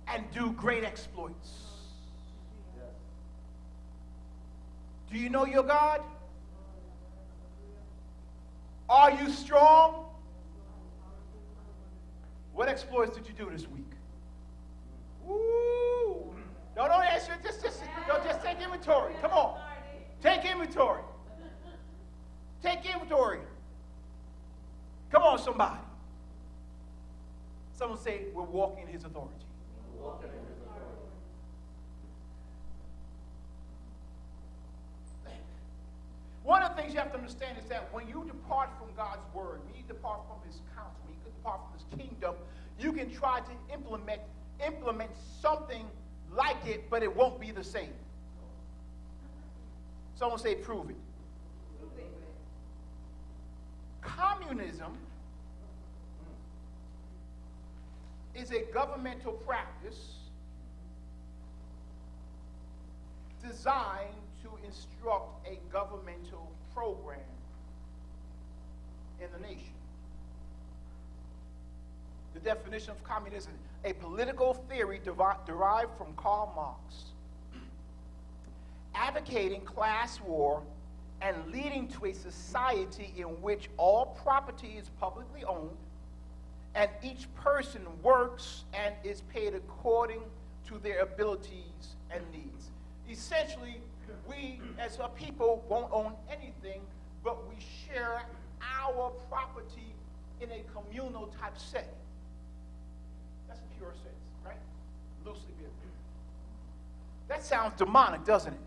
[0.08, 1.52] and do great exploits.
[5.12, 6.02] Do you know your God?
[8.90, 10.06] Are you strong?
[12.56, 13.92] What exploits did you do this week?
[15.24, 16.34] Woo!
[16.76, 17.34] No, don't answer.
[17.44, 19.14] Just, just, no, just take inventory.
[19.22, 19.60] Come on.
[20.20, 21.04] Take inventory.
[22.64, 23.40] Take inventory.
[25.12, 25.80] Come on, somebody.
[27.74, 29.34] Someone say, We're walking in his authority.
[36.44, 39.20] One of the things you have to understand is that when you depart from God's
[39.34, 42.36] word, when you depart from his counsel, when you depart from his kingdom,
[42.80, 44.22] you can try to implement
[44.66, 45.12] implement
[45.42, 45.86] something
[46.32, 47.94] like it, but it won't be the same.
[50.16, 50.96] Someone say, prove it.
[54.08, 54.98] Communism
[58.34, 60.14] is a governmental practice
[63.46, 67.20] designed to instruct a governmental program
[69.22, 69.74] in the nation.
[72.34, 73.52] The definition of communism,
[73.84, 77.12] a political theory derived from Karl Marx,
[78.96, 80.62] advocating class war
[81.22, 85.78] and leading to a society in which all property is publicly owned
[86.76, 90.22] and each person works and is paid according
[90.68, 92.70] to their abilities and needs.
[93.10, 93.82] Essentially,
[94.30, 96.82] we as a people won't own anything,
[97.24, 98.22] but we share
[98.62, 99.96] our property
[100.40, 101.90] in a communal type setting.
[103.48, 104.60] That's pure sense, right?
[105.26, 105.54] Loosely.
[107.28, 108.60] That sounds demonic, doesn't it?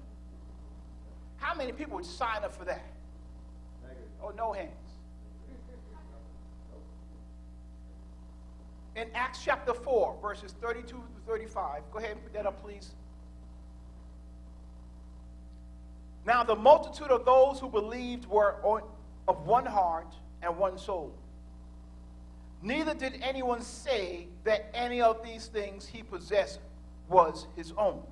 [1.41, 2.85] How many people would sign up for that?
[4.23, 4.71] Oh, no hands.
[8.95, 12.91] In Acts chapter 4, verses 32 to 35, go ahead and put that up, please.
[16.27, 18.83] Now, the multitude of those who believed were on,
[19.27, 20.13] of one heart
[20.43, 21.15] and one soul.
[22.63, 26.59] Neither did anyone say that any of these things he possessed
[27.09, 28.03] was his own.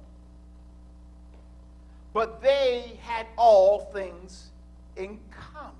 [2.18, 4.48] But they had all things
[4.96, 5.70] in common.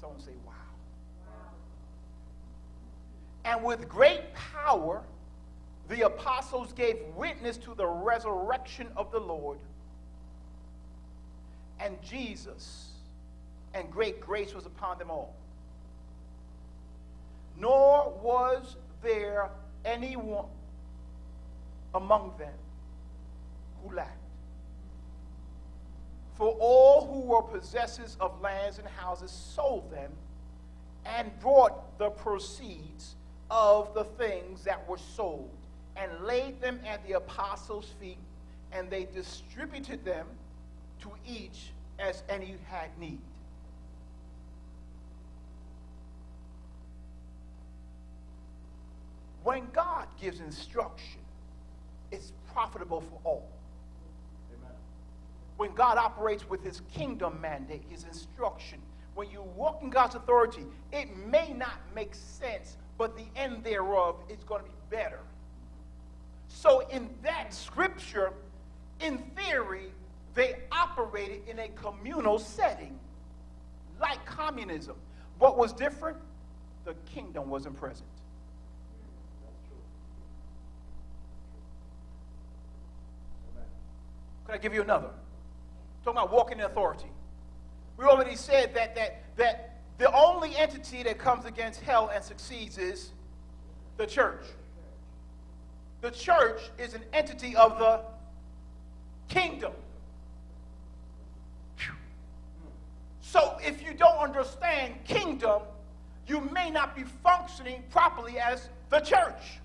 [0.00, 0.54] Someone say, wow.
[3.44, 5.02] And with great power,
[5.90, 9.58] the apostles gave witness to the resurrection of the Lord.
[11.78, 12.92] And Jesus,
[13.74, 15.34] and great grace was upon them all.
[17.58, 19.50] Nor was there
[19.84, 20.46] anyone
[21.94, 22.54] among them
[23.92, 24.16] lacked.
[26.34, 30.12] For all who were possessors of lands and houses sold them
[31.04, 33.16] and brought the proceeds
[33.50, 35.50] of the things that were sold
[35.96, 38.18] and laid them at the apostles' feet,
[38.70, 40.26] and they distributed them
[41.00, 43.18] to each as any had need.
[49.42, 51.20] When God gives instruction,
[52.12, 53.48] it's profitable for all.
[55.58, 58.78] When God operates with his kingdom mandate, his instruction,
[59.16, 64.14] when you walk in God's authority, it may not make sense, but the end thereof
[64.28, 65.18] is going to be better.
[66.46, 68.32] So, in that scripture,
[69.00, 69.86] in theory,
[70.34, 72.96] they operated in a communal setting,
[74.00, 74.94] like communism.
[75.40, 76.18] What was different?
[76.84, 78.06] The kingdom wasn't present.
[84.46, 85.10] Could I give you another?
[86.08, 87.10] Talking about walking in authority.
[87.98, 92.78] We already said that, that, that the only entity that comes against hell and succeeds
[92.78, 93.10] is
[93.98, 94.46] the church.
[96.00, 98.00] The church is an entity of the
[99.28, 99.72] kingdom.
[103.20, 105.60] So if you don't understand kingdom,
[106.26, 109.60] you may not be functioning properly as the church.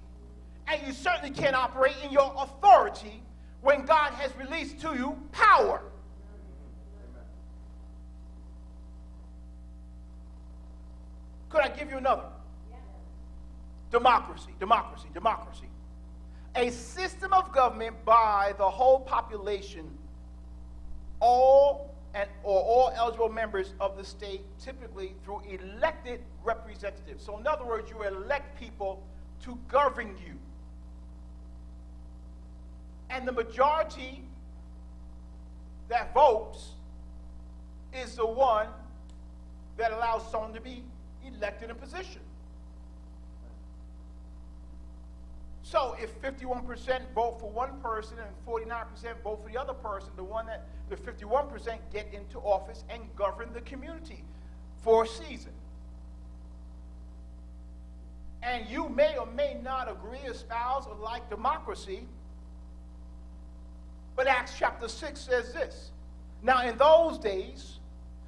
[0.67, 3.23] And you certainly can't operate in your authority
[3.61, 5.83] when God has released to you power.
[11.53, 12.25] Could I give you another?
[13.91, 15.67] Democracy, democracy, democracy.
[16.55, 19.87] A system of government by the whole population,
[21.19, 27.23] all and or all eligible members of the state, typically through elected representatives.
[27.23, 29.03] So, in other words, you elect people
[29.43, 30.33] to govern you.
[33.11, 34.23] And the majority
[35.89, 36.71] that votes
[37.93, 38.69] is the one
[39.77, 40.83] that allows someone to be
[41.25, 42.21] elected in position.
[45.63, 50.23] So if 51% vote for one person and 49% vote for the other person, the
[50.23, 54.23] one that the 51% get into office and govern the community
[54.83, 55.53] for a season.
[58.43, 62.03] And you may or may not agree, espouse, or like democracy,
[64.15, 65.91] but Acts chapter 6 says this.
[66.43, 67.79] Now, in those days,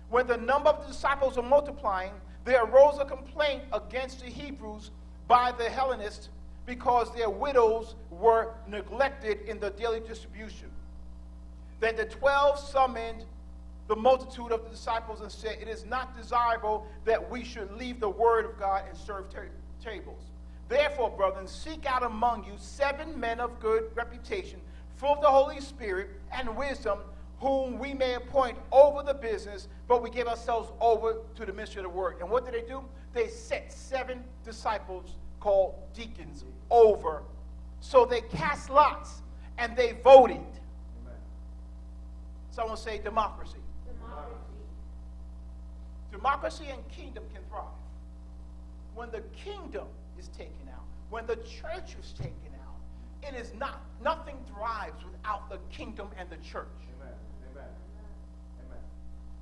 [0.09, 2.13] when the number of the disciples are multiplying,
[2.45, 4.91] there arose a complaint against the Hebrews
[5.27, 6.29] by the Hellenists
[6.65, 10.69] because their widows were neglected in the daily distribution.
[11.79, 13.25] Then the twelve summoned
[13.87, 17.99] the multitude of the disciples and said, It is not desirable that we should leave
[17.99, 19.41] the word of God and serve ta-
[19.83, 20.21] tables.
[20.69, 24.59] Therefore, brethren, seek out among you seven men of good reputation,
[24.95, 26.99] full of the Holy Spirit and wisdom,
[27.45, 31.79] whom we may appoint over the business, but we give ourselves over to the ministry
[31.79, 32.15] of the word.
[32.19, 32.83] And what did they do?
[33.13, 37.21] They set seven disciples called deacons over.
[37.81, 39.21] So they cast lots
[39.59, 40.41] and they voted.
[42.49, 43.59] Someone say democracy.
[46.11, 47.65] Democracy and kingdom can thrive.
[48.95, 49.85] When the kingdom
[50.17, 52.33] is taken out, when the church is taken
[52.65, 56.65] out, it is not, nothing thrives without the kingdom and the church.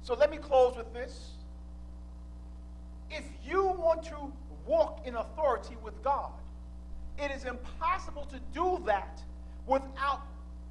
[0.04, 1.32] So let me close with this.
[3.10, 4.32] If you want to
[4.68, 6.32] walk in authority with God,
[7.18, 9.22] it is impossible to do that
[9.66, 10.22] without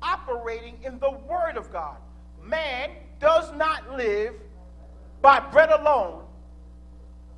[0.02, 1.96] operating in the Word of God.
[2.44, 4.34] Man does not live
[5.22, 6.24] by bread alone,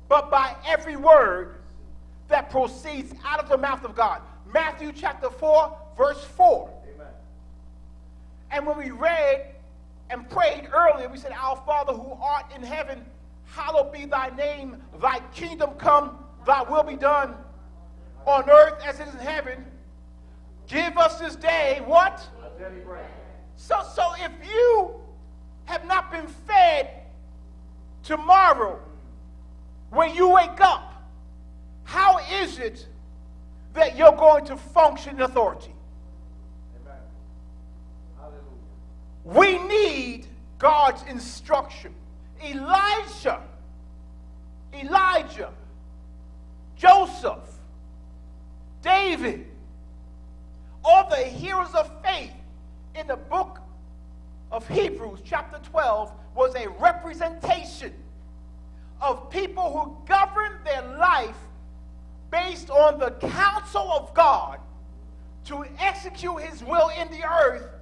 [0.09, 1.61] but by every word
[2.27, 4.21] that proceeds out of the mouth of God.
[4.51, 6.69] Matthew chapter 4, verse 4.
[6.95, 7.07] Amen.
[8.51, 9.54] And when we read
[10.09, 13.03] and prayed earlier, we said, Our Father who art in heaven,
[13.45, 17.35] hallowed be thy name, thy kingdom come, thy will be done
[18.25, 19.65] on earth as it is in heaven.
[20.67, 22.27] Give us this day what?
[23.55, 24.95] So, so if you
[25.65, 26.89] have not been fed
[28.03, 28.79] tomorrow
[29.89, 31.03] when you wake up,
[31.83, 32.87] how is it
[33.73, 35.73] that you're going to function in authority?
[36.81, 36.97] Amen.
[38.17, 38.41] Hallelujah.
[39.25, 40.27] We need
[40.59, 41.93] God's instruction.
[42.43, 43.41] Elijah,
[44.73, 45.51] Elijah,
[46.77, 47.39] Joseph,
[48.83, 49.47] David,
[50.83, 52.33] all the heroes of faith
[52.93, 53.59] in the book
[54.51, 57.93] of Hebrews, chapter 12, was a representation
[59.01, 61.37] of people who governed their life
[62.29, 64.59] based on the counsel of God
[65.45, 67.74] to execute his will in the earth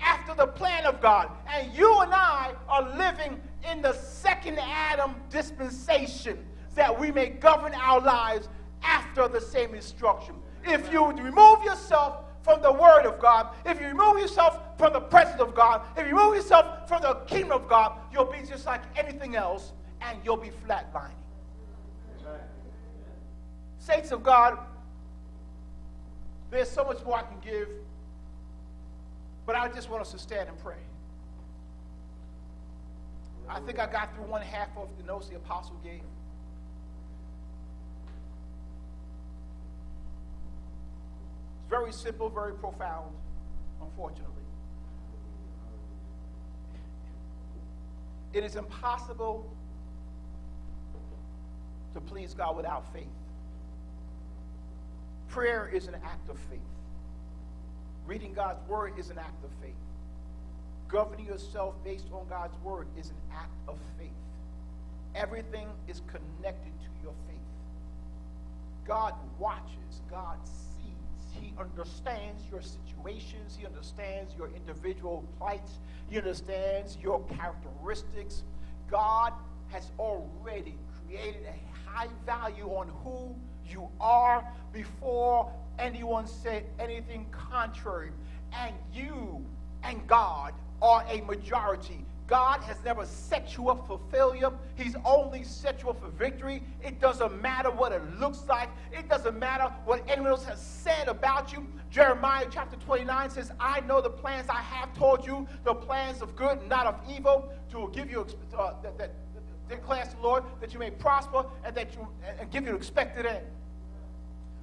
[0.00, 1.30] after the plan of God.
[1.46, 3.40] And you and I are living
[3.70, 6.38] in the second Adam dispensation
[6.74, 8.48] that we may govern our lives
[8.82, 10.34] after the same instruction.
[10.64, 15.00] If you remove yourself from the Word of God, if you remove yourself from the
[15.00, 18.66] presence of God, if you remove yourself from the kingdom of God, you'll be just
[18.66, 21.10] like anything else and you'll be flatlining.
[23.78, 24.58] Saints of God,
[26.50, 27.68] there's so much more I can give,
[29.46, 30.76] but I just want us to stand and pray.
[33.48, 36.00] I think I got through one half of the notes the apostle gave.
[41.58, 43.14] It's very simple, very profound,
[43.80, 44.32] unfortunately.
[48.32, 49.50] It is impossible
[51.94, 53.04] to please God without faith.
[55.28, 56.60] Prayer is an act of faith.
[58.06, 59.74] Reading God's word is an act of faith.
[60.88, 64.10] Governing yourself based on God's word is an act of faith.
[65.14, 67.38] Everything is connected to your faith.
[68.86, 76.98] God watches, God sees, He understands your situations, He understands your individual plights, He understands
[77.00, 78.42] your characteristics.
[78.90, 79.32] God
[79.68, 83.34] has already created a high value on who
[83.66, 88.10] you are before anyone said anything contrary.
[88.52, 89.44] And you
[89.82, 92.04] and God are a majority.
[92.26, 94.50] God has never set you up for failure.
[94.74, 96.62] He's only set you up for victory.
[96.82, 98.70] It doesn't matter what it looks like.
[98.90, 101.66] It doesn't matter what anyone else has said about you.
[101.90, 106.34] Jeremiah chapter 29 says, I know the plans I have told you, the plans of
[106.34, 108.26] good, not of evil, to give you,
[108.56, 109.12] uh, that, that,
[109.68, 112.06] declares the Lord, that you may prosper and that you
[112.38, 113.44] and give you expected end.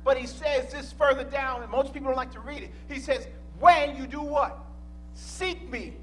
[0.04, 2.72] But he says this further down, and most people don't like to read it.
[2.88, 3.28] He says,
[3.60, 4.58] when you do what?
[5.14, 5.94] Seek me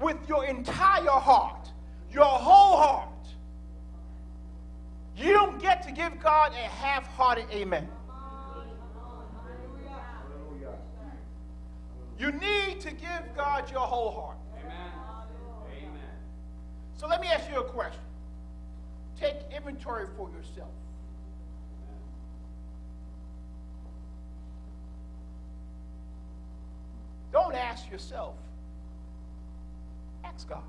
[0.00, 1.70] with your entire heart,
[2.10, 3.08] your whole heart.
[5.16, 7.88] You don't get to give God a half hearted amen.
[12.18, 14.36] You need to give God your whole heart.
[14.56, 15.90] Amen.
[16.96, 18.00] So let me ask you a question.
[19.18, 20.70] Take inventory for yourself.
[27.32, 28.34] Don't ask yourself.
[30.24, 30.62] Ask God.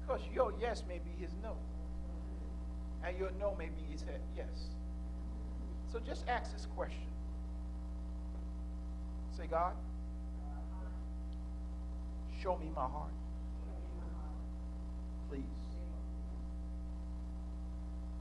[0.00, 1.54] Because your yes may be his no.
[3.04, 4.04] And your no may be his
[4.36, 4.46] yes.
[5.90, 7.00] So just ask this question.
[9.36, 9.72] Say, God,
[12.42, 13.10] Show me my heart.
[15.28, 15.42] Please.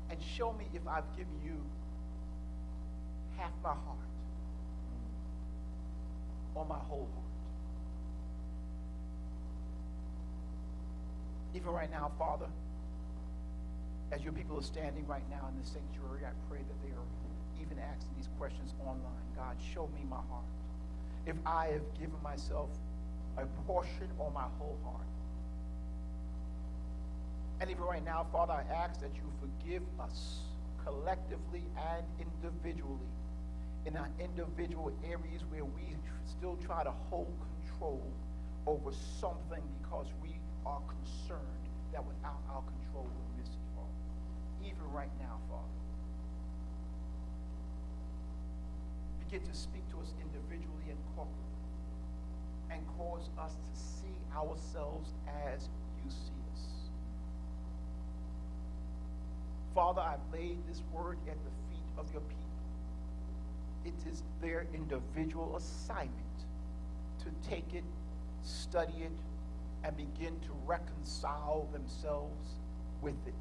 [0.09, 1.57] And show me if I've given you
[3.37, 4.06] half my heart
[6.57, 7.25] or my whole heart.
[11.53, 12.47] Even right now, Father,
[14.11, 17.07] as your people are standing right now in the sanctuary, I pray that they are
[17.61, 19.25] even asking these questions online.
[19.35, 20.45] God, show me my heart.
[21.25, 22.69] If I have given myself
[23.37, 25.05] a portion or my whole heart.
[27.59, 30.39] And even right now, Father, I ask that you forgive us
[30.83, 31.63] collectively
[31.93, 33.09] and individually
[33.87, 37.33] in our individual areas where we still try to hold
[37.63, 38.03] control
[38.67, 40.35] over something because we
[40.65, 44.67] are concerned that without our control we'll miss it, Father.
[44.67, 45.63] Even right now, Father.
[49.23, 51.55] Begin to speak to us individually and corporately
[52.71, 55.13] and cause us to see ourselves
[55.47, 55.69] as
[56.03, 56.63] you see us.
[59.73, 62.46] Father, I've laid this word at the feet of your people.
[63.87, 66.11] It is their individual assignment
[67.19, 67.85] to take it,
[68.43, 69.11] study it,
[69.85, 72.49] and begin to reconcile themselves
[73.01, 73.33] with it.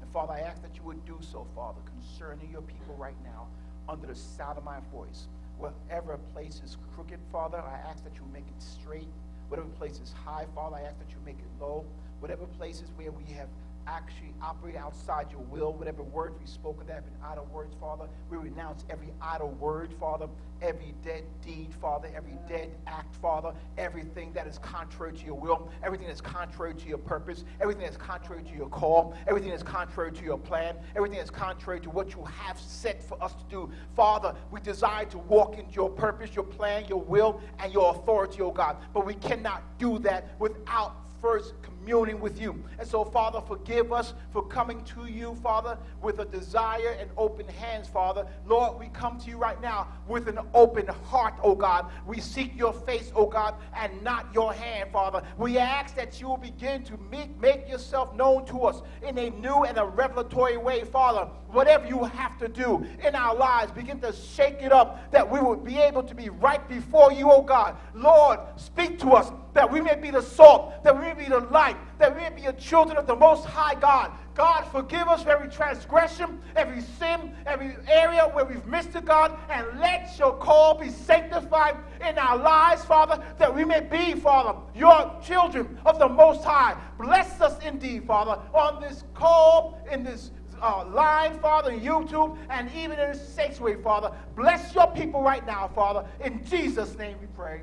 [0.00, 3.46] And Father, I ask that you would do so, Father, concerning your people right now,
[3.88, 5.28] under the sound of my voice.
[5.58, 9.08] Whatever place is crooked, Father, I ask that you make it straight.
[9.48, 11.84] Whatever place is high, Father, I ask that you make it low.
[12.18, 13.48] Whatever places where we have
[13.86, 15.72] actually operate outside your will.
[15.72, 19.92] Whatever words we've spoken that have been idle words, Father, we renounce every idle word,
[19.98, 20.28] Father,
[20.60, 25.70] every dead deed, Father, every dead act, Father, everything that is contrary to your will,
[25.82, 30.12] everything that's contrary to your purpose, everything that's contrary to your call, everything that's contrary
[30.12, 33.70] to your plan, everything that's contrary to what you have set for us to do.
[33.96, 38.40] Father, we desire to walk into your purpose, your plan, your will, and your authority,
[38.42, 38.76] oh God.
[38.94, 42.62] But we cannot do that without first communing with you.
[42.78, 47.46] And so, Father, forgive us for coming to you, Father, with a desire and open
[47.46, 48.26] hands, Father.
[48.44, 51.86] Lord, we come to you right now with an open heart, oh God.
[52.06, 55.22] We seek your face, oh God, and not your hand, Father.
[55.38, 59.30] We ask that you will begin to make, make yourself known to us in a
[59.30, 61.30] new and a revelatory way, Father.
[61.50, 65.38] Whatever you have to do in our lives, begin to shake it up that we
[65.38, 67.76] will be able to be right before you, oh God.
[67.94, 71.40] Lord, speak to us that we may be the salt, that we may be the
[71.40, 74.12] light, that we may be a children of the Most High God.
[74.34, 79.36] God, forgive us for every transgression, every sin, every area where we've missed it, God,
[79.50, 84.58] and let your call be sanctified in our lives, Father, that we may be, Father,
[84.74, 86.76] your children of the Most High.
[86.98, 90.30] Bless us indeed, Father, on this call, in this
[90.62, 94.12] uh, line, Father, YouTube, and even in this sanctuary, Father.
[94.34, 96.06] Bless your people right now, Father.
[96.24, 97.62] In Jesus' name we pray.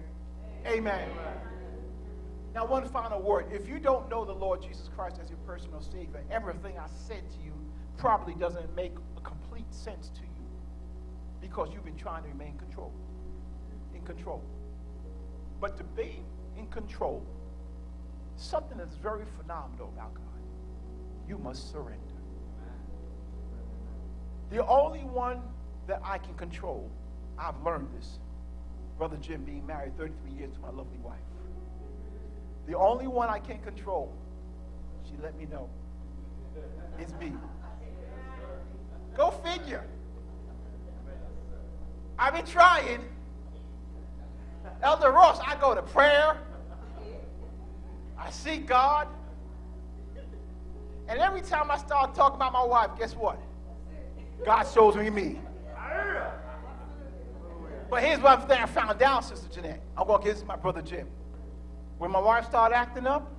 [0.68, 1.10] Amen.
[1.10, 1.49] Amen.
[2.54, 3.46] Now, one final word.
[3.52, 7.30] If you don't know the Lord Jesus Christ as your personal Savior, everything I said
[7.32, 7.54] to you
[7.98, 10.30] probably doesn't make a complete sense to you
[11.42, 12.92] because you've been trying to remain control,
[13.94, 14.44] in control.
[15.62, 16.24] But to be
[16.58, 17.24] in control,
[18.36, 20.24] something that's very phenomenal about God,
[21.28, 22.00] you must surrender.
[24.50, 25.42] The only one
[25.88, 26.90] that I can control,
[27.38, 28.20] I've learned this,
[28.98, 31.20] Brother Jim being married 33 years to my lovely wife.
[32.70, 34.14] The only one I can't control,
[35.04, 35.68] she let me know,
[37.00, 37.34] is me.
[39.18, 39.84] Go figure.
[42.20, 43.04] I've been trying.
[44.84, 46.38] Elder Ross, I go to prayer.
[48.20, 49.08] I seek God.
[51.08, 53.42] And every time I start talking about my wife, guess what?
[54.46, 55.42] God shows me me.
[57.90, 59.82] But here's thing I found out, Sister Jeanette.
[59.98, 61.08] I'm going to give this my brother Jim.
[62.00, 63.30] When my wife started acting up,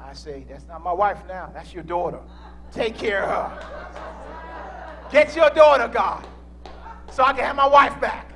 [0.00, 1.50] I say, that's not my wife now.
[1.54, 2.18] That's your daughter.
[2.72, 5.08] Take care of her.
[5.12, 6.26] Get your daughter, God,
[7.10, 8.32] so I can have my wife back.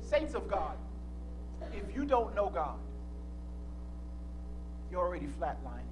[0.00, 0.74] Saints of God,
[1.74, 2.78] if you don't know God,
[4.90, 5.91] you're already flatlining.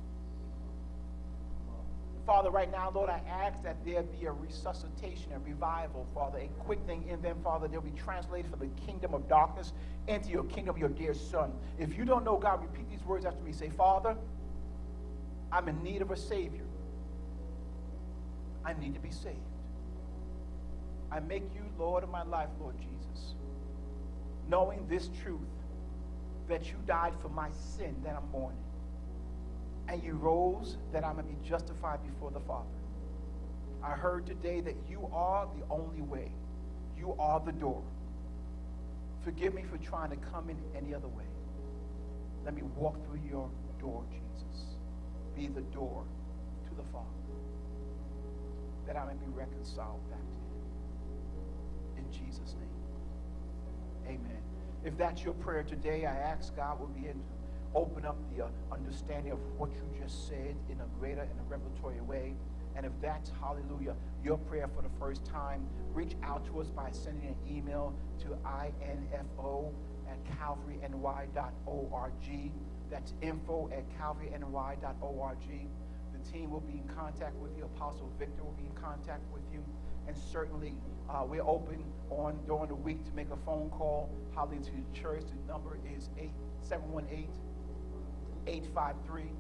[2.30, 6.46] Father, right now, Lord, I ask that there be a resuscitation, a revival, Father, a
[6.60, 7.66] quickening in them, Father.
[7.66, 9.72] They'll be translated from the kingdom of darkness
[10.06, 11.50] into your kingdom, your dear Son.
[11.76, 13.50] If you don't know God, repeat these words after me.
[13.50, 14.16] Say, Father,
[15.50, 16.62] I'm in need of a Savior.
[18.64, 19.36] I need to be saved.
[21.10, 23.34] I make you Lord of my life, Lord Jesus,
[24.48, 25.40] knowing this truth
[26.46, 28.69] that you died for my sin that I'm mourning
[29.88, 32.68] and you rose that I may be justified before the Father.
[33.82, 36.32] I heard today that you are the only way.
[36.96, 37.82] You are the door.
[39.24, 41.24] Forgive me for trying to come in any other way.
[42.44, 43.50] Let me walk through your
[43.80, 44.64] door, Jesus.
[45.36, 46.04] Be the door
[46.68, 47.06] to the Father,
[48.86, 52.04] that I may be reconciled back to Him.
[52.04, 54.42] In Jesus' name, amen.
[54.84, 57.18] If that's your prayer today, I ask God will begin to
[57.74, 61.42] open up the uh, understanding of what you just said in a greater and a
[61.48, 62.34] revelatory way.
[62.76, 66.90] And if that's, hallelujah, your prayer for the first time, reach out to us by
[66.92, 68.36] sending an email to
[69.12, 69.72] info
[70.08, 71.32] at calvaryny.org.
[72.90, 75.38] That's info at calvaryny.org.
[76.12, 77.64] The team will be in contact with you.
[77.64, 79.64] Apostle Victor will be in contact with you.
[80.06, 80.74] And certainly,
[81.08, 84.10] uh, we're open on during the week to make a phone call.
[84.34, 85.22] Hallelujah to the church.
[85.22, 86.30] The number is 8,
[86.62, 87.28] 718
[88.46, 89.30] 853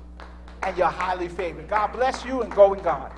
[0.63, 1.69] and you're highly favored.
[1.69, 3.13] God bless you and go in God.